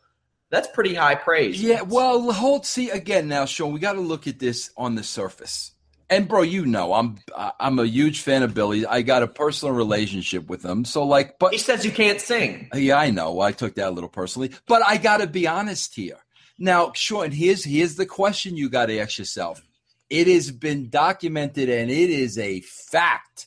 That's 0.50 0.68
pretty 0.68 0.94
high 0.94 1.14
praise. 1.14 1.60
Yeah, 1.60 1.82
well, 1.82 2.30
hold 2.30 2.66
see 2.66 2.90
again 2.90 3.28
now, 3.28 3.44
Sean. 3.44 3.72
We 3.72 3.80
got 3.80 3.94
to 3.94 4.00
look 4.00 4.26
at 4.26 4.38
this 4.38 4.70
on 4.76 4.94
the 4.94 5.02
surface. 5.02 5.73
And 6.10 6.28
bro, 6.28 6.42
you 6.42 6.66
know, 6.66 6.92
I'm 6.92 7.16
I'm 7.58 7.78
a 7.78 7.86
huge 7.86 8.20
fan 8.20 8.42
of 8.42 8.54
Billy. 8.54 8.84
I 8.86 9.02
got 9.02 9.22
a 9.22 9.26
personal 9.26 9.74
relationship 9.74 10.48
with 10.48 10.64
him. 10.64 10.84
So 10.84 11.04
like, 11.04 11.38
but 11.38 11.52
he 11.52 11.58
says 11.58 11.84
you 11.84 11.90
can't 11.90 12.20
sing. 12.20 12.68
Yeah, 12.74 12.96
I 12.96 13.10
know. 13.10 13.40
I 13.40 13.52
took 13.52 13.74
that 13.76 13.88
a 13.88 13.90
little 13.90 14.10
personally, 14.10 14.52
but 14.66 14.82
I 14.86 14.98
got 14.98 15.18
to 15.18 15.26
be 15.26 15.46
honest 15.46 15.94
here. 15.94 16.18
Now, 16.58 16.92
Sean, 16.94 17.30
here's 17.30 17.64
here's 17.64 17.96
the 17.96 18.06
question 18.06 18.56
you 18.56 18.68
got 18.68 18.86
to 18.86 18.98
ask 18.98 19.18
yourself. 19.18 19.62
It 20.10 20.26
has 20.26 20.50
been 20.50 20.90
documented, 20.90 21.68
and 21.68 21.90
it 21.90 22.10
is 22.10 22.38
a 22.38 22.60
fact 22.60 23.46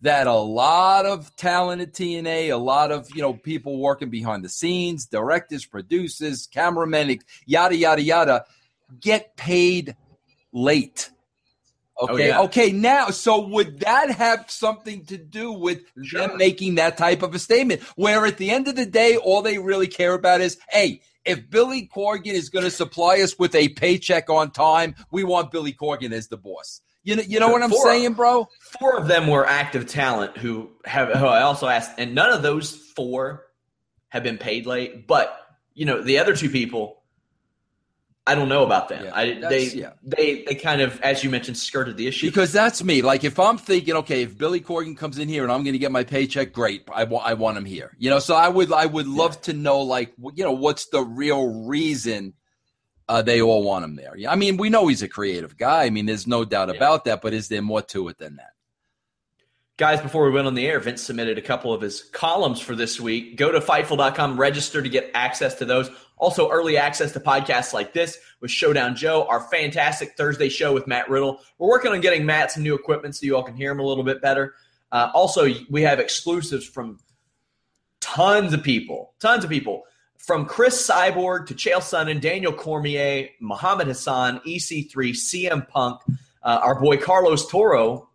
that 0.00 0.28
a 0.28 0.34
lot 0.34 1.04
of 1.04 1.34
talent 1.34 1.82
at 1.82 1.92
TNA, 1.92 2.52
a 2.52 2.56
lot 2.56 2.92
of 2.92 3.08
you 3.14 3.22
know 3.22 3.34
people 3.34 3.80
working 3.80 4.08
behind 4.08 4.44
the 4.44 4.48
scenes, 4.48 5.06
directors, 5.06 5.64
producers, 5.64 6.46
cameramen, 6.46 7.18
yada 7.44 7.76
yada 7.76 8.02
yada, 8.02 8.44
get 9.00 9.36
paid 9.36 9.96
late 10.52 11.10
Oh, 11.98 12.08
okay. 12.08 12.24
Oh, 12.24 12.26
yeah. 12.26 12.40
Okay. 12.42 12.72
Now, 12.72 13.10
so 13.10 13.46
would 13.48 13.80
that 13.80 14.10
have 14.10 14.50
something 14.50 15.04
to 15.06 15.18
do 15.18 15.52
with 15.52 15.82
sure. 16.02 16.20
them 16.20 16.36
making 16.36 16.76
that 16.76 16.96
type 16.96 17.22
of 17.22 17.34
a 17.34 17.38
statement? 17.38 17.82
Where 17.96 18.24
at 18.26 18.38
the 18.38 18.50
end 18.50 18.68
of 18.68 18.76
the 18.76 18.86
day, 18.86 19.16
all 19.16 19.42
they 19.42 19.58
really 19.58 19.88
care 19.88 20.14
about 20.14 20.40
is, 20.40 20.58
hey, 20.70 21.02
if 21.24 21.50
Billy 21.50 21.90
Corgan 21.92 22.32
is 22.32 22.48
going 22.48 22.64
to 22.64 22.70
supply 22.70 23.20
us 23.20 23.38
with 23.38 23.54
a 23.54 23.68
paycheck 23.70 24.30
on 24.30 24.50
time, 24.50 24.94
we 25.10 25.24
want 25.24 25.50
Billy 25.50 25.72
Corgan 25.72 26.12
as 26.12 26.28
the 26.28 26.36
boss. 26.36 26.80
You 27.02 27.16
know, 27.16 27.22
you 27.22 27.40
know 27.40 27.48
what 27.48 27.62
I'm 27.62 27.70
four, 27.70 27.84
saying, 27.84 28.14
bro? 28.14 28.48
Four 28.78 28.98
of 28.98 29.08
them 29.08 29.28
were 29.28 29.46
active 29.46 29.86
talent 29.86 30.36
who 30.36 30.70
have. 30.84 31.08
Who 31.08 31.26
I 31.26 31.42
also 31.42 31.66
asked, 31.66 31.92
and 31.96 32.14
none 32.14 32.30
of 32.30 32.42
those 32.42 32.70
four 32.70 33.46
have 34.08 34.22
been 34.22 34.36
paid 34.36 34.66
late. 34.66 35.06
But 35.06 35.34
you 35.74 35.86
know, 35.86 36.02
the 36.02 36.18
other 36.18 36.36
two 36.36 36.50
people 36.50 36.97
I 38.28 38.34
don't 38.34 38.50
know 38.50 38.62
about 38.62 38.90
them. 38.90 39.06
Yeah, 39.06 39.10
I, 39.14 39.40
they 39.40 39.68
yeah. 39.70 39.92
they 40.02 40.44
they 40.44 40.54
kind 40.54 40.82
of, 40.82 41.00
as 41.00 41.24
you 41.24 41.30
mentioned, 41.30 41.56
skirted 41.56 41.96
the 41.96 42.06
issue 42.06 42.26
because 42.26 42.52
that's 42.52 42.84
me. 42.84 43.00
Like 43.00 43.24
if 43.24 43.38
I'm 43.38 43.56
thinking, 43.56 43.94
okay, 43.94 44.20
if 44.20 44.36
Billy 44.36 44.60
Corgan 44.60 44.94
comes 44.98 45.18
in 45.18 45.30
here 45.30 45.44
and 45.44 45.50
I'm 45.50 45.62
going 45.62 45.72
to 45.72 45.78
get 45.78 45.90
my 45.90 46.04
paycheck, 46.04 46.52
great. 46.52 46.86
I 46.92 47.04
want 47.04 47.26
I 47.26 47.32
want 47.32 47.56
him 47.56 47.64
here. 47.64 47.96
You 47.96 48.10
know, 48.10 48.18
so 48.18 48.36
I 48.36 48.48
would 48.48 48.70
I 48.70 48.84
would 48.84 49.06
love 49.06 49.36
yeah. 49.36 49.40
to 49.40 49.52
know 49.54 49.80
like 49.80 50.12
you 50.34 50.44
know 50.44 50.52
what's 50.52 50.88
the 50.88 51.00
real 51.00 51.64
reason 51.64 52.34
uh, 53.08 53.22
they 53.22 53.40
all 53.40 53.62
want 53.62 53.86
him 53.86 53.96
there. 53.96 54.14
I 54.28 54.36
mean, 54.36 54.58
we 54.58 54.68
know 54.68 54.88
he's 54.88 55.02
a 55.02 55.08
creative 55.08 55.56
guy. 55.56 55.84
I 55.84 55.90
mean, 55.90 56.04
there's 56.04 56.26
no 56.26 56.44
doubt 56.44 56.68
about 56.68 57.06
that. 57.06 57.22
But 57.22 57.32
is 57.32 57.48
there 57.48 57.62
more 57.62 57.80
to 57.82 58.08
it 58.08 58.18
than 58.18 58.36
that? 58.36 58.50
Guys, 59.78 60.00
before 60.00 60.24
we 60.24 60.32
went 60.32 60.48
on 60.48 60.56
the 60.56 60.66
air, 60.66 60.80
Vince 60.80 61.00
submitted 61.02 61.38
a 61.38 61.40
couple 61.40 61.72
of 61.72 61.80
his 61.80 62.02
columns 62.02 62.58
for 62.58 62.74
this 62.74 63.00
week. 63.00 63.36
Go 63.36 63.52
to 63.52 63.60
Fightful.com, 63.60 64.38
register 64.38 64.82
to 64.82 64.88
get 64.88 65.08
access 65.14 65.54
to 65.54 65.64
those. 65.64 65.88
Also, 66.16 66.50
early 66.50 66.76
access 66.76 67.12
to 67.12 67.20
podcasts 67.20 67.72
like 67.72 67.92
this 67.92 68.18
with 68.40 68.50
Showdown 68.50 68.96
Joe, 68.96 69.24
our 69.28 69.40
fantastic 69.52 70.16
Thursday 70.16 70.48
show 70.48 70.74
with 70.74 70.88
Matt 70.88 71.08
Riddle. 71.08 71.40
We're 71.58 71.68
working 71.68 71.92
on 71.92 72.00
getting 72.00 72.26
Matt 72.26 72.50
some 72.50 72.64
new 72.64 72.74
equipment 72.74 73.14
so 73.14 73.24
you 73.24 73.36
all 73.36 73.44
can 73.44 73.54
hear 73.54 73.70
him 73.70 73.78
a 73.78 73.84
little 73.84 74.02
bit 74.02 74.20
better. 74.20 74.56
Uh, 74.90 75.12
also, 75.14 75.46
we 75.70 75.82
have 75.82 76.00
exclusives 76.00 76.66
from 76.66 76.98
tons 78.00 78.52
of 78.52 78.64
people, 78.64 79.14
tons 79.20 79.44
of 79.44 79.50
people. 79.50 79.84
From 80.16 80.44
Cris 80.44 80.88
Cyborg 80.88 81.46
to 81.46 81.54
Chael 81.54 81.78
Sonnen, 81.78 82.20
Daniel 82.20 82.52
Cormier, 82.52 83.28
Muhammad 83.38 83.86
Hassan, 83.86 84.40
EC3, 84.40 84.90
CM 85.12 85.68
Punk, 85.68 86.00
uh, 86.42 86.58
our 86.64 86.80
boy 86.80 86.96
Carlos 86.96 87.48
Toro, 87.48 88.07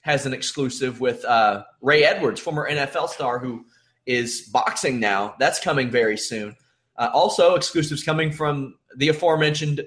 has 0.00 0.26
an 0.26 0.32
exclusive 0.32 1.00
with 1.00 1.24
uh, 1.24 1.64
Ray 1.80 2.04
Edwards, 2.04 2.40
former 2.40 2.70
NFL 2.70 3.08
star 3.08 3.38
who 3.38 3.66
is 4.06 4.42
boxing 4.52 4.98
now. 4.98 5.34
That's 5.38 5.60
coming 5.60 5.90
very 5.90 6.16
soon. 6.16 6.56
Uh, 6.96 7.10
also, 7.12 7.54
exclusives 7.54 8.02
coming 8.02 8.32
from 8.32 8.74
the 8.96 9.08
aforementioned 9.08 9.86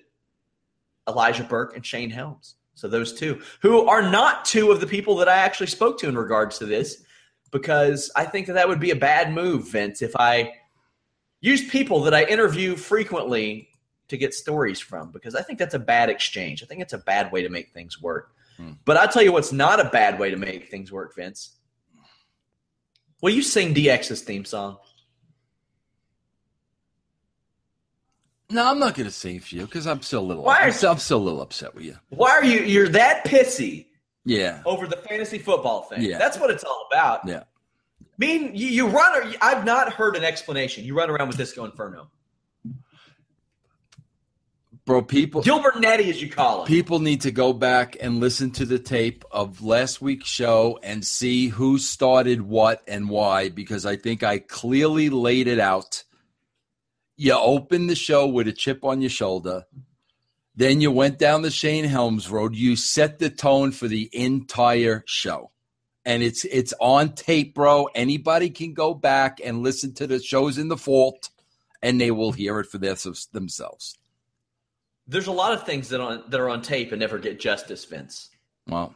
Elijah 1.08 1.44
Burke 1.44 1.76
and 1.76 1.86
Shane 1.86 2.10
Helms. 2.10 2.56
So 2.76 2.88
those 2.88 3.14
two, 3.14 3.42
who 3.62 3.88
are 3.88 4.02
not 4.02 4.46
two 4.46 4.72
of 4.72 4.80
the 4.80 4.88
people 4.88 5.16
that 5.18 5.30
I 5.30 5.38
actually 5.38 5.68
spoke 5.68 6.00
to 6.00 6.10
in 6.10 6.18
regards 6.18 6.58
to 6.60 6.66
this, 6.66 7.04
because 7.52 8.12
I 8.16 8.26
think 8.26 8.48
that 8.48 8.54
that 8.54 8.68
would 8.68 8.80
be 8.80 8.92
a 8.92 8.96
bad 8.96 9.32
move, 9.32 9.70
Vince, 9.70 10.02
if 10.02 10.16
I 10.16 10.54
use 11.40 11.70
people 11.70 12.02
that 12.02 12.14
I 12.14 12.24
interview 12.26 12.76
frequently 12.76 13.70
to 14.08 14.18
get 14.18 14.34
stories 14.34 14.80
from, 14.80 15.12
because 15.12 15.36
I 15.36 15.44
think 15.44 15.60
that's 15.60 15.76
a 15.76 15.80
bad 15.80 16.10
exchange. 16.10 16.64
I 16.64 16.66
think 16.66 16.82
it's 16.82 16.94
a 16.94 16.98
bad 16.98 17.32
way 17.32 17.44
to 17.44 17.50
make 17.50 17.72
things 17.72 18.02
work. 18.02 18.34
Hmm. 18.58 18.72
But 18.86 18.98
I'll 18.98 19.08
tell 19.08 19.24
you 19.24 19.32
what's 19.32 19.52
not 19.52 19.80
a 19.80 19.90
bad 19.90 20.20
way 20.20 20.30
to 20.32 20.38
make 20.38 20.70
things 20.70 20.92
work, 20.92 21.16
Vince. 21.16 21.58
Will 23.22 23.32
you 23.32 23.42
sing 23.42 23.74
DX's 23.74 24.22
theme 24.22 24.46
song? 24.46 24.78
No, 28.50 28.70
I'm 28.70 28.80
not 28.80 28.96
going 28.96 29.08
to 29.08 29.12
sing 29.12 29.40
for 29.40 29.56
you 29.56 29.66
because 29.66 29.88
I'm 29.88 30.02
still 30.02 30.22
a 30.22 30.28
little. 30.28 30.44
Why 30.44 30.60
are, 30.60 30.66
I'm, 30.66 30.72
still, 30.74 30.92
I'm 30.92 30.98
still 31.00 31.18
a 31.18 31.24
little 31.24 31.42
upset 31.42 31.74
with 31.74 31.86
you. 31.86 31.98
Why 32.10 32.32
are 32.32 32.44
you? 32.44 32.60
You're 32.60 32.90
that 32.90 33.26
pissy. 33.26 33.88
Yeah. 34.26 34.62
Over 34.66 34.88
the 34.88 34.98
fantasy 34.98 35.40
football 35.40 35.84
thing. 35.84 36.02
Yeah. 36.02 36.18
That's 36.18 36.38
what 36.38 36.52
it's 36.52 36.64
all 36.64 36.88
about. 36.92 37.28
Yeah. 37.28 37.44
I 38.02 38.06
mean, 38.18 38.56
you, 38.56 38.68
you 38.68 38.88
run. 38.88 39.34
I've 39.42 39.66
not 39.66 39.92
heard 39.92 40.16
an 40.16 40.24
explanation. 40.24 40.84
You 40.84 40.96
run 40.96 41.10
around 41.10 41.30
with 41.30 41.38
Disco 41.38 41.66
Inferno. 41.66 42.10
Bro, 44.86 45.04
people 45.04 45.42
Gilbertti, 45.42 46.10
as 46.10 46.22
you 46.22 46.30
call 46.30 46.62
him. 46.62 46.68
People 46.68 47.00
need 47.00 47.22
to 47.22 47.32
go 47.32 47.54
back 47.54 47.96
and 48.02 48.20
listen 48.20 48.52
to 48.52 48.66
the 48.66 48.80
tape 48.80 49.24
of 49.32 49.64
last 49.64 50.02
week's 50.02 50.28
show 50.28 50.78
and 50.84 51.06
see 51.06 51.48
who 51.48 51.78
started 51.78 52.42
what 52.42 52.84
and 52.86 53.10
why, 53.10 53.48
because 53.48 53.86
I 53.86 53.96
think 53.96 54.24
I 54.24 54.40
clearly 54.40 55.10
laid 55.10 55.48
it 55.48 55.60
out. 55.60 56.04
You 57.16 57.34
opened 57.34 57.90
the 57.90 57.96
show 57.96 58.28
with 58.28 58.50
a 58.50 58.52
chip 58.52 58.84
on 58.84 59.00
your 59.00 59.10
shoulder. 59.10 59.64
Then 60.54 60.82
you 60.82 60.92
went 60.92 61.18
down 61.18 61.44
the 61.44 61.50
Shane 61.50 61.86
Helms 61.86 62.30
road. 62.30 62.54
You 62.54 62.76
set 62.76 63.20
the 63.20 63.30
tone 63.30 63.72
for 63.72 63.88
the 63.88 64.10
entire 64.12 65.04
show. 65.08 65.52
And 66.06 66.22
it's 66.22 66.44
it's 66.44 66.74
on 66.82 67.14
tape, 67.14 67.56
bro. 67.56 67.86
Anybody 67.96 68.50
can 68.50 68.74
go 68.74 68.94
back 68.94 69.40
and 69.42 69.64
listen 69.64 69.94
to 69.94 70.08
the 70.08 70.20
shows 70.20 70.58
in 70.58 70.68
the 70.68 70.76
fault 70.76 71.30
and 71.82 72.02
they 72.02 72.12
will 72.12 72.34
hear 72.34 72.60
it 72.60 72.66
for 72.66 72.78
their, 72.78 72.96
themselves 73.32 73.98
there's 75.08 75.28
a 75.28 75.32
lot 75.32 75.54
of 75.54 75.66
things 75.66 75.90
that 75.90 76.02
on 76.02 76.24
that 76.30 76.40
are 76.40 76.50
on 76.50 76.62
tape 76.62 76.92
and 76.92 77.00
never 77.00 77.20
get 77.20 77.40
justice, 77.40 77.86
Vince. 77.86 78.30
Well, 78.68 78.96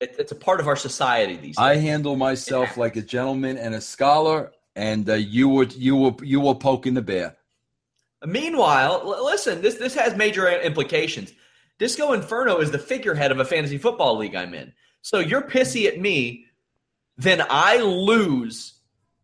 it, 0.00 0.14
it's 0.18 0.32
a 0.32 0.36
part 0.36 0.60
of 0.60 0.68
our 0.68 0.76
society 0.76 1.36
these 1.36 1.56
days. 1.56 1.58
I 1.58 1.76
handle 1.76 2.16
myself 2.16 2.76
like 2.76 2.96
a 2.96 3.02
gentleman 3.02 3.58
and 3.58 3.74
a 3.74 3.80
scholar, 3.80 4.52
and 4.76 5.08
uh, 5.08 5.14
you 5.14 5.48
would 5.48 5.74
you 5.74 5.96
were 5.96 6.14
you 6.22 6.40
were 6.40 6.54
poking 6.54 6.94
the 6.94 7.02
bear. 7.02 7.36
Meanwhile, 8.24 9.02
l- 9.04 9.24
listen, 9.24 9.60
this 9.62 9.74
this 9.74 9.94
has 9.94 10.16
major 10.16 10.48
implications. 10.48 11.32
Disco 11.78 12.12
Inferno 12.12 12.58
is 12.58 12.70
the 12.70 12.78
figurehead 12.78 13.30
of 13.30 13.38
a 13.38 13.44
fantasy 13.44 13.78
football 13.78 14.16
league 14.18 14.34
I'm 14.34 14.54
in. 14.54 14.72
So 15.02 15.20
you're 15.20 15.42
pissy 15.42 15.86
at 15.86 16.00
me, 16.00 16.46
then 17.16 17.44
I 17.48 17.78
lose 17.78 18.74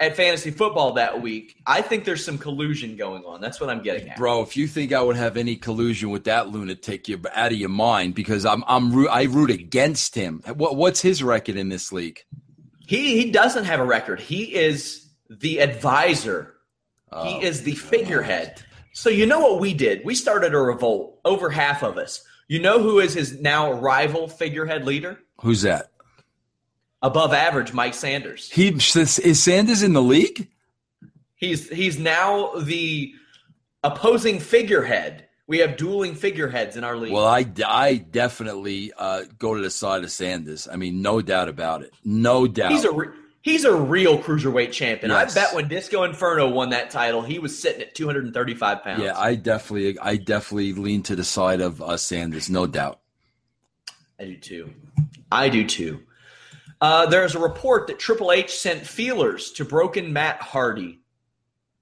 at 0.05 0.17
fantasy 0.17 0.51
football 0.51 0.93
that 0.93 1.21
week, 1.21 1.57
I 1.67 1.83
think 1.83 2.05
there's 2.05 2.25
some 2.25 2.39
collusion 2.39 2.97
going 2.97 3.25
on. 3.25 3.41
That's 3.41 3.61
what 3.61 3.71
I'm 3.71 3.83
getting 3.83 4.09
at. 4.09 4.17
Bro, 4.17 4.43
if 4.43 4.57
you 4.57 4.67
think 4.67 4.93
I 4.93 5.03
would 5.03 5.17
have 5.17 5.37
any 5.37 5.57
collusion 5.57 6.11
with 6.11 6.25
that 6.25 6.49
lunatic, 6.49 7.09
you're 7.09 7.21
out 7.35 7.53
of 7.53 7.59
your 7.59 7.69
mind 7.69 8.15
because 8.15 8.45
I'm 8.45 8.65
I'm 8.67 9.09
I 9.09 9.25
root 9.25 9.51
against 9.51 10.15
him. 10.15 10.43
What 10.55 10.77
what's 10.77 11.01
his 11.01 11.23
record 11.23 11.57
in 11.57 11.69
this 11.69 11.93
league? 11.93 12.21
He 12.87 13.21
he 13.21 13.31
doesn't 13.31 13.65
have 13.65 13.81
a 13.81 13.85
record. 13.85 14.21
He 14.21 14.55
is 14.55 15.09
the 15.29 15.61
advisor. 15.61 16.55
Oh, 17.11 17.25
he 17.25 17.45
is 17.45 17.63
the 17.63 17.73
God. 17.73 17.81
figurehead. 17.81 18.63
So 18.93 19.11
you 19.11 19.27
know 19.27 19.41
what 19.41 19.61
we 19.61 19.75
did? 19.75 20.05
We 20.05 20.15
started 20.15 20.55
a 20.55 20.59
revolt. 20.59 21.21
Over 21.25 21.51
half 21.51 21.83
of 21.83 21.99
us. 21.99 22.23
You 22.47 22.61
know 22.61 22.83
who 22.83 23.01
is 23.01 23.15
his 23.15 23.41
now 23.41 23.73
rival 23.73 24.29
figurehead 24.29 24.85
leader? 24.85 25.19
Who's 25.41 25.63
that? 25.63 25.91
Above 27.05 27.35
average 27.35 27.73
Mike 27.73 27.95
Sanders. 27.95 28.51
He 28.51 28.69
is 28.69 29.43
Sanders 29.43 29.83
in 29.83 29.93
the 29.93 30.03
league? 30.03 30.49
He's 31.37 31.69
he's 31.69 31.99
now 31.99 32.53
the 32.55 33.13
opposing 33.85 34.41
figurehead. 34.41 35.27
We 35.47 35.59
have 35.59 35.77
dueling 35.77 36.15
figureheads 36.15 36.79
in 36.79 36.85
our 36.85 36.97
league. 36.97 37.13
Well, 37.13 37.27
I, 37.27 37.45
I 37.67 37.97
definitely 37.97 38.93
uh, 38.97 39.25
go 39.39 39.55
to 39.55 39.61
the 39.61 39.69
side 39.69 40.03
of 40.03 40.11
Sanders. 40.11 40.67
I 40.67 40.77
mean, 40.77 41.03
no 41.03 41.21
doubt 41.21 41.51
about 41.51 41.83
it. 41.83 41.93
No 42.03 42.47
doubt. 42.47 42.73
He's 42.73 42.85
a 42.85 42.93
re- 42.93 43.09
he's 43.43 43.67
a 43.67 43.75
real 43.75 44.19
cruiserweight 44.19 44.73
champion. 44.73 45.11
Yes. 45.11 45.37
I 45.37 45.41
bet 45.41 45.55
when 45.55 45.69
Disco 45.69 46.05
Inferno 46.05 46.49
won 46.49 46.71
that 46.71 46.89
title, 46.89 47.21
he 47.21 47.39
was 47.39 47.59
sitting 47.59 47.83
at 47.83 47.95
235 47.95 48.83
pounds. 48.83 49.03
Yeah, 49.03 49.19
I 49.19 49.35
definitely 49.35 49.99
I 49.99 50.17
definitely 50.17 50.73
lean 50.73 51.03
to 51.05 51.17
the 51.17 51.25
side 51.25 51.61
of 51.61 51.83
uh, 51.83 51.99
Sanders, 51.99 52.49
no 52.49 52.67
doubt. 52.67 53.01
I 54.19 54.25
do 54.25 54.37
too. 54.39 54.71
I 55.31 55.51
do 55.51 55.67
too. 55.67 56.01
Uh, 56.85 57.07
there's 57.07 57.35
a 57.35 57.39
report 57.39 57.87
that 57.87 57.99
Triple 57.99 58.31
H 58.31 58.59
sent 58.59 58.87
feelers 58.87 59.53
to 59.53 59.65
broken 59.65 60.13
Matt 60.13 60.43
Hardy 60.43 61.01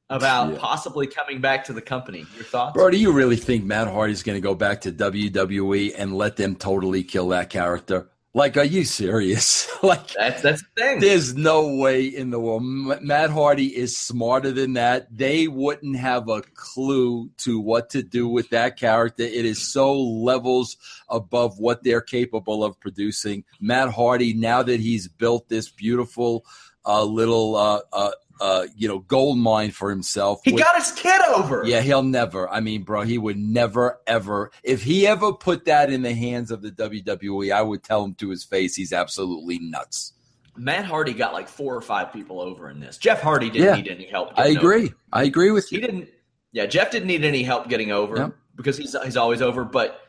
about 0.08 0.52
yeah. 0.52 0.58
possibly 0.60 1.08
coming 1.08 1.40
back 1.40 1.64
to 1.64 1.72
the 1.72 1.82
company. 1.82 2.24
Your 2.36 2.44
thoughts? 2.44 2.74
Bro, 2.74 2.90
do 2.90 2.98
you 2.98 3.10
really 3.10 3.34
think 3.34 3.64
Matt 3.64 3.88
Hardy's 3.88 4.22
going 4.22 4.36
to 4.36 4.40
go 4.40 4.54
back 4.54 4.82
to 4.82 4.92
WWE 4.92 5.94
and 5.98 6.16
let 6.16 6.36
them 6.36 6.54
totally 6.54 7.02
kill 7.02 7.30
that 7.30 7.50
character? 7.50 8.11
Like, 8.34 8.56
are 8.56 8.64
you 8.64 8.84
serious? 8.84 9.68
like, 9.82 10.08
that's 10.14 10.40
that's 10.40 10.62
the 10.62 10.68
thing. 10.82 11.00
There's 11.00 11.34
no 11.34 11.76
way 11.76 12.06
in 12.06 12.30
the 12.30 12.40
world. 12.40 12.62
Matt 13.02 13.30
Hardy 13.30 13.76
is 13.76 13.98
smarter 13.98 14.52
than 14.52 14.72
that. 14.72 15.14
They 15.14 15.48
wouldn't 15.48 15.96
have 15.96 16.28
a 16.30 16.42
clue 16.54 17.30
to 17.38 17.60
what 17.60 17.90
to 17.90 18.02
do 18.02 18.26
with 18.26 18.48
that 18.50 18.78
character. 18.78 19.22
It 19.22 19.44
is 19.44 19.70
so 19.70 20.00
levels 20.00 20.78
above 21.10 21.58
what 21.58 21.82
they're 21.82 22.00
capable 22.00 22.64
of 22.64 22.80
producing. 22.80 23.44
Matt 23.60 23.90
Hardy, 23.90 24.32
now 24.32 24.62
that 24.62 24.80
he's 24.80 25.08
built 25.08 25.50
this 25.50 25.70
beautiful 25.70 26.46
uh, 26.86 27.04
little 27.04 27.54
uh, 27.56 27.80
uh, 27.92 28.10
uh, 28.42 28.66
you 28.76 28.88
know, 28.88 28.98
gold 28.98 29.38
mine 29.38 29.70
for 29.70 29.88
himself. 29.88 30.40
He 30.44 30.52
with, 30.52 30.64
got 30.64 30.74
his 30.74 30.90
kid 30.90 31.20
over. 31.28 31.62
Yeah, 31.64 31.80
he'll 31.80 32.02
never. 32.02 32.50
I 32.50 32.58
mean, 32.58 32.82
bro, 32.82 33.02
he 33.02 33.16
would 33.16 33.38
never, 33.38 34.00
ever. 34.04 34.50
If 34.64 34.82
he 34.82 35.06
ever 35.06 35.32
put 35.32 35.66
that 35.66 35.92
in 35.92 36.02
the 36.02 36.12
hands 36.12 36.50
of 36.50 36.60
the 36.60 36.72
WWE, 36.72 37.52
I 37.52 37.62
would 37.62 37.84
tell 37.84 38.02
him 38.02 38.14
to 38.14 38.30
his 38.30 38.42
face, 38.42 38.74
he's 38.74 38.92
absolutely 38.92 39.60
nuts. 39.60 40.14
Matt 40.56 40.84
Hardy 40.84 41.12
got 41.12 41.32
like 41.32 41.46
four 41.48 41.72
or 41.76 41.80
five 41.80 42.12
people 42.12 42.40
over 42.40 42.68
in 42.68 42.80
this. 42.80 42.98
Jeff 42.98 43.22
Hardy 43.22 43.48
didn't 43.48 43.68
yeah, 43.68 43.76
need 43.76 43.88
any 43.88 44.06
help. 44.06 44.36
I 44.36 44.48
agree. 44.48 44.86
Over. 44.86 44.96
I 45.12 45.22
agree 45.22 45.52
with 45.52 45.70
you. 45.70 45.80
He 45.80 45.86
didn't. 45.86 46.08
Yeah, 46.50 46.66
Jeff 46.66 46.90
didn't 46.90 47.06
need 47.06 47.24
any 47.24 47.44
help 47.44 47.68
getting 47.68 47.92
over 47.92 48.16
yeah. 48.16 48.30
because 48.56 48.76
he's 48.76 48.96
he's 49.04 49.16
always 49.16 49.40
over. 49.40 49.64
But 49.64 50.00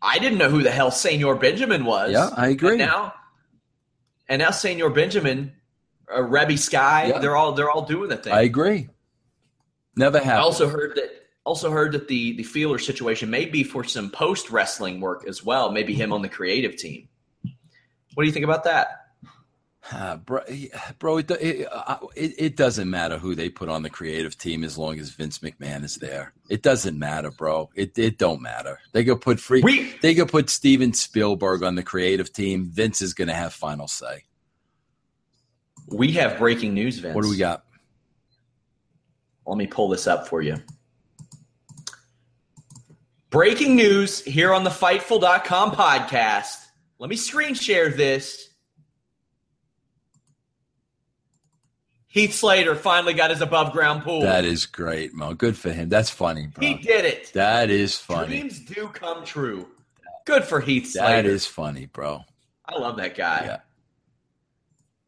I 0.00 0.18
didn't 0.18 0.38
know 0.38 0.48
who 0.48 0.62
the 0.62 0.70
hell 0.70 0.90
Senor 0.90 1.36
Benjamin 1.36 1.84
was. 1.84 2.10
Yeah, 2.12 2.30
I 2.34 2.48
agree. 2.48 2.70
And 2.70 2.78
now, 2.78 3.12
and 4.30 4.40
now 4.40 4.50
Senor 4.50 4.88
Benjamin 4.88 5.52
uh, 6.12 6.18
Reby 6.18 6.58
Sky. 6.58 7.06
Yeah. 7.06 7.18
They're 7.18 7.36
all 7.36 7.52
they're 7.52 7.70
all 7.70 7.84
doing 7.84 8.08
the 8.08 8.16
thing. 8.16 8.32
I 8.32 8.42
agree. 8.42 8.88
Never 9.96 10.18
happened. 10.18 10.38
I 10.38 10.42
also 10.42 10.68
heard 10.68 10.96
that 10.96 11.10
also 11.44 11.70
heard 11.70 11.92
that 11.92 12.08
the 12.08 12.36
the 12.36 12.42
Feeler 12.42 12.78
situation 12.78 13.30
may 13.30 13.44
be 13.44 13.62
for 13.62 13.84
some 13.84 14.10
post 14.10 14.50
wrestling 14.50 15.00
work 15.00 15.26
as 15.26 15.44
well. 15.44 15.72
Maybe 15.72 15.94
him 15.94 16.12
on 16.12 16.22
the 16.22 16.28
creative 16.28 16.76
team. 16.76 17.08
What 18.14 18.24
do 18.24 18.26
you 18.26 18.32
think 18.32 18.44
about 18.44 18.64
that? 18.64 19.00
Uh, 19.92 20.16
bro, 20.16 20.42
bro 20.98 21.18
it, 21.18 21.30
it, 21.30 21.68
uh, 21.70 21.96
it, 22.14 22.34
it, 22.38 22.56
doesn't 22.56 22.90
matter 22.90 23.18
who 23.18 23.34
they 23.34 23.48
put 23.48 23.68
on 23.68 23.82
the 23.82 23.90
creative 23.90 24.36
team 24.36 24.62
as 24.62 24.76
long 24.76 24.98
as 24.98 25.10
Vince 25.10 25.38
McMahon 25.38 25.84
is 25.84 25.96
there. 25.96 26.32
It 26.48 26.62
doesn't 26.62 26.98
matter, 26.98 27.30
bro. 27.30 27.70
It 27.74 27.98
it 27.98 28.18
don't 28.18 28.42
matter. 28.42 28.78
They 28.92 29.04
could 29.04 29.20
put 29.20 29.40
free. 29.40 29.62
We, 29.62 29.92
they 30.02 30.14
could 30.14 30.28
put 30.28 30.50
Steven 30.50 30.92
Spielberg 30.92 31.62
on 31.62 31.74
the 31.74 31.82
creative 31.82 32.32
team. 32.32 32.66
Vince 32.66 33.00
is 33.02 33.14
going 33.14 33.28
to 33.28 33.34
have 33.34 33.52
final 33.52 33.88
say. 33.88 34.24
We 35.90 36.12
have 36.12 36.38
breaking 36.38 36.74
news, 36.74 36.98
Vince. 36.98 37.14
What 37.14 37.22
do 37.22 37.30
we 37.30 37.36
got? 37.36 37.64
Let 39.46 39.58
me 39.58 39.66
pull 39.66 39.88
this 39.88 40.06
up 40.06 40.28
for 40.28 40.40
you. 40.40 40.56
Breaking 43.30 43.76
news 43.76 44.22
here 44.24 44.52
on 44.52 44.64
the 44.64 44.70
Fightful.com 44.70 45.72
podcast. 45.72 46.56
Let 46.98 47.10
me 47.10 47.16
screen 47.16 47.54
share 47.54 47.88
this. 47.88 48.48
Heath 52.08 52.34
Slater 52.34 52.74
finally 52.74 53.14
got 53.14 53.30
his 53.30 53.40
above 53.40 53.72
ground 53.72 54.02
pool. 54.02 54.22
That 54.22 54.44
is 54.44 54.66
great, 54.66 55.14
Mo. 55.14 55.32
Good 55.34 55.56
for 55.56 55.70
him. 55.70 55.88
That's 55.88 56.10
funny, 56.10 56.48
bro. 56.48 56.66
He 56.66 56.74
did 56.74 57.04
it. 57.04 57.32
That 57.34 57.70
is 57.70 57.96
funny. 57.96 58.40
Dreams 58.40 58.58
do 58.60 58.88
come 58.88 59.24
true. 59.24 59.68
Good 60.26 60.42
for 60.42 60.60
Heath 60.60 60.90
Slater. 60.90 61.22
That 61.22 61.26
is 61.26 61.46
funny, 61.46 61.86
bro. 61.86 62.24
I 62.64 62.78
love 62.78 62.96
that 62.96 63.16
guy. 63.16 63.42
Yeah. 63.44 63.58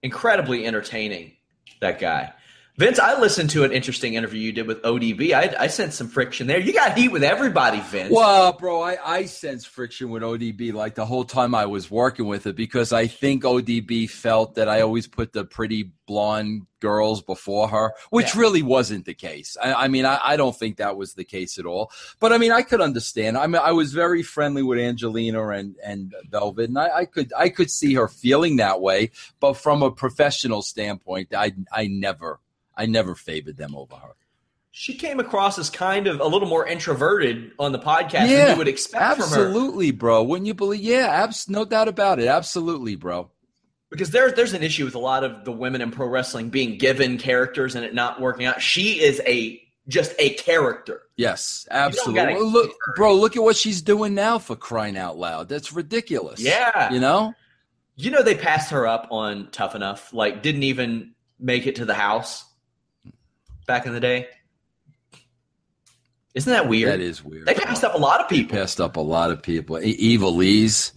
Incredibly 0.03 0.67
entertaining, 0.67 1.37
that 1.81 1.99
guy. 2.01 2.33
Vince, 2.79 2.99
I 2.99 3.21
listened 3.21 3.51
to 3.51 3.65
an 3.65 3.73
interesting 3.73 4.15
interview 4.15 4.41
you 4.41 4.53
did 4.53 4.67
with 4.67 4.81
ODB. 4.81 5.33
I, 5.35 5.55
I 5.65 5.67
sensed 5.67 5.99
some 5.99 6.09
friction 6.09 6.47
there. 6.47 6.59
You 6.59 6.73
got 6.73 6.97
heat 6.97 7.09
with 7.11 7.23
everybody, 7.23 7.81
Vince. 7.81 8.11
Well, 8.11 8.55
bro, 8.55 8.81
I, 8.81 8.97
I 9.05 9.25
sense 9.27 9.67
friction 9.67 10.09
with 10.09 10.23
ODB 10.23 10.73
like 10.73 10.95
the 10.95 11.05
whole 11.05 11.25
time 11.25 11.55
I 11.55 11.67
was 11.67 11.91
working 11.91 12.27
with 12.27 12.47
it 12.47 12.57
because 12.57 12.91
I 12.91 13.09
think 13.09 13.43
ODB 13.45 14.09
felt 14.09 14.55
that 14.55 14.71
I 14.71 14.81
always 14.81 15.07
put 15.07 15.35
the 15.35 15.45
pretty 15.45 15.93
blonde 16.07 16.63
girls 16.81 17.21
before 17.23 17.69
her, 17.69 17.93
which 18.09 18.35
Yeah. 18.35 18.41
really 18.41 18.63
wasn't 18.63 19.05
the 19.05 19.15
case. 19.15 19.55
I, 19.63 19.75
I 19.75 19.89
mean, 19.89 20.07
I, 20.07 20.19
I 20.23 20.37
don't 20.39 20.57
think 20.57 20.79
that 20.79 20.97
was 20.97 21.13
the 21.13 21.25
case 21.25 21.59
at 21.59 21.67
all. 21.67 21.93
But 22.21 22.33
I 22.33 22.39
mean, 22.39 22.53
I 22.53 22.63
could 22.63 22.81
understand. 22.81 23.37
I 23.37 23.49
mean, 23.49 23.61
I 23.63 23.73
was 23.73 23.93
very 23.93 24.23
friendly 24.23 24.63
with 24.63 24.79
Angelina 24.79 25.47
and 25.51 25.77
and 25.85 26.15
Velvet, 26.31 26.71
and 26.71 26.79
I, 26.79 26.89
I 27.01 27.05
could 27.05 27.35
I 27.37 27.51
could 27.51 27.71
see 27.71 27.93
her 27.95 28.09
feeling 28.09 28.57
that 28.57 28.81
way. 28.81 29.11
But 29.41 29.59
from 29.59 29.83
a 29.83 29.91
professional 29.91 30.63
standpoint, 30.63 31.35
I 31.35 31.53
I 31.71 31.87
never 31.89 32.41
I 32.83 32.87
never 32.87 33.15
favored 33.15 33.57
them 33.57 33.77
over 33.77 33.95
her. 33.95 34.15
she 34.73 34.95
came 34.95 35.21
across 35.21 35.59
as 35.59 35.71
kind 35.71 36.07
of 36.07 36.21
a 36.21 36.27
little 36.27 36.49
more 36.49 36.67
introverted 36.67 37.53
on 37.59 37.73
the 37.73 37.79
podcast 37.79 38.29
than 38.29 38.51
you 38.51 38.57
would 38.57 38.69
expect 38.69 39.03
from 39.21 39.29
her. 39.29 39.47
absolutely, 39.47 39.91
bro. 39.91 40.23
Wouldn't 40.25 40.47
you 40.47 40.55
believe? 40.55 40.81
Yeah, 40.81 41.07
abs- 41.07 41.49
no 41.49 41.65
doubt 41.65 41.89
about 41.89 42.19
it. 42.19 42.27
Absolutely, 42.27 42.97
bro. 42.97 43.31
Because 43.91 44.11
there's 44.11 44.33
there's 44.33 44.55
an 44.55 44.63
issue 44.63 44.85
with 44.87 44.95
a 44.95 44.99
lot 44.99 45.23
of 45.23 45.45
the 45.45 45.53
women 45.53 45.83
in 45.83 45.91
pro 45.91 46.07
wrestling 46.09 46.49
being 46.49 46.79
given 46.79 47.19
characters 47.19 47.75
and 47.75 47.85
it 47.85 47.95
not 47.95 48.21
working 48.21 48.47
out. 48.47 48.63
She 48.63 49.01
is 49.01 49.21
a 49.27 49.61
just 49.87 50.15
a 50.19 50.31
character. 50.31 51.03
Yes, 51.17 51.67
absolutely. 51.71 52.35
Well, 52.35 52.47
look, 52.51 52.71
bro, 52.97 53.15
look 53.15 53.37
at 53.37 53.43
what 53.43 53.57
she's 53.57 53.83
doing 53.83 54.15
now 54.15 54.39
for 54.39 54.57
crying 54.57 54.97
out 54.97 55.19
loud. 55.19 55.49
That's 55.51 55.73
ridiculous. 55.73 56.41
Yeah. 56.41 56.91
You 56.93 57.01
know? 57.01 57.35
You 57.97 58.11
know 58.11 58.23
they 58.23 58.35
passed 58.35 58.71
her 58.71 58.87
up 58.87 59.09
on 59.11 59.49
Tough 59.53 59.75
Enough. 59.75 60.15
Like 60.15 60.43
didn't 60.43 60.63
even 60.63 61.13
make 61.39 61.67
it 61.67 61.77
to 61.77 61.85
the 61.85 61.93
house 61.95 62.47
back 63.67 63.87
in 63.87 63.93
the 63.93 64.01
day. 64.01 64.29
Isn't 66.35 66.53
that 66.53 66.69
weird? 66.69 66.91
That 66.93 67.01
is 67.01 67.23
weird. 67.23 67.47
They 67.47 67.55
passed 67.55 67.85
up 67.85 67.95
a 67.95 67.99
lot 67.99 68.21
of 68.21 68.29
people. 68.29 68.57
Passed 68.57 68.81
up 68.81 68.97
a 68.97 69.01
lot 69.01 69.31
of 69.31 69.43
people. 69.43 69.79
E- 69.79 69.91
Evil 69.91 70.35
Lee's. 70.35 70.93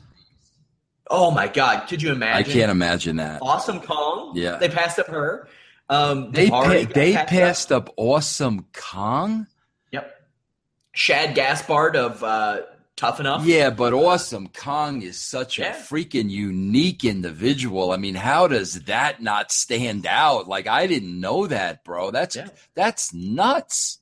Oh 1.10 1.30
my 1.30 1.48
god! 1.48 1.88
Could 1.88 2.02
you 2.02 2.12
imagine? 2.12 2.50
I 2.50 2.54
can't 2.54 2.72
imagine 2.72 3.18
that. 3.18 3.40
Awesome 3.42 3.80
Kong. 3.82 4.32
Yeah. 4.36 4.56
they 4.58 4.70
passed 4.70 4.98
up 4.98 5.08
her. 5.08 5.48
Um, 5.88 6.32
They 6.32 6.48
Daivari 6.50 6.88
pa- 6.88 6.92
they 6.96 7.14
passed 7.14 7.72
up. 7.72 7.90
up 7.90 7.94
Awesome 7.98 8.66
Kong. 8.74 9.46
Yep. 9.92 10.12
Shad 10.94 11.36
Gaspard 11.36 11.96
of 11.96 12.24
uh, 12.24 12.62
Tough 12.96 13.20
Enough. 13.20 13.46
Yeah, 13.46 13.72
but 13.72 13.92
Awesome 13.94 14.48
Kong 14.48 15.02
is 15.02 15.20
such 15.20 15.60
Yeah. 15.60 15.76
a 15.76 15.82
freaking 15.82 16.30
unique 16.30 17.04
individual. 17.04 17.92
I 17.92 17.98
mean, 17.98 18.16
how 18.16 18.48
does 18.48 18.84
that 18.84 19.22
not 19.22 19.52
stand 19.52 20.06
out? 20.08 20.48
Like 20.48 20.66
I 20.68 20.88
didn't 20.88 21.20
know 21.20 21.46
that, 21.48 21.84
bro. 21.84 22.12
That's 22.12 22.36
Yeah. 22.38 22.48
that's 22.74 23.14
nuts. 23.14 24.00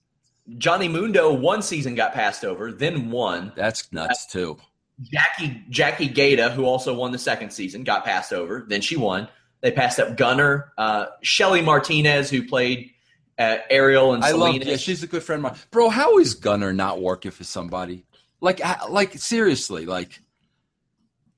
Johnny 0.57 0.87
Mundo 0.87 1.33
one 1.33 1.61
season 1.63 1.95
got 1.95 2.13
passed 2.13 2.45
over, 2.45 2.71
then 2.71 3.09
won. 3.09 3.51
That's 3.55 3.91
nuts 3.91 4.27
too. 4.27 4.57
Jackie 5.01 5.63
Jackie 5.69 6.09
Gayda, 6.09 6.51
who 6.53 6.65
also 6.65 6.93
won 6.93 7.11
the 7.11 7.17
second 7.17 7.49
season, 7.51 7.83
got 7.83 8.05
passed 8.05 8.31
over. 8.31 8.63
Then 8.67 8.81
she 8.81 8.95
won. 8.95 9.27
They 9.61 9.71
passed 9.71 9.99
up 9.99 10.17
Gunner, 10.17 10.71
uh, 10.77 11.05
Shelly 11.21 11.61
Martinez, 11.63 12.29
who 12.29 12.47
played 12.47 12.91
uh, 13.39 13.57
Ariel 13.71 14.13
and 14.13 14.23
I 14.23 14.31
love. 14.31 14.49
Selena. 14.53 14.65
Yeah, 14.71 14.77
she's 14.77 15.01
a 15.01 15.07
good 15.07 15.23
friend 15.23 15.43
of 15.43 15.51
mine, 15.53 15.61
bro. 15.71 15.89
How 15.89 16.19
is 16.19 16.35
Gunner 16.35 16.71
not 16.73 17.01
working 17.01 17.31
for 17.31 17.43
somebody? 17.43 18.05
Like, 18.43 18.59
like 18.89 19.13
seriously, 19.13 19.85
like, 19.85 20.19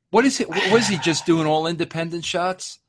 what 0.09 0.25
is 0.25 0.39
it? 0.39 0.49
Was 0.49 0.87
he 0.87 0.97
just 0.97 1.27
doing? 1.27 1.45
All 1.45 1.67
independent 1.67 2.25
shots? 2.25 2.79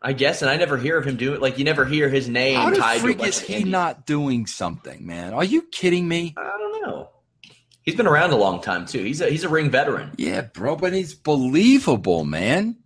I 0.00 0.12
guess, 0.12 0.42
and 0.42 0.50
I 0.50 0.56
never 0.56 0.76
hear 0.78 0.96
of 0.96 1.04
him 1.04 1.16
do 1.16 1.34
it. 1.34 1.42
Like 1.42 1.58
you 1.58 1.64
never 1.64 1.84
hear 1.84 2.08
his 2.08 2.28
name 2.28 2.56
How 2.56 2.70
the 2.70 3.00
freak 3.00 3.20
is 3.22 3.40
he 3.40 3.62
indie. 3.64 3.70
not 3.70 4.06
doing 4.06 4.46
something, 4.46 5.04
man? 5.06 5.32
Are 5.34 5.44
you 5.44 5.62
kidding 5.62 6.06
me? 6.06 6.34
I 6.36 6.56
don't 6.56 6.82
know. 6.82 7.10
He's 7.82 7.96
been 7.96 8.06
around 8.06 8.30
a 8.30 8.36
long 8.36 8.60
time 8.60 8.86
too. 8.86 9.02
He's 9.02 9.20
a 9.20 9.28
he's 9.28 9.42
a 9.44 9.48
ring 9.48 9.70
veteran. 9.70 10.12
Yeah, 10.16 10.42
bro, 10.42 10.76
but 10.76 10.92
he's 10.92 11.14
believable, 11.14 12.24
man. 12.24 12.76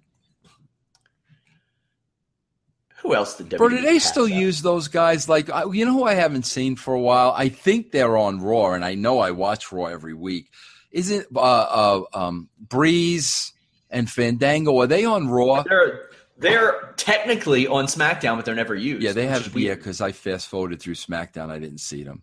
Who 3.07 3.15
else 3.15 3.37
did 3.37 3.51
WWE 3.51 3.59
Bro, 3.59 3.69
do 3.69 3.83
they 3.83 4.01
still 4.01 4.25
up? 4.25 4.31
use 4.31 4.63
those 4.63 4.89
guys? 4.89 5.29
Like, 5.29 5.49
you 5.73 5.85
know 5.85 5.93
who 5.93 6.05
I 6.05 6.15
haven't 6.15 6.45
seen 6.45 6.75
for 6.75 6.93
a 6.93 7.01
while? 7.01 7.33
I 7.37 7.49
think 7.49 7.93
they're 7.93 8.17
on 8.17 8.41
Raw, 8.41 8.73
and 8.73 8.85
I 8.85 8.97
know 8.97 9.21
I 9.21 9.31
watch 9.31 9.71
Raw 9.71 9.85
every 9.85 10.13
week. 10.13 10.51
Isn't 10.91 11.25
uh, 11.37 11.41
uh, 11.41 12.03
um, 12.13 12.49
Breeze 12.59 13.53
and 13.91 14.11
Fandango? 14.11 14.81
Are 14.81 14.89
they 14.89 15.05
on 15.05 15.29
Raw? 15.29 15.63
They're 15.63 16.09
they're 16.37 16.95
technically 16.97 17.69
on 17.69 17.87
SmackDown, 17.87 18.35
but 18.37 18.45
they're 18.45 18.57
never 18.57 18.75
used. 18.75 19.05
Yeah, 19.05 19.13
they 19.13 19.29
have. 19.29 19.57
Yeah, 19.57 19.77
because 19.77 20.01
I 20.01 20.11
fast 20.11 20.49
forwarded 20.49 20.81
through 20.81 20.95
SmackDown. 20.95 21.51
I 21.51 21.61
didn't 21.61 21.79
see 21.79 22.03
them. 22.03 22.23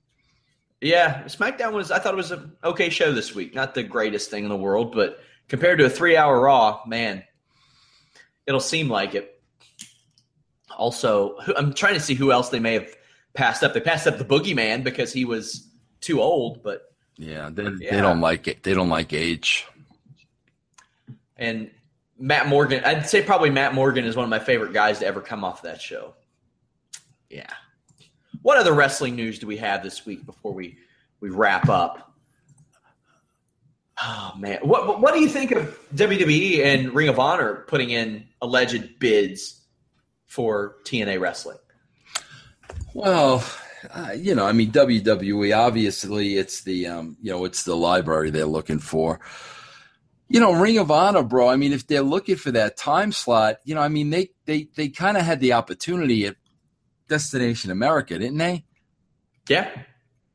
Yeah, 0.81 1.23
SmackDown 1.23 1.71
was. 1.71 1.91
I 1.91 1.99
thought 1.99 2.13
it 2.13 2.17
was 2.17 2.31
an 2.31 2.57
okay 2.61 2.89
show 2.89 3.13
this 3.13 3.33
week. 3.33 3.55
Not 3.55 3.73
the 3.73 3.83
greatest 3.83 4.29
thing 4.29 4.43
in 4.43 4.49
the 4.49 4.57
world, 4.57 4.93
but 4.93 5.19
compared 5.47 5.79
to 5.79 5.85
a 5.85 5.89
three-hour 5.89 6.41
Raw, 6.41 6.81
man, 6.85 7.23
it'll 8.45 8.59
seem 8.59 8.89
like 8.89 9.15
it. 9.15 9.32
Also, 10.77 11.37
I'm 11.57 11.73
trying 11.73 11.93
to 11.95 11.99
see 11.99 12.13
who 12.13 12.31
else 12.31 12.49
they 12.49 12.59
may 12.59 12.73
have 12.73 12.93
passed 13.33 13.63
up. 13.63 13.73
They 13.73 13.79
passed 13.81 14.07
up 14.07 14.17
the 14.17 14.25
Boogeyman 14.25 14.83
because 14.83 15.11
he 15.13 15.25
was 15.25 15.67
too 16.01 16.21
old, 16.21 16.63
but 16.63 16.93
Yeah, 17.17 17.49
they, 17.51 17.63
Yeah. 17.79 17.95
they 17.95 18.01
don't 18.01 18.21
like 18.21 18.47
it. 18.47 18.63
They 18.63 18.73
don't 18.73 18.89
like 18.89 19.13
age. 19.13 19.65
and 21.37 21.69
Matt 22.19 22.47
Morgan. 22.47 22.83
I'd 22.85 23.09
say 23.09 23.21
probably 23.23 23.49
Matt 23.49 23.73
Morgan 23.73 24.05
is 24.05 24.15
one 24.15 24.23
of 24.23 24.29
my 24.29 24.39
favorite 24.39 24.71
guys 24.71 24.99
to 24.99 25.05
ever 25.05 25.19
come 25.19 25.43
off 25.43 25.63
that 25.63 25.81
show. 25.81 26.13
Yeah. 27.29 27.47
What 28.43 28.57
other 28.57 28.73
wrestling 28.73 29.15
news 29.15 29.39
do 29.39 29.47
we 29.47 29.57
have 29.57 29.83
this 29.83 30.05
week 30.05 30.25
before 30.25 30.53
we 30.53 30.77
we 31.19 31.29
wrap 31.29 31.69
up? 31.69 32.13
Oh 34.01 34.33
man, 34.37 34.59
what 34.63 34.87
what- 34.87 35.01
what 35.01 35.13
do 35.13 35.19
you 35.21 35.29
think 35.29 35.51
of 35.51 35.77
WWE 35.95 36.63
and 36.63 36.93
Ring 36.93 37.09
of 37.09 37.19
Honor 37.19 37.63
putting 37.67 37.89
in 37.91 38.27
alleged 38.41 38.99
bids 38.99 39.61
for 40.33 40.77
TNA 40.83 41.19
wrestling? 41.19 41.59
Well, 42.95 43.43
uh, 43.93 44.13
you 44.17 44.33
know, 44.33 44.45
I 44.45 44.51
mean, 44.51 44.71
WWE. 44.71 45.55
Obviously, 45.55 46.37
it's 46.37 46.63
the 46.63 46.87
um, 46.87 47.17
you 47.21 47.31
know, 47.31 47.45
it's 47.45 47.63
the 47.63 47.75
library 47.75 48.31
they're 48.31 48.45
looking 48.45 48.79
for. 48.79 49.19
You 50.29 50.39
know, 50.39 50.53
Ring 50.53 50.79
of 50.79 50.89
Honor, 50.89 51.21
bro. 51.21 51.49
I 51.49 51.55
mean, 51.55 51.71
if 51.71 51.85
they're 51.85 52.01
looking 52.01 52.35
for 52.35 52.49
that 52.51 52.77
time 52.77 53.11
slot, 53.11 53.57
you 53.63 53.75
know, 53.75 53.81
I 53.81 53.89
mean, 53.89 54.09
they 54.09 54.29
they 54.45 54.69
they 54.75 54.89
kind 54.89 55.17
of 55.17 55.23
had 55.23 55.39
the 55.39 55.53
opportunity 55.53 56.25
at 56.25 56.35
Destination 57.07 57.69
America, 57.69 58.17
didn't 58.17 58.39
they? 58.39 58.65
Yeah. 59.47 59.69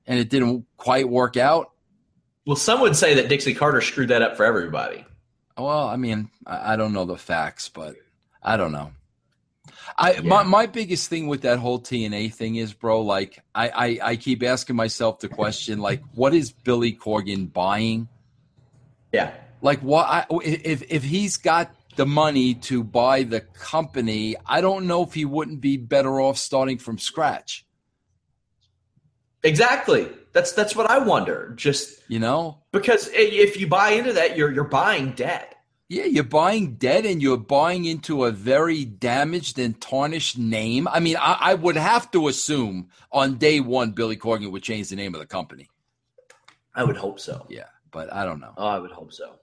And 0.07 0.20
it 0.20 0.30
didn't 0.30 0.64
quite 0.76 1.09
work 1.09 1.36
out. 1.36 1.72
Well, 2.46 2.57
some 2.57 2.80
would 2.80 2.96
say 2.96 3.14
that 3.14 3.28
Dixie 3.28 3.55
Carter 3.55 3.80
screwed 3.80 4.09
that 4.09 4.22
up 4.22 4.36
for 4.36 4.44
everybody. 4.44 5.05
Well, 5.57 5.88
I 5.88 5.96
mean, 5.96 6.30
I, 6.46 6.74
I 6.74 6.76
don't 6.76 6.92
know 6.92 7.05
the 7.05 7.16
facts, 7.16 7.68
but 7.68 7.96
I 8.42 8.57
don't 8.57 8.72
know. 8.72 8.92
I 9.99 10.12
Yeah. 10.12 10.20
my 10.20 10.42
my 10.44 10.66
biggest 10.66 11.09
thing 11.09 11.26
with 11.26 11.42
that 11.42 11.59
whole 11.59 11.80
TNA 11.80 12.32
thing 12.32 12.55
is, 12.55 12.72
bro. 12.72 13.03
Like, 13.03 13.42
I, 13.55 13.68
I 13.68 13.99
I 14.11 14.16
keep 14.16 14.42
asking 14.42 14.76
myself 14.76 15.18
the 15.18 15.28
question, 15.28 15.80
like, 15.80 16.03
what 16.14 16.32
is 16.34 16.53
Billy 16.53 16.92
Corgan 16.92 17.53
buying? 17.53 18.09
Yeah. 19.12 19.32
Like, 19.61 19.80
what 19.80 20.07
I, 20.07 20.24
if 20.44 20.84
if 20.88 21.03
he's 21.03 21.36
got 21.36 21.74
the 21.96 22.07
money 22.07 22.55
to 22.55 22.84
buy 22.84 23.24
the 23.24 23.40
company, 23.40 24.36
I 24.46 24.61
don't 24.61 24.86
know 24.86 25.03
if 25.03 25.14
he 25.14 25.24
wouldn't 25.24 25.61
be 25.61 25.76
better 25.76 26.20
off 26.20 26.38
starting 26.38 26.78
from 26.78 26.96
scratch. 26.99 27.66
Exactly. 29.42 30.09
That's 30.32 30.53
that's 30.53 30.76
what 30.76 30.88
I 30.88 30.99
wonder. 30.99 31.53
Just 31.57 32.01
You 32.09 32.20
know, 32.20 32.59
because 32.72 33.09
eh, 33.09 33.30
if 33.32 33.59
you 33.59 33.66
buy 33.66 33.90
into 33.90 34.12
that, 34.12 34.36
you're 34.36 34.53
you're 34.53 34.64
buying 34.64 35.12
debt. 35.12 35.57
Yeah, 35.91 36.05
you're 36.05 36.24
buying 36.24 36.74
dead 36.74 37.07
and 37.07 37.22
you're 37.22 37.39
buying 37.39 37.86
into 37.86 38.24
a 38.24 38.30
very 38.30 38.84
damaged 38.84 39.59
and 39.59 39.80
tarnished 39.80 40.36
name. 40.36 40.86
I 40.86 41.01
mean, 41.01 41.16
I, 41.16 41.39
I 41.41 41.55
would 41.55 41.76
have 41.76 42.11
to 42.11 42.28
assume 42.28 42.91
on 43.11 43.39
day 43.39 43.61
one, 43.61 43.93
Billy 43.93 44.16
Corgan 44.16 44.53
would 44.53 44.62
change 44.62 44.91
the 44.91 44.97
name 44.97 45.14
of 45.14 45.20
the 45.20 45.26
company. 45.26 45.68
I 46.74 46.84
would 46.84 46.99
hope 46.99 47.18
so. 47.18 47.47
Yeah, 47.49 47.64
but 47.91 48.12
I 48.12 48.26
don't 48.26 48.39
know. 48.39 48.53
Oh, 48.59 48.66
I 48.66 48.78
would 48.78 48.91
hope 48.91 49.14
so. 49.14 49.36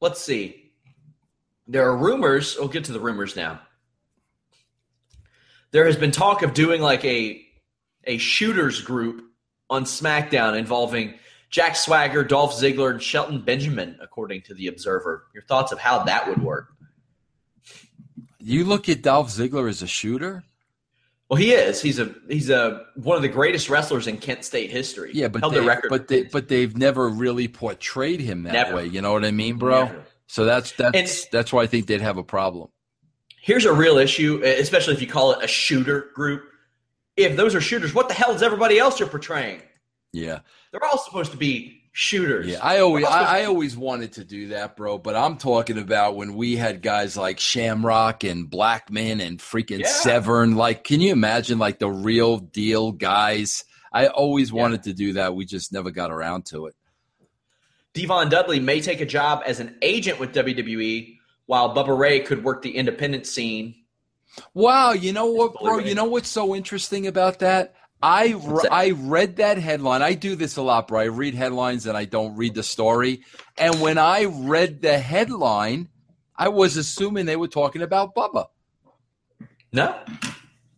Let's 0.00 0.20
see. 0.20 0.72
There 1.68 1.86
are 1.88 1.96
rumors. 1.96 2.56
We'll 2.58 2.68
get 2.68 2.84
to 2.84 2.92
the 2.92 3.00
rumors 3.00 3.36
now. 3.36 3.60
There 5.70 5.86
has 5.86 5.96
been 5.96 6.10
talk 6.10 6.42
of 6.42 6.54
doing 6.54 6.80
like 6.80 7.04
a 7.04 7.46
a 8.04 8.18
shooters 8.18 8.80
group 8.80 9.24
on 9.68 9.84
SmackDown 9.84 10.58
involving 10.58 11.14
Jack 11.50 11.74
Swagger, 11.76 12.22
Dolph 12.24 12.54
Ziggler, 12.54 12.90
and 12.90 13.02
Shelton 13.02 13.40
Benjamin, 13.42 13.98
according 14.00 14.42
to 14.42 14.54
the 14.54 14.68
Observer. 14.68 15.26
Your 15.34 15.42
thoughts 15.42 15.72
of 15.72 15.78
how 15.80 16.04
that 16.04 16.28
would 16.28 16.42
work? 16.42 16.68
You 18.38 18.64
look 18.64 18.88
at 18.88 19.02
Dolph 19.02 19.28
Ziggler 19.28 19.68
as 19.68 19.82
a 19.82 19.86
shooter. 19.86 20.44
Well, 21.28 21.36
he 21.36 21.52
is. 21.52 21.80
He's 21.80 21.98
a 22.00 22.12
he's 22.28 22.50
a 22.50 22.84
one 22.96 23.16
of 23.16 23.22
the 23.22 23.28
greatest 23.28 23.68
wrestlers 23.70 24.06
in 24.08 24.16
Kent 24.18 24.44
State 24.44 24.70
history. 24.70 25.10
Yeah, 25.14 25.28
but 25.28 25.42
Held 25.42 25.54
they, 25.54 25.60
the 25.60 25.66
record. 25.66 25.88
but 25.90 26.08
they 26.08 26.22
but 26.24 26.48
they've 26.48 26.76
never 26.76 27.08
really 27.08 27.46
portrayed 27.46 28.20
him 28.20 28.44
that 28.44 28.52
Never. 28.52 28.76
way. 28.76 28.86
You 28.86 29.00
know 29.00 29.12
what 29.12 29.24
I 29.24 29.30
mean, 29.30 29.56
bro? 29.56 29.84
Never. 29.84 30.04
So 30.26 30.44
that's 30.44 30.72
that's 30.72 30.96
And- 30.96 31.28
that's 31.30 31.52
why 31.52 31.62
I 31.62 31.66
think 31.66 31.86
they'd 31.86 32.00
have 32.00 32.16
a 32.16 32.24
problem. 32.24 32.68
Here's 33.42 33.64
a 33.64 33.72
real 33.72 33.98
issue, 33.98 34.42
especially 34.44 34.94
if 34.94 35.00
you 35.00 35.06
call 35.06 35.32
it 35.32 35.44
a 35.44 35.46
shooter 35.48 36.10
group. 36.14 36.44
If 37.16 37.36
those 37.36 37.54
are 37.54 37.60
shooters, 37.60 37.94
what 37.94 38.08
the 38.08 38.14
hell 38.14 38.32
is 38.32 38.42
everybody 38.42 38.78
else 38.78 38.98
you're 39.00 39.08
portraying? 39.08 39.60
Yeah, 40.12 40.40
They're 40.72 40.84
all 40.84 40.98
supposed 40.98 41.30
to 41.32 41.36
be 41.36 41.82
shooters. 41.92 42.46
yeah. 42.48 42.58
I 42.62 42.78
always 42.80 43.04
They're 43.04 43.12
all 43.12 43.18
supposed 43.18 43.36
I, 43.36 43.40
I 43.42 43.44
always 43.44 43.76
wanted 43.76 44.12
to 44.14 44.24
do 44.24 44.48
that, 44.48 44.76
bro. 44.76 44.98
But 44.98 45.14
I'm 45.16 45.36
talking 45.36 45.78
about 45.78 46.16
when 46.16 46.34
we 46.34 46.56
had 46.56 46.82
guys 46.82 47.16
like 47.16 47.38
Shamrock 47.38 48.24
and 48.24 48.48
Blackman 48.50 49.20
and 49.20 49.38
freaking 49.38 49.80
Yeah. 49.80 49.88
Severn. 49.88 50.56
Like, 50.56 50.82
can 50.84 51.00
you 51.00 51.12
imagine 51.12 51.58
like 51.58 51.78
the 51.78 51.88
real 51.90 52.38
deal 52.38 52.90
guys? 52.92 53.64
I 53.92 54.06
always 54.08 54.50
Yeah. 54.50 54.60
wanted 54.60 54.82
to 54.84 54.92
do 54.94 55.12
that. 55.14 55.34
We 55.34 55.44
just 55.46 55.72
never 55.72 55.90
got 55.90 56.10
around 56.10 56.46
to 56.46 56.66
it. 56.66 56.74
Devon 57.94 58.28
Dudley 58.28 58.60
may 58.60 58.80
take 58.80 59.00
a 59.00 59.06
job 59.06 59.42
as 59.44 59.58
an 59.60 59.76
agent 59.82 60.20
with 60.20 60.32
WWE, 60.32 61.18
while 61.46 61.74
Bubba 61.74 61.96
Ray 61.96 62.20
could 62.20 62.44
work 62.44 62.62
the 62.62 62.76
independent 62.76 63.26
scene. 63.26 63.74
Wow, 64.54 64.92
you 64.92 65.12
know 65.12 65.26
what, 65.26 65.54
bro? 65.60 65.78
You 65.78 65.96
know 65.96 66.04
what's 66.04 66.28
so 66.28 66.54
interesting 66.54 67.08
about 67.08 67.40
that? 67.40 67.74
I 68.02 68.28
re- 68.28 68.34
What's 68.34 68.62
that? 68.62 68.72
I 68.72 68.90
read 68.90 69.36
that 69.36 69.58
headline. 69.58 70.02
I 70.02 70.14
do 70.14 70.34
this 70.36 70.56
a 70.56 70.62
lot, 70.62 70.88
bro. 70.88 71.00
I 71.00 71.04
read 71.04 71.34
headlines 71.34 71.86
and 71.86 71.96
I 71.96 72.06
don't 72.06 72.36
read 72.36 72.54
the 72.54 72.62
story. 72.62 73.22
And 73.58 73.80
when 73.80 73.98
I 73.98 74.24
read 74.24 74.80
the 74.80 74.98
headline, 74.98 75.88
I 76.36 76.48
was 76.48 76.76
assuming 76.78 77.26
they 77.26 77.36
were 77.36 77.48
talking 77.48 77.82
about 77.82 78.14
Bubba. 78.14 78.46
No, 79.72 79.94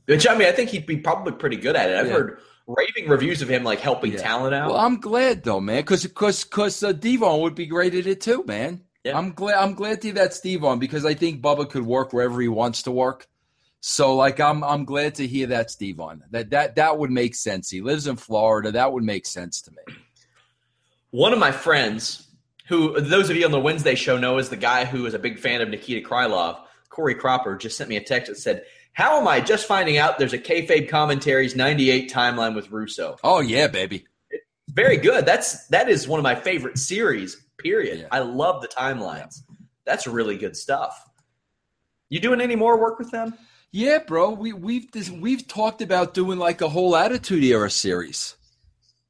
which 0.06 0.26
I 0.28 0.36
mean, 0.36 0.48
I 0.48 0.52
think 0.52 0.70
he'd 0.70 0.86
be 0.86 0.96
probably 0.98 1.32
pretty 1.32 1.56
good 1.56 1.76
at 1.76 1.90
it. 1.90 1.96
I've 1.96 2.06
Yeah. 2.08 2.12
heard 2.12 2.38
raving 2.66 3.08
reviews 3.08 3.40
of 3.42 3.48
him, 3.48 3.64
like 3.64 3.80
helping 3.80 4.12
Yeah. 4.12 4.18
talent 4.22 4.54
out. 4.54 4.70
Well, 4.70 4.78
I'm 4.78 5.00
glad 5.00 5.44
though, 5.44 5.60
man, 5.60 5.78
because 5.78 6.02
because 6.02 6.44
because 6.44 6.82
uh, 6.82 6.92
Devon 6.92 7.40
would 7.40 7.54
be 7.54 7.66
great 7.66 7.94
at 7.94 8.06
it 8.06 8.20
too, 8.20 8.44
man. 8.46 8.82
Yeah. 9.04 9.16
I'm 9.16 9.32
glad 9.32 9.54
I'm 9.54 9.74
glad 9.74 10.00
to 10.02 10.08
hear 10.08 10.14
that's 10.14 10.40
Devon 10.40 10.78
because 10.78 11.04
I 11.04 11.14
think 11.14 11.40
Bubba 11.40 11.68
could 11.70 11.86
work 11.86 12.12
wherever 12.12 12.40
he 12.40 12.48
wants 12.48 12.82
to 12.82 12.90
work. 12.90 13.26
So 13.84 14.14
like 14.14 14.38
I'm 14.38 14.62
I'm 14.62 14.84
glad 14.84 15.16
to 15.16 15.26
hear 15.26 15.48
that's 15.48 15.74
Devon. 15.74 16.22
That 16.30 16.50
that 16.50 16.76
that 16.76 16.98
would 16.98 17.10
make 17.10 17.34
sense. 17.34 17.68
He 17.68 17.80
lives 17.80 18.06
in 18.06 18.14
Florida. 18.14 18.70
That 18.70 18.92
would 18.92 19.02
make 19.02 19.26
sense 19.26 19.60
to 19.62 19.72
me. 19.72 19.96
One 21.10 21.32
of 21.32 21.40
my 21.40 21.50
friends, 21.50 22.28
who 22.68 23.00
those 23.00 23.28
of 23.28 23.34
you 23.34 23.44
on 23.44 23.50
the 23.50 23.58
Wednesday 23.58 23.96
show 23.96 24.16
know 24.16 24.38
is 24.38 24.50
the 24.50 24.56
guy 24.56 24.84
who 24.84 25.04
is 25.04 25.14
a 25.14 25.18
big 25.18 25.40
fan 25.40 25.60
of 25.60 25.68
Nikita 25.68 26.08
Krylov, 26.08 26.60
Corey 26.90 27.16
Cropper, 27.16 27.56
just 27.56 27.76
sent 27.76 27.90
me 27.90 27.96
a 27.96 28.04
text 28.04 28.30
that 28.30 28.38
said, 28.38 28.64
"How 28.92 29.20
am 29.20 29.26
I 29.26 29.40
just 29.40 29.66
finding 29.66 29.98
out 29.98 30.16
there's 30.16 30.32
a 30.32 30.38
kayfabe 30.38 30.88
commentaries 30.88 31.56
'98 31.56 32.08
timeline 32.08 32.54
with 32.54 32.70
Russo? 32.70 33.16
Oh 33.24 33.40
yeah, 33.40 33.66
baby. 33.66 34.06
Very 34.68 34.96
good. 34.96 35.26
That's 35.26 35.66
that 35.68 35.88
is 35.88 36.06
one 36.06 36.20
of 36.20 36.24
my 36.24 36.36
favorite 36.36 36.78
series. 36.78 37.34
Period. 37.58 37.98
Yeah. 37.98 38.06
I 38.12 38.20
love 38.20 38.62
the 38.62 38.68
timelines. 38.68 39.40
That's 39.84 40.06
really 40.06 40.38
good 40.38 40.56
stuff. 40.56 41.04
You 42.10 42.20
doing 42.20 42.40
any 42.40 42.54
more 42.54 42.78
work 42.80 43.00
with 43.00 43.10
them? 43.10 43.34
Yeah, 43.72 44.00
bro. 44.06 44.30
We 44.30 44.52
we've 44.52 44.92
this, 44.92 45.10
we've 45.10 45.48
talked 45.48 45.80
about 45.80 46.12
doing 46.12 46.38
like 46.38 46.60
a 46.60 46.68
whole 46.68 46.94
Attitude 46.94 47.42
Era 47.42 47.70
series. 47.70 48.36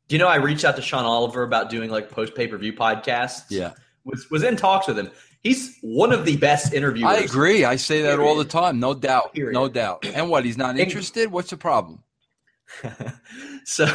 Do 0.07 0.15
you 0.15 0.21
know 0.21 0.29
I 0.29 0.37
reached 0.37 0.65
out 0.65 0.77
to 0.77 0.83
Sean 0.83 1.05
Oliver 1.05 1.43
about 1.43 1.69
doing 1.69 1.91
like 1.91 2.11
post 2.11 2.37
pay 2.37 2.47
per 2.47 2.57
view 2.57 2.73
podcasts? 2.73 3.47
Yeah, 3.49 3.73
was 4.05 4.31
was 4.31 4.45
in 4.45 4.57
talks 4.57 4.87
with 4.87 4.97
him. 4.97 5.11
He's 5.43 5.77
one 5.83 6.13
of 6.13 6.25
the 6.25 6.37
best 6.37 6.73
interviewers. 6.73 7.13
I 7.13 7.17
agree. 7.19 7.65
I 7.65 7.75
say 7.75 8.03
that 8.03 8.21
all 8.21 8.37
the 8.37 8.45
time. 8.45 8.79
No 8.79 8.95
doubt. 8.95 9.35
Period. 9.35 9.55
No 9.55 9.69
doubt. 9.69 10.07
And 10.07 10.31
what? 10.31 10.45
He's 10.45 10.57
not 10.57 10.79
interested. 10.79 11.33
What's 11.33 11.51
the 11.51 11.57
problem? 11.57 12.05
so 13.65 13.87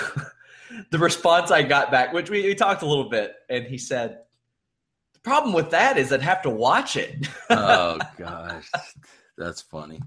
the 0.91 0.99
response 0.99 1.49
I 1.49 1.63
got 1.63 1.91
back, 1.91 2.11
which 2.11 2.29
we, 2.29 2.43
we 2.43 2.55
talked 2.55 2.81
a 2.81 2.85
little 2.85 3.09
bit, 3.09 3.35
and 3.49 3.65
he 3.65 3.77
said, 3.77 4.19
"The 5.13 5.19
problem 5.21 5.53
with 5.53 5.71
that 5.71 5.97
is 5.97 6.11
I'd 6.11 6.21
have 6.21 6.41
to 6.41 6.49
watch 6.49 6.97
it." 6.97 7.25
oh 7.49 7.99
gosh, 8.17 8.69
that's 9.37 9.61
funny. 9.61 10.01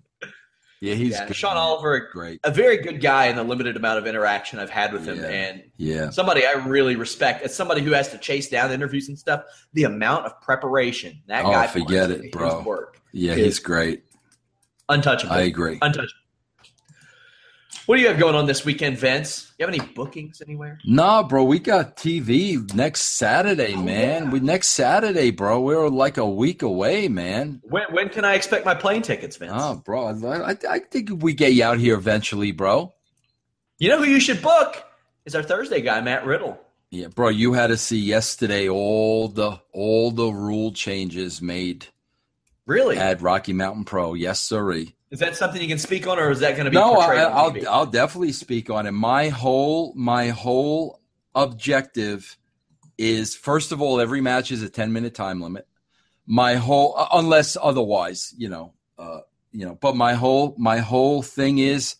Yeah, 0.80 0.94
he's 0.94 1.12
Yeah, 1.12 1.26
good, 1.26 1.36
Sean. 1.36 1.58
Oliver, 1.58 2.08
Great. 2.10 2.40
a 2.42 2.50
very 2.50 2.78
good 2.78 3.02
guy 3.02 3.26
in 3.26 3.36
the 3.36 3.44
limited 3.44 3.76
amount 3.76 3.98
of 3.98 4.06
interaction 4.06 4.58
I've 4.58 4.70
had 4.70 4.94
with 4.94 5.04
him, 5.06 5.18
Yeah. 5.18 5.26
and 5.28 5.62
Yeah. 5.76 6.10
somebody 6.10 6.46
I 6.46 6.52
really 6.52 6.96
respect. 6.96 7.42
As 7.44 7.54
somebody 7.54 7.82
who 7.82 7.92
has 7.92 8.08
to 8.12 8.18
chase 8.18 8.48
down 8.48 8.72
interviews 8.72 9.08
and 9.08 9.18
stuff, 9.18 9.44
the 9.74 9.84
amount 9.84 10.24
of 10.24 10.40
preparation 10.40 11.20
that 11.26 11.44
Oh, 11.44 11.50
guy 11.50 11.66
forget 11.66 12.10
it, 12.10 12.32
bro. 12.32 12.62
Work 12.62 12.98
Yeah, 13.12 13.34
he's 13.34 13.58
great. 13.58 14.04
untouchable. 14.88 15.34
I 15.34 15.42
agree. 15.42 15.78
Untouchable. 15.82 16.14
What 17.86 17.96
do 17.96 18.02
you 18.02 18.08
have 18.08 18.18
going 18.18 18.34
on 18.34 18.46
this 18.46 18.64
weekend, 18.64 18.98
Vince? 18.98 19.52
You 19.58 19.66
have 19.66 19.74
any 19.74 19.84
bookings 19.94 20.40
anywhere? 20.40 20.78
Nah, 20.84 21.22
bro, 21.24 21.42
we 21.44 21.58
got 21.58 21.96
TV 21.96 22.72
next 22.74 23.02
Saturday, 23.16 23.74
Oh, 23.74 23.82
man. 23.82 24.24
yeah. 24.24 24.30
We 24.30 24.40
next 24.40 24.68
Saturday, 24.68 25.30
bro. 25.30 25.60
We're 25.60 25.88
like 25.88 26.16
a 26.16 26.26
week 26.28 26.62
away, 26.62 27.08
man. 27.08 27.60
When 27.64 27.84
when 27.90 28.08
can 28.08 28.24
I 28.24 28.34
expect 28.34 28.64
my 28.64 28.74
plane 28.74 29.02
tickets, 29.02 29.36
Vince? 29.36 29.52
Oh, 29.54 29.76
bro, 29.84 30.08
I, 30.08 30.56
I, 30.68 30.78
think 30.78 31.10
we 31.22 31.32
get 31.32 31.52
you 31.52 31.64
out 31.64 31.78
here 31.78 31.94
eventually, 31.94 32.52
bro. 32.52 32.92
You 33.78 33.88
know 33.88 33.98
who 33.98 34.04
you 34.04 34.20
should 34.20 34.42
book 34.42 34.84
is 35.24 35.34
our 35.34 35.42
Thursday 35.42 35.80
guy, 35.80 36.00
Matt 36.00 36.24
Riddle. 36.26 36.60
Yeah, 36.90 37.06
bro, 37.08 37.28
you 37.28 37.52
had 37.54 37.68
to 37.68 37.76
see 37.76 37.98
yesterday 37.98 38.68
all 38.68 39.28
the 39.28 39.60
all 39.72 40.10
the 40.10 40.28
rule 40.30 40.72
changes 40.72 41.40
made 41.40 41.86
Really? 42.66 42.98
at 42.98 43.22
Rocky 43.22 43.52
Mountain 43.52 43.84
Pro. 43.84 44.14
Yes, 44.14 44.40
sirree. 44.40 44.94
Is 45.10 45.18
that 45.18 45.36
something 45.36 45.60
you 45.60 45.68
can 45.68 45.78
speak 45.78 46.06
on, 46.06 46.18
or 46.18 46.30
is 46.30 46.40
that 46.40 46.52
going 46.52 46.66
to 46.66 46.70
be 46.70 46.76
No, 46.76 46.92
I, 46.92 47.06
portrayed 47.06 47.24
on 47.24 47.32
I'll 47.32 47.52
TV? 47.52 47.66
I'll 47.66 47.86
definitely 47.86 48.32
speak 48.32 48.70
on 48.70 48.86
it. 48.86 48.92
My 48.92 49.28
whole 49.28 49.92
my 49.96 50.28
whole 50.28 51.00
objective 51.34 52.36
is 52.96 53.34
first 53.34 53.72
of 53.72 53.82
all, 53.82 54.00
every 54.00 54.20
match 54.20 54.52
is 54.52 54.62
a 54.62 54.68
ten 54.68 54.92
minute 54.92 55.14
time 55.14 55.40
limit. 55.40 55.66
My 56.26 56.54
whole 56.54 56.94
uh, 56.96 57.08
unless 57.12 57.56
otherwise, 57.60 58.32
you 58.36 58.48
know, 58.48 58.72
uh, 58.98 59.20
you 59.50 59.66
know. 59.66 59.74
But 59.74 59.96
my 59.96 60.14
whole 60.14 60.54
my 60.58 60.78
whole 60.78 61.22
thing 61.22 61.58
is, 61.58 61.96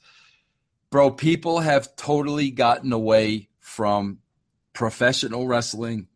bro. 0.91 1.11
People 1.11 1.61
have 1.61 1.97
totally 1.97 2.53
gotten 2.53 2.93
away 2.93 3.49
from 3.59 4.19
professional 4.73 5.49
wrestling 5.49 6.07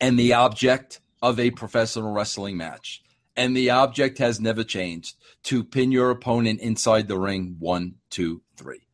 and 0.00 0.16
the 0.16 0.34
object 0.34 1.00
of 1.20 1.40
a 1.40 1.50
professional 1.50 2.12
wrestling 2.12 2.56
match. 2.56 3.02
And 3.36 3.56
the 3.56 3.70
object 3.70 4.18
has 4.18 4.40
never 4.40 4.64
changed 4.64 5.16
to 5.46 5.64
pin 5.64 5.92
your 5.92 6.10
opponent 6.10 6.60
inside 6.60 7.08
the 7.08 7.18
ring 7.18 7.56
one, 7.58 7.94
two, 8.10 8.42
three. 8.56 8.86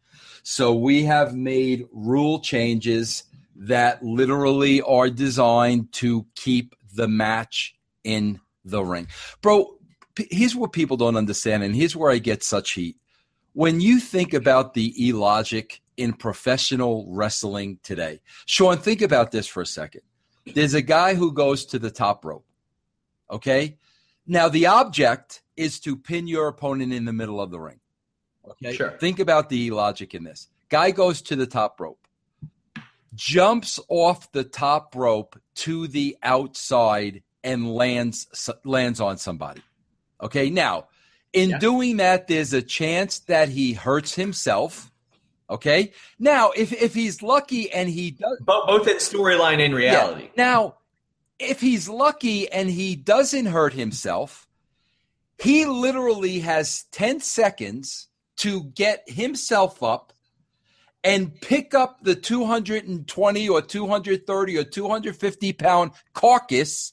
So 0.42 0.74
we 0.74 1.04
have 1.04 1.34
made 1.34 1.86
rule 1.92 2.40
changes 2.40 3.24
that 3.56 4.02
literally 4.02 4.82
are 4.82 5.08
designed 5.08 5.92
to 5.92 6.26
keep 6.34 6.74
the 6.94 7.08
match 7.08 7.74
in 8.04 8.40
the 8.64 8.84
ring. 8.84 9.08
Bro, 9.40 9.78
here's 10.30 10.56
what 10.56 10.72
people 10.72 10.96
don't 10.96 11.16
understand, 11.16 11.62
and 11.62 11.74
here's 11.74 11.96
where 11.96 12.10
I 12.10 12.18
get 12.18 12.42
such 12.42 12.72
heat. 12.72 12.96
When 13.54 13.80
you 13.80 14.00
think 14.00 14.34
about 14.34 14.74
the 14.74 15.08
illogic 15.08 15.80
in 15.96 16.12
professional 16.12 17.06
wrestling 17.08 17.78
today, 17.82 18.20
Sean, 18.46 18.78
think 18.78 19.00
about 19.00 19.30
this 19.30 19.46
for 19.46 19.62
a 19.62 19.66
second. 19.66 20.02
There's 20.54 20.74
a 20.74 20.82
guy 20.82 21.14
who 21.14 21.32
goes 21.32 21.64
to 21.66 21.78
the 21.78 21.90
top 21.90 22.24
rope. 22.24 22.44
Okay. 23.30 23.78
Now, 24.26 24.48
the 24.48 24.66
object 24.66 25.41
is 25.56 25.80
to 25.80 25.96
pin 25.96 26.26
your 26.26 26.48
opponent 26.48 26.92
in 26.92 27.04
the 27.04 27.12
middle 27.12 27.40
of 27.40 27.50
the 27.50 27.60
ring. 27.60 27.80
Okay. 28.48 28.74
Sure. 28.74 28.90
Think 28.98 29.18
about 29.20 29.48
the 29.48 29.70
logic 29.70 30.14
in 30.14 30.24
this. 30.24 30.48
Guy 30.68 30.90
goes 30.90 31.22
to 31.22 31.36
the 31.36 31.46
top 31.46 31.80
rope, 31.80 32.06
jumps 33.14 33.78
off 33.88 34.30
the 34.32 34.44
top 34.44 34.94
rope 34.94 35.38
to 35.56 35.86
the 35.86 36.16
outside, 36.22 37.22
and 37.44 37.72
lands 37.74 38.50
lands 38.64 39.00
on 39.00 39.18
somebody. 39.18 39.62
Okay. 40.22 40.48
Now, 40.50 40.88
in 41.32 41.50
Yeah. 41.50 41.58
doing 41.58 41.96
that, 41.98 42.28
there's 42.28 42.52
a 42.52 42.62
chance 42.62 43.18
that 43.20 43.48
he 43.48 43.72
hurts 43.72 44.14
himself. 44.14 44.90
Okay. 45.50 45.92
Now, 46.18 46.50
if 46.56 46.72
if 46.72 46.94
he's 46.94 47.22
lucky 47.22 47.70
and 47.70 47.88
he 47.90 48.12
does 48.12 48.38
Bo- 48.40 48.66
both 48.66 48.86
in 48.88 48.96
storyline 48.96 49.64
and 49.64 49.74
reality. 49.74 50.24
yeah. 50.24 50.30
Now, 50.36 50.76
if 51.38 51.60
he's 51.60 51.88
lucky 51.88 52.50
and 52.50 52.70
he 52.70 52.94
doesn't 52.96 53.46
hurt 53.46 53.72
himself, 53.74 54.46
he 55.42 55.64
literally 55.64 56.38
has 56.38 56.84
10 56.92 57.18
seconds 57.18 58.06
to 58.36 58.62
get 58.62 59.02
himself 59.08 59.82
up 59.82 60.12
and 61.02 61.40
pick 61.40 61.74
up 61.74 61.98
the 62.02 62.14
220 62.14 63.48
or 63.48 63.60
230 63.60 64.56
or 64.56 64.64
250 64.64 65.52
pound 65.54 65.90
carcass, 66.14 66.92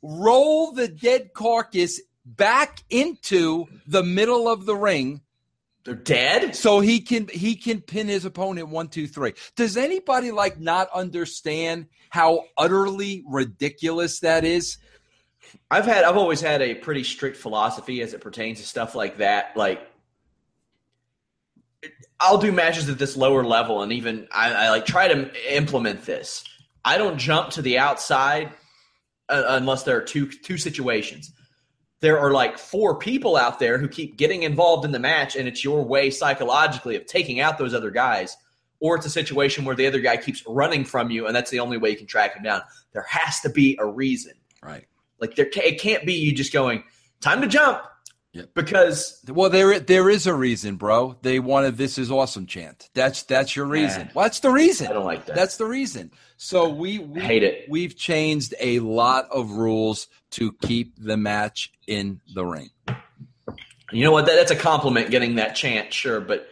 roll 0.00 0.72
the 0.72 0.88
dead 0.88 1.34
carcass 1.34 2.00
back 2.24 2.82
into 2.88 3.66
the 3.86 4.02
middle 4.02 4.48
of 4.48 4.64
the 4.64 4.76
ring, 4.76 5.20
They're 5.84 5.94
dead. 5.94 6.56
So 6.56 6.80
he 6.80 7.00
can 7.00 7.28
he 7.28 7.54
can 7.54 7.82
pin 7.82 8.08
his 8.08 8.24
opponent 8.24 8.68
one, 8.68 8.88
two, 8.88 9.08
three. 9.08 9.34
Does 9.56 9.76
anybody 9.76 10.30
like 10.30 10.58
not 10.58 10.88
understand 10.94 11.86
how 12.08 12.44
utterly 12.56 13.24
ridiculous 13.28 14.20
that 14.20 14.44
is? 14.44 14.78
I've 15.70 15.86
had 15.86 16.04
I've 16.04 16.16
always 16.16 16.40
had 16.40 16.62
a 16.62 16.74
pretty 16.74 17.04
strict 17.04 17.36
philosophy 17.36 18.02
as 18.02 18.14
it 18.14 18.20
pertains 18.20 18.60
to 18.60 18.66
stuff 18.66 18.94
like 18.94 19.18
that. 19.18 19.56
Like 19.56 19.80
I'll 22.20 22.38
do 22.38 22.52
matches 22.52 22.88
at 22.88 22.98
this 22.98 23.16
lower 23.16 23.44
level, 23.44 23.82
and 23.82 23.92
even 23.92 24.28
I, 24.30 24.52
I 24.52 24.70
like 24.70 24.84
try 24.84 25.08
to 25.08 25.56
implement 25.56 26.04
this. 26.04 26.44
I 26.84 26.98
don't 26.98 27.18
jump 27.18 27.50
to 27.50 27.62
the 27.62 27.78
outside 27.78 28.52
uh, 29.28 29.44
unless 29.48 29.84
there 29.84 29.96
are 29.96 30.02
two 30.02 30.26
two 30.26 30.58
situations. 30.58 31.32
There 32.00 32.18
are 32.18 32.30
like 32.30 32.58
four 32.58 32.98
people 32.98 33.36
out 33.36 33.58
there 33.58 33.78
who 33.78 33.88
keep 33.88 34.16
getting 34.16 34.42
involved 34.42 34.84
in 34.84 34.92
the 34.92 34.98
match, 34.98 35.36
and 35.36 35.48
it's 35.48 35.64
your 35.64 35.82
way 35.82 36.10
psychologically 36.10 36.96
of 36.96 37.06
taking 37.06 37.40
out 37.40 37.58
those 37.58 37.74
other 37.74 37.90
guys. 37.90 38.36
Or 38.82 38.96
it's 38.96 39.04
a 39.04 39.10
situation 39.10 39.66
where 39.66 39.76
the 39.76 39.86
other 39.86 40.00
guy 40.00 40.16
keeps 40.16 40.42
running 40.46 40.86
from 40.86 41.10
you, 41.10 41.26
and 41.26 41.36
that's 41.36 41.50
the 41.50 41.60
only 41.60 41.76
way 41.76 41.90
you 41.90 41.98
can 41.98 42.06
track 42.06 42.34
him 42.34 42.42
down. 42.42 42.62
There 42.92 43.04
has 43.08 43.40
to 43.40 43.50
be 43.50 43.76
a 43.78 43.84
reason. 43.84 44.32
Right. 44.62 44.86
Like 45.20 45.36
there, 45.36 45.48
it 45.54 45.80
can't 45.80 46.04
be 46.06 46.14
you 46.14 46.32
just 46.32 46.52
going 46.52 46.84
time 47.20 47.40
to 47.42 47.46
jump. 47.46 47.82
Yep. 48.32 48.50
Because 48.54 49.24
well, 49.28 49.50
there 49.50 49.80
there 49.80 50.08
is 50.08 50.28
a 50.28 50.34
reason, 50.34 50.76
bro. 50.76 51.16
They 51.22 51.40
wanted 51.40 51.76
"This 51.76 51.98
is 51.98 52.12
awesome" 52.12 52.46
chant. 52.46 52.88
That's 52.94 53.24
that's 53.24 53.56
your 53.56 53.66
reason. 53.66 54.02
Nah. 54.06 54.12
well, 54.14 54.24
that's 54.24 54.38
the 54.38 54.50
reason. 54.50 54.86
I 54.86 54.92
don't 54.92 55.04
like 55.04 55.26
that. 55.26 55.34
That's 55.34 55.56
the 55.56 55.66
reason. 55.66 56.12
So 56.36 56.68
we, 56.68 57.00
we 57.00 57.20
hate 57.20 57.42
it. 57.42 57.66
We've 57.68 57.94
changed 57.94 58.54
a 58.60 58.78
lot 58.78 59.28
of 59.30 59.50
rules 59.50 60.06
to 60.30 60.52
keep 60.62 60.94
the 60.96 61.16
match 61.16 61.72
in 61.86 62.20
the 62.32 62.46
ring. 62.46 62.70
You 63.92 64.04
know 64.04 64.12
what? 64.12 64.26
That, 64.26 64.36
that's 64.36 64.50
a 64.50 64.56
compliment 64.56 65.10
getting 65.10 65.34
that 65.34 65.56
chant, 65.56 65.92
sure, 65.92 66.20
but 66.20 66.48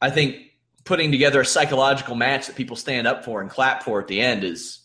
I 0.00 0.10
think 0.10 0.36
putting 0.84 1.10
together 1.10 1.40
a 1.40 1.46
psychological 1.46 2.14
match 2.14 2.46
that 2.46 2.56
people 2.56 2.76
stand 2.76 3.06
up 3.06 3.24
for 3.24 3.40
and 3.40 3.50
clap 3.50 3.82
for 3.82 4.00
at 4.00 4.06
the 4.06 4.20
end 4.20 4.44
is 4.44 4.83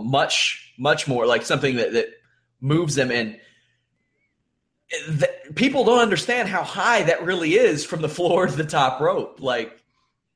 much 0.00 0.72
much 0.78 1.06
more 1.06 1.26
like 1.26 1.42
something 1.42 1.76
that 1.76 1.92
that 1.92 2.08
moves 2.60 2.94
them 2.94 3.10
and 3.10 3.38
th- 4.90 5.54
people 5.54 5.84
don't 5.84 6.00
understand 6.00 6.48
how 6.48 6.62
high 6.62 7.02
that 7.04 7.24
really 7.24 7.54
is 7.54 7.84
from 7.84 8.02
the 8.02 8.08
floor 8.08 8.46
to 8.46 8.56
the 8.56 8.64
top 8.64 9.00
rope. 9.00 9.40
Like 9.40 9.78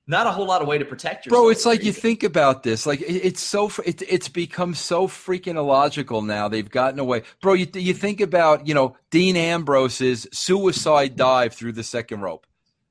not 0.07 0.27
a 0.27 0.31
whole 0.31 0.47
lot 0.47 0.63
of 0.63 0.69
way 0.69 0.79
to 0.79 0.85
protect 0.85 1.27
yourself 1.27 1.43
bro 1.43 1.49
it's 1.51 1.67
like 1.67 1.83
you 1.83 1.93
think 1.93 2.23
about 2.23 2.63
this. 2.63 2.87
Like 2.87 3.01
it, 3.01 3.25
it's 3.25 3.41
so 3.41 3.71
it, 3.85 4.03
it's 4.03 4.29
become 4.29 4.75
so 4.75 5.09
freaking 5.09 5.57
illogical 5.57 6.23
now. 6.23 6.49
They've 6.49 6.69
gotten 6.69 7.01
away. 7.01 7.23
Bro 7.41 7.55
you, 7.55 7.67
you 7.75 7.95
think 7.95 8.21
about 8.21 8.67
you 8.67 8.75
know 8.75 8.97
dean 9.11 9.37
ambrose's 9.37 10.27
suicide 10.33 11.17
dive 11.17 11.55
through 11.55 11.73
the 11.73 11.85
second 11.85 12.21
rope 12.21 12.47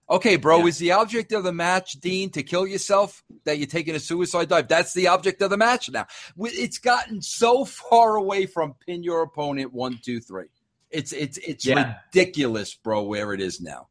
okay 0.09 0.35
bro 0.35 0.59
Yeah. 0.59 0.65
is 0.65 0.77
the 0.77 0.91
object 0.91 1.31
of 1.31 1.43
the 1.43 1.51
match 1.53 1.93
dean 1.93 2.29
to 2.31 2.43
kill 2.43 2.67
yourself 2.67 3.23
that 3.45 3.57
you're 3.57 3.67
taking 3.67 3.95
a 3.95 3.99
suicide 3.99 4.49
dive 4.49 4.67
that's 4.67 4.93
the 4.93 5.07
object 5.07 5.41
of 5.41 5.49
the 5.49 5.57
match 5.57 5.89
now 5.89 6.05
it's 6.37 6.77
gotten 6.77 7.21
so 7.21 7.65
far 7.65 8.15
away 8.15 8.45
from 8.45 8.75
pin 8.85 9.03
your 9.03 9.21
opponent 9.23 9.73
one 9.73 9.99
two 10.03 10.19
three 10.19 10.45
it's 10.91 11.11
it's 11.11 11.37
it's 11.39 11.65
Yeah. 11.65 11.95
ridiculous 12.13 12.73
bro 12.75 13.03
where 13.03 13.33
it 13.33 13.41
is 13.41 13.59
now 13.61 13.87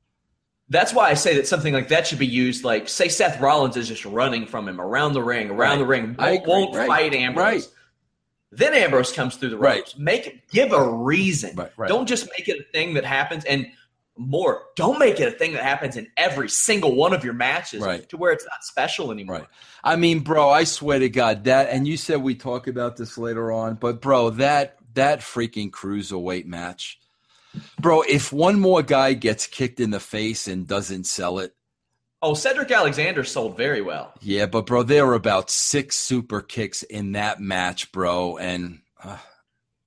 that's 0.71 0.95
why 0.95 1.11
I 1.11 1.15
say 1.15 1.37
that 1.37 1.47
something 1.47 1.75
like 1.75 1.89
that 1.89 2.07
should 2.07 2.19
be 2.19 2.27
used. 2.27 2.65
Like, 2.65 2.89
say 2.89 3.09
Seth 3.09 3.39
Rollins 3.39 3.77
is 3.77 3.87
just 3.87 4.07
running 4.07 4.47
from 4.47 4.67
him 4.67 4.81
around 4.81 5.13
the 5.13 5.23
ring, 5.23 5.51
around 5.51 5.73
Right. 5.73 5.79
the 5.79 5.85
ring, 5.85 6.17
won't, 6.19 6.47
won't 6.47 6.75
Right. 6.75 6.89
fight 6.89 7.15
Ambrose. 7.15 7.45
Right. 7.45 7.69
Then 8.51 8.73
Ambrose 8.73 9.13
comes 9.13 9.37
through 9.37 9.51
the 9.51 9.59
ropes. 9.59 9.95
Make 9.99 10.27
it, 10.27 10.49
give 10.51 10.73
a 10.73 10.89
reason. 10.91 11.55
Don't 11.87 12.07
just 12.09 12.31
make 12.39 12.49
it 12.49 12.59
a 12.61 12.73
thing 12.73 12.95
that 12.95 13.05
happens. 13.05 13.45
And 13.45 13.67
more, 14.17 14.63
don't 14.77 14.99
make 14.99 15.19
it 15.21 15.27
a 15.29 15.37
thing 15.37 15.53
that 15.55 15.63
happens 15.65 15.97
in 15.97 16.07
every 16.17 16.49
single 16.49 16.95
one 16.95 17.13
of 17.13 17.25
your 17.25 17.35
matches 17.35 17.83
Right. 17.83 18.09
to 18.11 18.17
where 18.17 18.33
it's 18.33 18.45
not 18.45 18.63
special 18.63 19.11
anymore. 19.11 19.37
Right. 19.39 19.47
I 19.83 19.97
mean, 19.97 20.21
bro, 20.21 20.51
I 20.51 20.65
swear 20.65 20.99
to 21.01 21.09
God 21.09 21.45
that, 21.45 21.69
and 21.71 21.87
you 21.89 21.97
said 21.97 22.23
we 22.23 22.35
talk 22.35 22.67
about 22.69 22.97
this 22.97 23.19
later 23.19 23.51
on, 23.51 23.75
but 23.75 24.01
bro, 24.01 24.31
that 24.31 24.77
that 24.95 25.21
freaking 25.21 25.71
cruiserweight 25.73 26.47
match, 26.47 27.01
bro. 27.81 28.03
If 28.03 28.33
one 28.33 28.61
more 28.61 28.83
guy 28.83 29.15
gets 29.15 29.49
kicked 29.49 29.81
in 29.81 29.91
the 29.91 29.99
face 30.01 30.47
and 30.47 30.67
doesn't 30.67 31.05
sell 31.05 31.41
it, 31.41 31.55
Oh, 32.23 32.33
Cedric 32.33 32.71
Alexander 32.71 33.23
sold 33.25 33.57
very 33.57 33.83
well. 33.83 34.15
yeah, 34.23 34.47
but 34.47 34.65
bro, 34.65 34.83
there 34.83 35.05
were 35.07 35.15
about 35.15 35.51
six 35.51 35.97
super 35.97 36.41
kicks 36.41 36.83
in 36.85 37.13
that 37.13 37.39
match, 37.41 37.93
bro, 37.93 38.39
and 38.39 38.81
uh, 39.03 39.19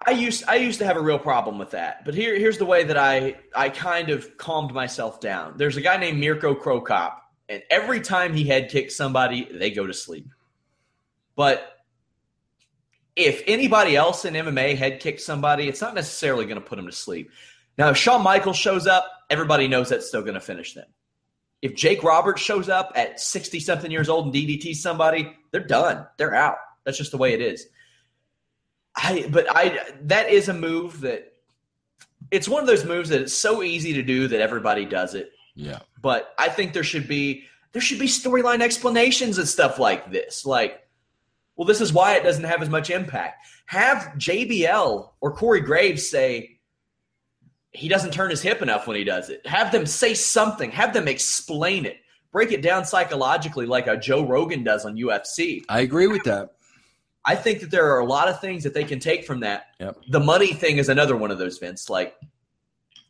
I 0.07 0.11
used 0.11 0.45
I 0.47 0.55
used 0.55 0.79
to 0.79 0.85
have 0.85 0.95
a 0.95 1.01
real 1.01 1.19
problem 1.19 1.57
with 1.57 1.71
that, 1.71 2.05
but 2.05 2.15
here 2.15 2.39
here's 2.39 2.57
the 2.57 2.65
way 2.65 2.85
that 2.85 2.97
I 2.97 3.35
I 3.53 3.67
kind 3.67 4.09
of 4.09 4.37
calmed 4.37 4.73
myself 4.73 5.19
down. 5.19 5.57
There's 5.57 5.75
a 5.75 5.81
guy 5.81 5.97
named 5.97 6.17
Mirko 6.17 6.55
Cro 6.55 6.79
Cop, 6.79 7.21
and 7.49 7.61
every 7.69 7.99
time 7.99 8.33
he 8.33 8.45
head 8.45 8.69
kicks 8.69 8.95
somebody, 8.95 9.49
they 9.51 9.69
go 9.69 9.85
to 9.85 9.93
sleep. 9.93 10.29
But 11.35 11.73
if 13.17 13.43
anybody 13.47 13.97
else 13.97 14.23
in 14.23 14.33
MMA 14.33 14.77
head 14.77 15.01
kicks 15.01 15.25
somebody, 15.25 15.67
it's 15.67 15.81
not 15.81 15.93
necessarily 15.93 16.45
going 16.45 16.61
to 16.61 16.65
put 16.65 16.77
them 16.77 16.85
to 16.85 16.93
sleep. 16.93 17.29
Now, 17.77 17.89
if 17.89 17.97
Shawn 17.97 18.23
Michaels 18.23 18.57
shows 18.57 18.87
up, 18.87 19.05
everybody 19.29 19.67
knows 19.67 19.89
that's 19.89 20.07
still 20.07 20.21
going 20.21 20.35
to 20.35 20.39
finish 20.39 20.73
them. 20.73 20.87
If 21.61 21.75
Jake 21.75 22.01
Roberts 22.03 22.41
shows 22.41 22.69
up 22.69 22.93
at 22.95 23.19
60 23.19 23.59
something 23.59 23.91
years 23.91 24.07
old 24.07 24.25
and 24.25 24.33
DDT 24.33 24.73
somebody, 24.75 25.35
they're 25.51 25.65
done. 25.65 26.07
They're 26.17 26.35
out. 26.35 26.57
That's 26.85 26.97
just 26.97 27.11
the 27.11 27.17
way 27.17 27.33
it 27.33 27.41
is. 27.41 27.67
I 28.97 29.27
but 29.29 29.45
I 29.49 29.79
that 30.03 30.29
is 30.29 30.49
a 30.49 30.53
move 30.53 31.01
that 31.01 31.33
it's 32.31 32.49
one 32.49 32.61
of 32.61 32.67
those 32.67 32.83
moves 32.83 33.09
that 33.09 33.21
it's 33.21 33.33
so 33.33 33.63
easy 33.63 33.93
to 33.93 34.03
do 34.03 34.27
that 34.27 34.41
everybody 34.41 34.85
does 34.85 35.13
it. 35.13 35.31
yeah, 35.55 35.79
But 36.01 36.33
I 36.37 36.49
think 36.49 36.73
there 36.73 36.83
should 36.83 37.07
be 37.07 37.45
there 37.71 37.81
should 37.81 37.99
be 37.99 38.07
storyline 38.07 38.61
explanations 38.61 39.37
and 39.37 39.47
stuff 39.47 39.79
like 39.79 40.11
this. 40.11 40.45
Like, 40.45 40.87
well, 41.55 41.67
this 41.67 41.79
is 41.79 41.93
why 41.93 42.15
it 42.15 42.23
doesn't 42.23 42.43
have 42.43 42.61
as 42.61 42.69
much 42.69 42.89
impact. 42.89 43.45
Have 43.67 44.13
JBL 44.17 45.09
or 45.21 45.31
Corey 45.31 45.61
Graves 45.61 46.09
say 46.09 46.59
he 47.71 47.87
doesn't 47.87 48.11
turn 48.11 48.31
his 48.31 48.41
hip 48.41 48.61
enough 48.61 48.87
when 48.87 48.97
he 48.97 49.03
does 49.03 49.29
it. 49.29 49.45
Have 49.45 49.71
them 49.71 49.85
say 49.85 50.13
something. 50.13 50.71
Have 50.71 50.93
them 50.93 51.07
explain 51.07 51.85
it. 51.85 51.97
Break 52.31 52.51
it 52.51 52.61
down 52.61 52.85
psychologically 52.85 53.65
like 53.65 53.87
a 53.87 53.97
Joe 53.97 54.25
Rogan 54.25 54.63
does 54.63 54.85
on 54.85 54.95
UFC. 54.95 55.63
I 55.69 55.81
agree 55.81 56.07
with 56.07 56.23
that. 56.23 56.55
I 57.28 57.36
think 57.36 57.59
that 57.59 57.69
there 57.69 57.93
are 57.93 57.99
a 57.99 58.05
lot 58.05 58.30
of 58.30 58.39
things 58.39 58.63
that 58.63 58.73
they 58.73 58.86
can 58.86 58.99
take 58.99 59.25
from 59.25 59.41
that. 59.41 59.67
Yep. 59.82 59.97
The 60.09 60.21
money 60.21 60.53
thing 60.53 60.78
is 60.78 60.88
another 60.88 61.17
one 61.17 61.30
of 61.30 61.38
those, 61.38 61.57
Vince. 61.57 61.89
Like 61.89 62.15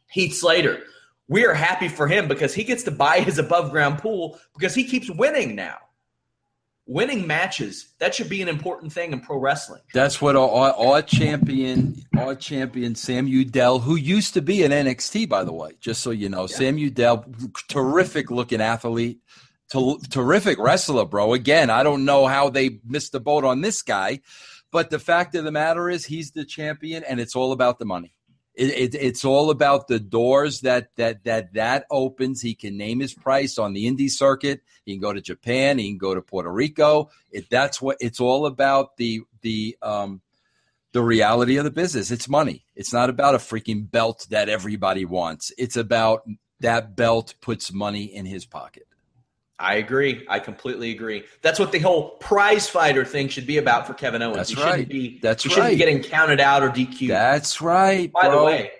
Heath 0.09 0.34
Slater, 0.34 0.82
we 1.28 1.45
are 1.45 1.53
happy 1.53 1.88
for 1.88 2.07
him 2.07 2.28
because 2.28 2.55
he 2.55 2.63
gets 2.63 2.82
to 2.84 2.91
buy 2.91 3.20
his 3.20 3.38
above 3.38 3.70
ground 3.70 3.99
pool 3.99 4.39
because 4.55 4.74
he 4.74 4.84
keeps 4.84 5.09
winning 5.11 5.55
now. 5.55 5.78
Winning 6.88 7.28
matches, 7.28 7.93
that 7.99 8.15
should 8.15 8.30
be 8.30 8.41
an 8.41 8.47
important 8.47 8.93
thing 8.93 9.11
in 9.11 9.20
pro 9.20 9.38
wrestling. 9.38 9.82
That's 9.93 10.22
what 10.22 10.38
our, 10.38 10.74
our, 10.74 11.01
champion, 11.01 12.01
our 12.18 12.34
champion 12.34 12.95
Sam 12.95 13.28
Udell, 13.28 13.80
who 13.80 13.97
used 13.97 14.34
to 14.36 14.41
be 14.41 14.63
in 14.63 14.72
NXT, 14.72 15.28
by 15.28 15.43
the 15.43 15.51
way, 15.51 15.72
just 15.82 16.01
so 16.01 16.11
you 16.11 16.30
know, 16.30 16.47
Sam 16.47 16.78
Udell, 16.78 17.26
terrific 17.68 18.32
looking 18.32 18.61
athlete, 18.61 19.20
ter- 19.72 19.97
terrific 20.09 20.59
wrestler, 20.59 21.05
bro. 21.05 21.34
Again, 21.34 21.70
I 21.70 21.84
don't 21.84 22.05
know 22.05 22.28
how 22.28 22.49
they 22.49 22.80
missed 22.86 23.11
the 23.11 23.20
boat 23.20 23.43
on 23.43 23.61
this 23.61 23.82
guy, 23.82 24.22
but 24.72 24.89
the 24.89 24.99
fact 24.99 25.36
of 25.36 25.43
the 25.43 25.51
matter 25.51 25.89
is, 25.89 26.05
he's 26.05 26.32
the 26.32 26.45
champion, 26.45 27.03
and 27.03 27.20
it's 27.20 27.36
all 27.36 27.51
about 27.51 27.80
the 27.80 27.86
money. 27.86 28.13
It, 28.53 28.95
it, 28.95 28.95
it's 28.95 29.24
all 29.24 29.51
about 29.51 29.88
the 29.88 29.99
doors 29.99 30.61
that 30.61 30.89
that 30.95 31.24
that 31.26 31.53
that 31.53 31.86
opens. 31.91 32.41
He 32.41 32.55
can 32.55 32.76
name 32.76 32.99
his 32.99 33.13
price 33.13 33.59
on 33.59 33.74
the 33.74 33.86
indie 33.86 34.09
circuit. 34.09 34.61
He 34.84 34.93
can 34.93 34.99
go 34.99 35.13
to 35.13 35.22
Japan. 35.22 35.78
He 35.78 35.89
can 35.89 35.99
go 35.99 36.15
to 36.15 36.24
Puerto 36.24 36.51
Rico. 36.51 37.11
It, 37.30 37.51
that's 37.51 37.80
what 37.80 37.97
it's 37.99 38.20
all 38.20 38.47
about. 38.47 38.97
The 38.97 39.22
the 39.41 39.78
um, 39.84 40.22
the 40.91 41.03
reality 41.03 41.57
of 41.57 41.65
the 41.65 41.72
business. 41.72 42.09
It's 42.09 42.28
money. 42.28 42.65
It's 42.76 42.91
not 42.91 43.11
about 43.11 43.36
a 43.36 43.38
freaking 43.38 43.91
belt 43.91 44.26
that 44.32 44.49
everybody 44.49 45.05
wants. 45.05 45.51
It's 45.59 45.78
about 45.78 46.24
that 46.59 46.95
belt 46.95 47.36
puts 47.41 47.72
money 47.72 48.05
in 48.05 48.26
his 48.26 48.47
pocket. 48.47 48.88
I 49.60 49.76
agree. 49.76 50.26
I 50.30 50.39
completely 50.39 50.91
agree. 50.91 51.24
That's 51.41 51.60
what 51.60 51.72
the 51.72 51.80
whole 51.80 52.12
prize 52.18 52.70
fighter 52.70 53.03
thing 53.03 53.28
should 53.28 53.47
be 53.47 53.58
about 53.58 53.88
for 53.88 53.93
Kevin 53.93 54.22
Owens. 54.22 54.38
That's 54.38 54.49
he 54.49 54.55
shouldn't 54.55 54.74
right. 54.74 54.88
be 54.89 55.20
That's 55.20 55.43
he 55.43 55.49
shouldn't 55.49 55.72
be 55.72 55.78
getting 55.78 56.03
counted 56.03 56.39
out 56.39 56.62
or 56.62 56.70
DQ'd. 56.70 57.10
That's 57.10 57.60
right. 57.62 58.12
by 58.12 58.30
the 58.30 58.43
way, 58.43 58.72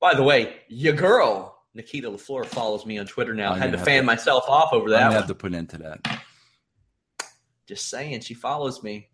by 0.00 0.14
the 0.14 0.24
way, 0.24 0.56
your 0.68 0.94
girl 0.94 1.56
Nikita 1.74 2.10
Lafleur 2.10 2.44
follows 2.44 2.84
me 2.84 2.98
on 2.98 3.06
Twitter 3.06 3.34
now. 3.34 3.52
I'm 3.52 3.60
had 3.60 3.70
gonna 3.70 3.84
fan 3.84 4.02
to- 4.02 4.06
myself 4.06 4.44
off 4.48 4.72
over 4.72 4.90
that 4.90 5.00
gonna 5.04 5.14
have 5.14 5.28
to 5.28 5.34
put 5.34 5.54
into 5.54 5.78
that. 5.78 6.22
Just 7.68 7.88
saying, 7.88 8.20
she 8.20 8.34
follows 8.34 8.82
me. 8.82 9.08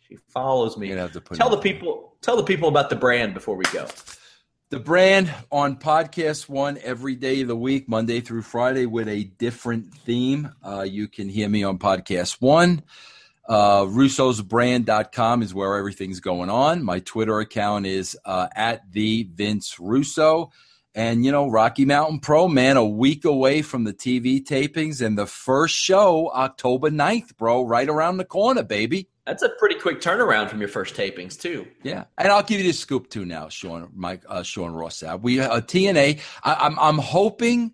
She 0.00 0.16
follows 0.28 0.76
me. 0.76 0.88
You're 0.88 0.98
have 0.98 1.12
to 1.12 1.20
put 1.20 1.38
Tell 1.38 1.48
the 1.48 1.56
people. 1.56 2.16
Tell 2.20 2.36
the 2.36 2.42
people 2.42 2.68
about 2.68 2.90
the 2.90 2.96
brand 2.96 3.32
before 3.32 3.56
we 3.56 3.64
go. 3.72 3.86
The 4.74 4.80
brand 4.80 5.32
on 5.52 5.76
podcast 5.76 6.48
one 6.48 6.80
every 6.82 7.14
day 7.14 7.42
of 7.42 7.46
the 7.46 7.54
week, 7.54 7.88
Monday 7.88 8.20
through 8.20 8.42
Friday, 8.42 8.86
with 8.86 9.06
a 9.06 9.22
different 9.22 9.94
theme. 9.94 10.50
Uh, 10.64 10.82
you 10.82 11.06
can 11.06 11.28
hear 11.28 11.48
me 11.48 11.62
on 11.62 11.78
podcast 11.78 12.40
one. 12.40 12.82
Uh, 13.48 13.82
Russo'sBrand.com 13.82 15.42
is 15.42 15.54
where 15.54 15.76
everything's 15.76 16.18
going 16.18 16.50
on. 16.50 16.82
My 16.82 16.98
Twitter 16.98 17.38
account 17.38 17.86
is 17.86 18.18
uh, 18.24 18.48
at 18.52 18.90
the 18.90 19.28
Vince 19.32 19.78
Russo. 19.78 20.50
And, 20.94 21.24
you 21.24 21.32
know, 21.32 21.48
Rocky 21.48 21.84
Mountain 21.84 22.20
Pro, 22.20 22.46
man, 22.46 22.76
a 22.76 22.84
week 22.84 23.24
away 23.24 23.62
from 23.62 23.84
the 23.84 23.92
TV 23.92 24.42
tapings 24.42 25.04
and 25.04 25.18
the 25.18 25.26
first 25.26 25.74
show, 25.74 26.30
October 26.32 26.90
9th, 26.90 27.36
bro, 27.36 27.62
right 27.62 27.88
around 27.88 28.18
the 28.18 28.24
corner, 28.24 28.62
baby. 28.62 29.08
That's 29.26 29.42
a 29.42 29.48
pretty 29.48 29.76
quick 29.76 30.00
turnaround 30.00 30.50
from 30.50 30.60
your 30.60 30.68
first 30.68 30.94
tapings, 30.94 31.40
too. 31.40 31.66
Yeah, 31.82 32.04
and 32.18 32.28
I'll 32.28 32.42
give 32.42 32.60
you 32.60 32.66
the 32.66 32.72
scoop 32.72 33.08
too 33.08 33.24
now, 33.24 33.48
Sean, 33.48 33.90
Mike, 33.94 34.22
uh, 34.28 34.42
Sean 34.42 34.72
Ross. 34.72 35.02
We 35.20 35.40
uh, 35.40 35.62
TNA. 35.62 36.20
I, 36.42 36.54
I'm 36.54 36.78
I'm 36.78 36.98
hoping 36.98 37.72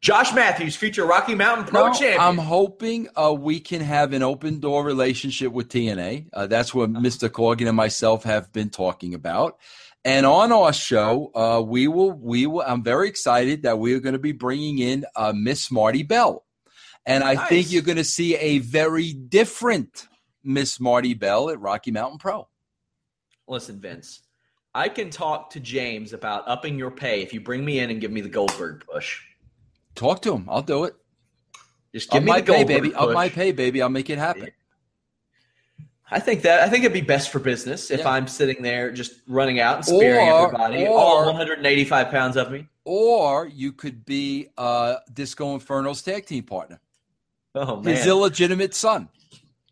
Josh 0.00 0.32
Matthews, 0.34 0.76
future 0.76 1.04
Rocky 1.04 1.34
Mountain 1.34 1.66
Pro 1.66 1.88
no, 1.88 1.92
champion. 1.92 2.20
I'm 2.20 2.38
hoping 2.38 3.08
uh, 3.16 3.32
we 3.32 3.60
can 3.60 3.80
have 3.80 4.12
an 4.12 4.22
open 4.22 4.60
door 4.60 4.84
relationship 4.84 5.52
with 5.52 5.68
TNA. 5.68 6.28
Uh, 6.32 6.46
that's 6.46 6.74
what 6.74 6.92
Mr. 6.92 7.28
Corgan 7.28 7.66
and 7.66 7.76
myself 7.76 8.24
have 8.24 8.52
been 8.52 8.70
talking 8.70 9.14
about. 9.14 9.58
And 10.04 10.24
on 10.24 10.50
our 10.50 10.72
show, 10.72 11.30
uh, 11.34 11.62
we 11.62 11.86
will 11.86 12.12
we 12.12 12.46
will. 12.46 12.62
I'm 12.66 12.82
very 12.82 13.08
excited 13.08 13.64
that 13.64 13.78
we 13.78 13.92
are 13.94 14.00
going 14.00 14.14
to 14.14 14.18
be 14.18 14.32
bringing 14.32 14.78
in 14.78 15.04
uh, 15.14 15.32
Miss 15.36 15.70
Marti 15.70 16.02
Belle, 16.02 16.42
and 17.04 17.22
I 17.22 17.34
Nice. 17.34 17.48
think 17.48 17.70
you're 17.72 17.82
going 17.82 17.98
to 17.98 18.04
see 18.04 18.34
a 18.36 18.58
very 18.60 19.12
different 19.12 20.08
Miss 20.42 20.80
Marti 20.80 21.12
Belle 21.12 21.50
at 21.50 21.60
Rocky 21.60 21.90
Mountain 21.90 22.18
Pro. 22.18 22.48
Listen, 23.46 23.78
Vince, 23.78 24.22
I 24.74 24.88
can 24.88 25.10
talk 25.10 25.50
to 25.50 25.60
James 25.60 26.14
about 26.14 26.44
upping 26.46 26.78
your 26.78 26.90
pay 26.90 27.20
if 27.20 27.34
you 27.34 27.40
bring 27.42 27.62
me 27.62 27.80
in 27.80 27.90
and 27.90 28.00
give 28.00 28.10
me 28.10 28.22
the 28.22 28.28
Goldberg 28.30 28.84
push. 28.90 29.20
Talk 29.96 30.22
to 30.22 30.32
him. 30.34 30.46
I'll 30.48 30.62
do 30.62 30.84
it. 30.84 30.94
Just 31.92 32.10
give 32.10 32.18
Up 32.18 32.24
me 32.24 32.30
my 32.30 32.40
the 32.40 32.46
pay, 32.52 32.58
Goldberg 32.64 32.82
baby. 32.82 32.90
push. 32.94 33.02
Up 33.02 33.12
my 33.12 33.28
pay, 33.28 33.52
baby. 33.52 33.82
I'll 33.82 33.88
make 33.90 34.08
it 34.08 34.16
happen. 34.18 34.48
I 36.10 36.18
think 36.20 36.42
that 36.42 36.60
I 36.60 36.68
think 36.68 36.84
it'd 36.84 36.92
be 36.92 37.00
best 37.00 37.30
for 37.30 37.38
business 37.38 37.90
if 37.90 38.00
Yeah. 38.00 38.10
I'm 38.10 38.26
sitting 38.26 38.62
there 38.62 38.90
just 38.90 39.12
running 39.28 39.60
out 39.60 39.76
and 39.76 39.84
spearing 39.84 40.28
Or- 40.28 40.46
everybody, 40.46 40.86
or- 40.86 40.98
all 40.98 41.26
185 41.26 42.10
pounds 42.10 42.36
of 42.36 42.50
me. 42.50 42.66
Or 42.84 43.46
you 43.46 43.72
could 43.72 44.04
be 44.04 44.48
uh, 44.58 44.96
Disco 45.12 45.54
Inferno's 45.54 46.02
tag 46.02 46.26
team 46.26 46.42
partner, 46.44 46.80
Oh 47.54 47.76
man, 47.76 47.94
his 47.94 48.06
illegitimate 48.06 48.74
son. 48.74 49.08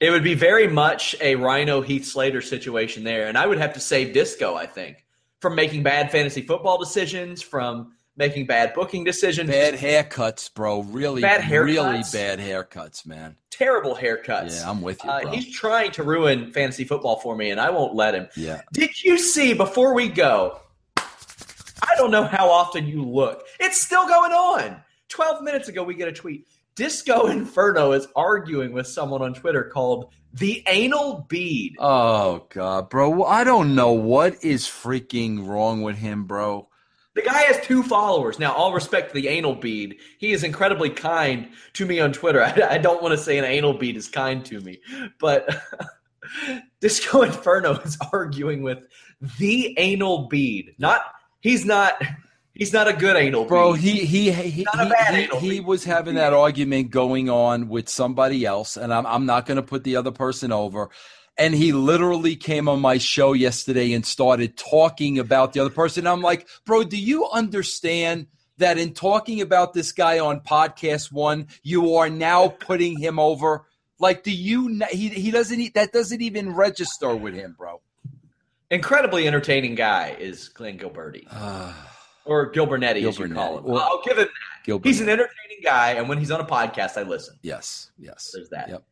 it 0.00 0.10
would 0.10 0.22
be 0.22 0.34
very 0.34 0.68
much 0.68 1.16
a 1.20 1.34
Rhino 1.34 1.80
Heath 1.80 2.04
Slater 2.06 2.40
situation 2.42 3.02
there, 3.04 3.26
and 3.26 3.36
I 3.36 3.46
would 3.46 3.58
have 3.58 3.72
to 3.74 3.80
save 3.80 4.12
Disco. 4.12 4.54
I 4.54 4.66
think 4.66 5.04
from 5.40 5.54
making 5.56 5.82
bad 5.82 6.10
fantasy 6.12 6.42
football 6.42 6.78
decisions, 6.78 7.42
from 7.42 7.92
making 8.18 8.44
bad 8.46 8.74
booking 8.74 9.04
decisions, 9.04 9.48
Bad 9.48 9.74
haircuts, 9.74 10.52
bro. 10.52 10.80
Really, 10.82 11.22
Bad 11.22 11.48
really 11.50 11.74
haircuts? 11.76 12.12
bad 12.12 12.38
haircuts, 12.40 13.06
man. 13.06 13.36
terrible 13.50 13.94
haircuts. 13.94 14.60
Yeah, 14.60 14.68
I'm 14.70 14.82
with 14.82 15.02
you, 15.04 15.10
Uh, 15.10 15.30
he's 15.30 15.50
trying 15.54 15.92
to 15.92 16.02
ruin 16.02 16.52
fantasy 16.52 16.84
football 16.84 17.20
for 17.20 17.34
me, 17.36 17.50
and 17.50 17.60
I 17.60 17.70
won't 17.70 17.94
let 17.94 18.14
him. 18.14 18.28
Yeah. 18.36 18.60
Did 18.72 19.02
you 19.02 19.18
see 19.18 19.54
before 19.54 19.94
we 19.94 20.08
go? 20.08 20.60
I 20.96 21.94
don't 21.96 22.10
know 22.10 22.24
how 22.24 22.50
often 22.50 22.86
you 22.86 23.04
look. 23.04 23.44
It's 23.60 23.80
still 23.80 24.06
going 24.06 24.32
on. 24.32 24.82
12 25.08 25.42
minutes 25.42 25.68
ago, 25.68 25.82
we 25.82 25.94
get 25.94 26.08
a 26.08 26.12
tweet. 26.12 26.46
Disco 26.74 27.26
Inferno 27.26 27.92
is 27.92 28.06
arguing 28.14 28.72
with 28.72 28.86
someone 28.86 29.22
on 29.22 29.34
Twitter 29.34 29.64
called 29.64 30.12
the 30.34 30.62
anal 30.68 31.24
bead. 31.28 31.74
Oh 31.78 32.46
god, 32.50 32.90
bro. 32.90 33.24
I 33.24 33.42
don't 33.44 33.74
know 33.74 33.92
what 33.92 34.44
is 34.44 34.66
freaking 34.66 35.46
wrong 35.46 35.82
with 35.82 35.96
him, 35.96 36.24
bro. 36.24 36.67
The 37.18 37.24
guy 37.24 37.42
has 37.42 37.58
two 37.66 37.82
followers. 37.82 38.38
Now, 38.38 38.52
all 38.52 38.72
respect 38.72 39.08
to 39.08 39.14
the 39.14 39.26
anal 39.26 39.56
bead. 39.56 39.96
He 40.18 40.30
is 40.30 40.44
incredibly 40.44 40.88
kind 40.88 41.48
to 41.72 41.84
me 41.84 41.98
on 41.98 42.12
Twitter. 42.12 42.40
I, 42.44 42.74
I 42.74 42.78
don't 42.78 43.02
want 43.02 43.10
to 43.10 43.18
say 43.18 43.38
an 43.38 43.44
anal 43.44 43.74
bead 43.74 43.96
is 43.96 44.06
kind 44.06 44.44
to 44.44 44.60
me, 44.60 44.78
but 45.18 45.60
Disco 46.80 47.22
Inferno 47.22 47.72
is 47.80 47.98
arguing 48.12 48.62
with 48.62 48.86
the 49.40 49.74
anal 49.78 50.28
bead. 50.28 50.76
Not 50.78 51.00
he's 51.40 51.64
not 51.64 52.00
he's 52.58 52.72
not 52.72 52.88
a 52.88 52.92
good 52.92 53.16
anal 53.16 53.46
Bro, 53.46 53.74
bead. 53.74 53.80
he 53.80 54.04
he 54.04 54.30
he 54.30 54.50
he, 54.50 54.66
he, 55.10 55.26
he 55.38 55.60
was 55.60 55.84
having 55.84 56.16
that 56.16 56.34
argument 56.34 56.90
going 56.90 57.30
on 57.30 57.68
with 57.68 57.88
somebody 57.88 58.44
else, 58.44 58.76
and 58.76 58.92
I'm 58.92 59.06
I'm 59.06 59.24
not 59.24 59.46
going 59.46 59.56
to 59.56 59.62
put 59.62 59.84
the 59.84 59.96
other 59.96 60.12
person 60.12 60.52
over. 60.52 60.90
And 61.38 61.54
he 61.54 61.72
literally 61.72 62.34
came 62.34 62.68
on 62.68 62.80
my 62.80 62.98
show 62.98 63.32
yesterday 63.32 63.92
and 63.92 64.04
started 64.04 64.56
talking 64.56 65.20
about 65.20 65.52
the 65.52 65.60
other 65.60 65.70
person. 65.70 66.04
I'm 66.04 66.20
like, 66.20 66.48
bro, 66.66 66.82
do 66.82 66.98
you 66.98 67.28
understand 67.28 68.26
that 68.56 68.76
in 68.76 68.92
talking 68.92 69.40
about 69.40 69.72
this 69.72 69.92
guy 69.92 70.18
on 70.18 70.40
PodcastOne, 70.40 71.48
you 71.62 71.94
are 71.94 72.10
now 72.10 72.48
putting 72.48 72.98
him 72.98 73.20
over? 73.20 73.66
Like, 74.00 74.24
do 74.24 74.32
you? 74.32 74.80
He 74.90 75.08
he 75.08 75.30
doesn't. 75.30 75.74
That 75.74 75.92
doesn't 75.92 76.20
even 76.20 76.54
register 76.54 77.14
with 77.14 77.34
him, 77.34 77.54
bro. 77.56 77.80
Incredibly 78.70 79.26
entertaining 79.26 79.76
guy 79.76 80.16
is 80.18 80.48
Glenn 80.48 80.76
Gilbertti. 80.76 81.26
Ah. 81.30 81.97
Or 82.28 82.52
Gilbernetti, 82.52 83.08
as 83.08 83.18
you 83.18 83.28
call 83.30 83.58
him. 83.58 83.64
Well, 83.64 83.82
I'll 83.82 84.02
give 84.04 84.18
him 84.18 84.24
that. 84.24 84.64
Gilbert. 84.64 84.86
He's 84.86 85.00
an 85.00 85.08
entertaining 85.08 85.60
guy, 85.64 85.92
and 85.92 86.08
when 86.08 86.18
he's 86.18 86.30
on 86.30 86.40
a 86.40 86.44
podcast, 86.44 86.98
I 86.98 87.02
listen. 87.02 87.36
yes, 87.42 87.90
yes. 87.98 88.30
There's 88.34 88.50
that. 88.50 88.68
Yep. 88.68 88.84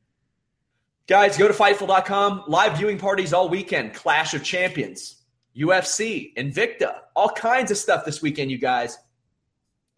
Guys, 1.06 1.36
go 1.36 1.46
to 1.46 1.54
Fightful.com. 1.54 2.44
Live 2.48 2.78
viewing 2.78 2.98
parties 2.98 3.32
all 3.32 3.48
weekend. 3.48 3.94
Clash 3.94 4.34
of 4.34 4.42
Champions, 4.42 5.22
UFC, 5.56 6.34
Invicta, 6.36 7.00
all 7.14 7.28
kinds 7.28 7.70
of 7.70 7.76
stuff 7.76 8.04
this 8.04 8.22
weekend, 8.22 8.50
you 8.50 8.58
guys. 8.58 8.98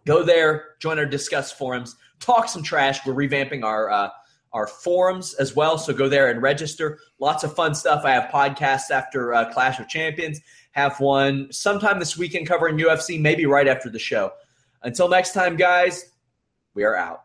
Go 0.04 0.22
there, 0.22 0.74
join 0.80 0.98
our 0.98 1.06
Discuss 1.06 1.52
forums, 1.52 1.96
talk 2.20 2.48
some 2.48 2.62
trash. 2.62 3.06
We're 3.06 3.14
revamping 3.14 3.62
our 3.62 3.90
uh, 3.90 4.08
our 4.52 4.66
forums 4.66 5.34
as 5.34 5.54
well, 5.54 5.78
so 5.78 5.92
go 5.92 6.08
there 6.08 6.30
and 6.30 6.42
register. 6.42 6.98
Lots 7.18 7.44
of 7.44 7.54
fun 7.54 7.74
stuff. 7.74 8.04
I 8.04 8.10
have 8.10 8.30
podcasts 8.30 8.90
after 8.90 9.32
uh, 9.32 9.52
Clash 9.52 9.78
of 9.78 9.88
Champions. 9.88 10.40
Have 10.72 11.00
one 11.00 11.50
sometime 11.52 11.98
this 11.98 12.16
weekend 12.16 12.46
covering 12.46 12.76
UFC, 12.76 13.20
maybe 13.20 13.46
right 13.46 13.66
after 13.66 13.90
the 13.90 13.98
show. 13.98 14.32
Until 14.82 15.08
next 15.08 15.32
time, 15.32 15.56
guys, 15.56 16.12
we 16.74 16.84
are 16.84 16.96
out. 16.96 17.24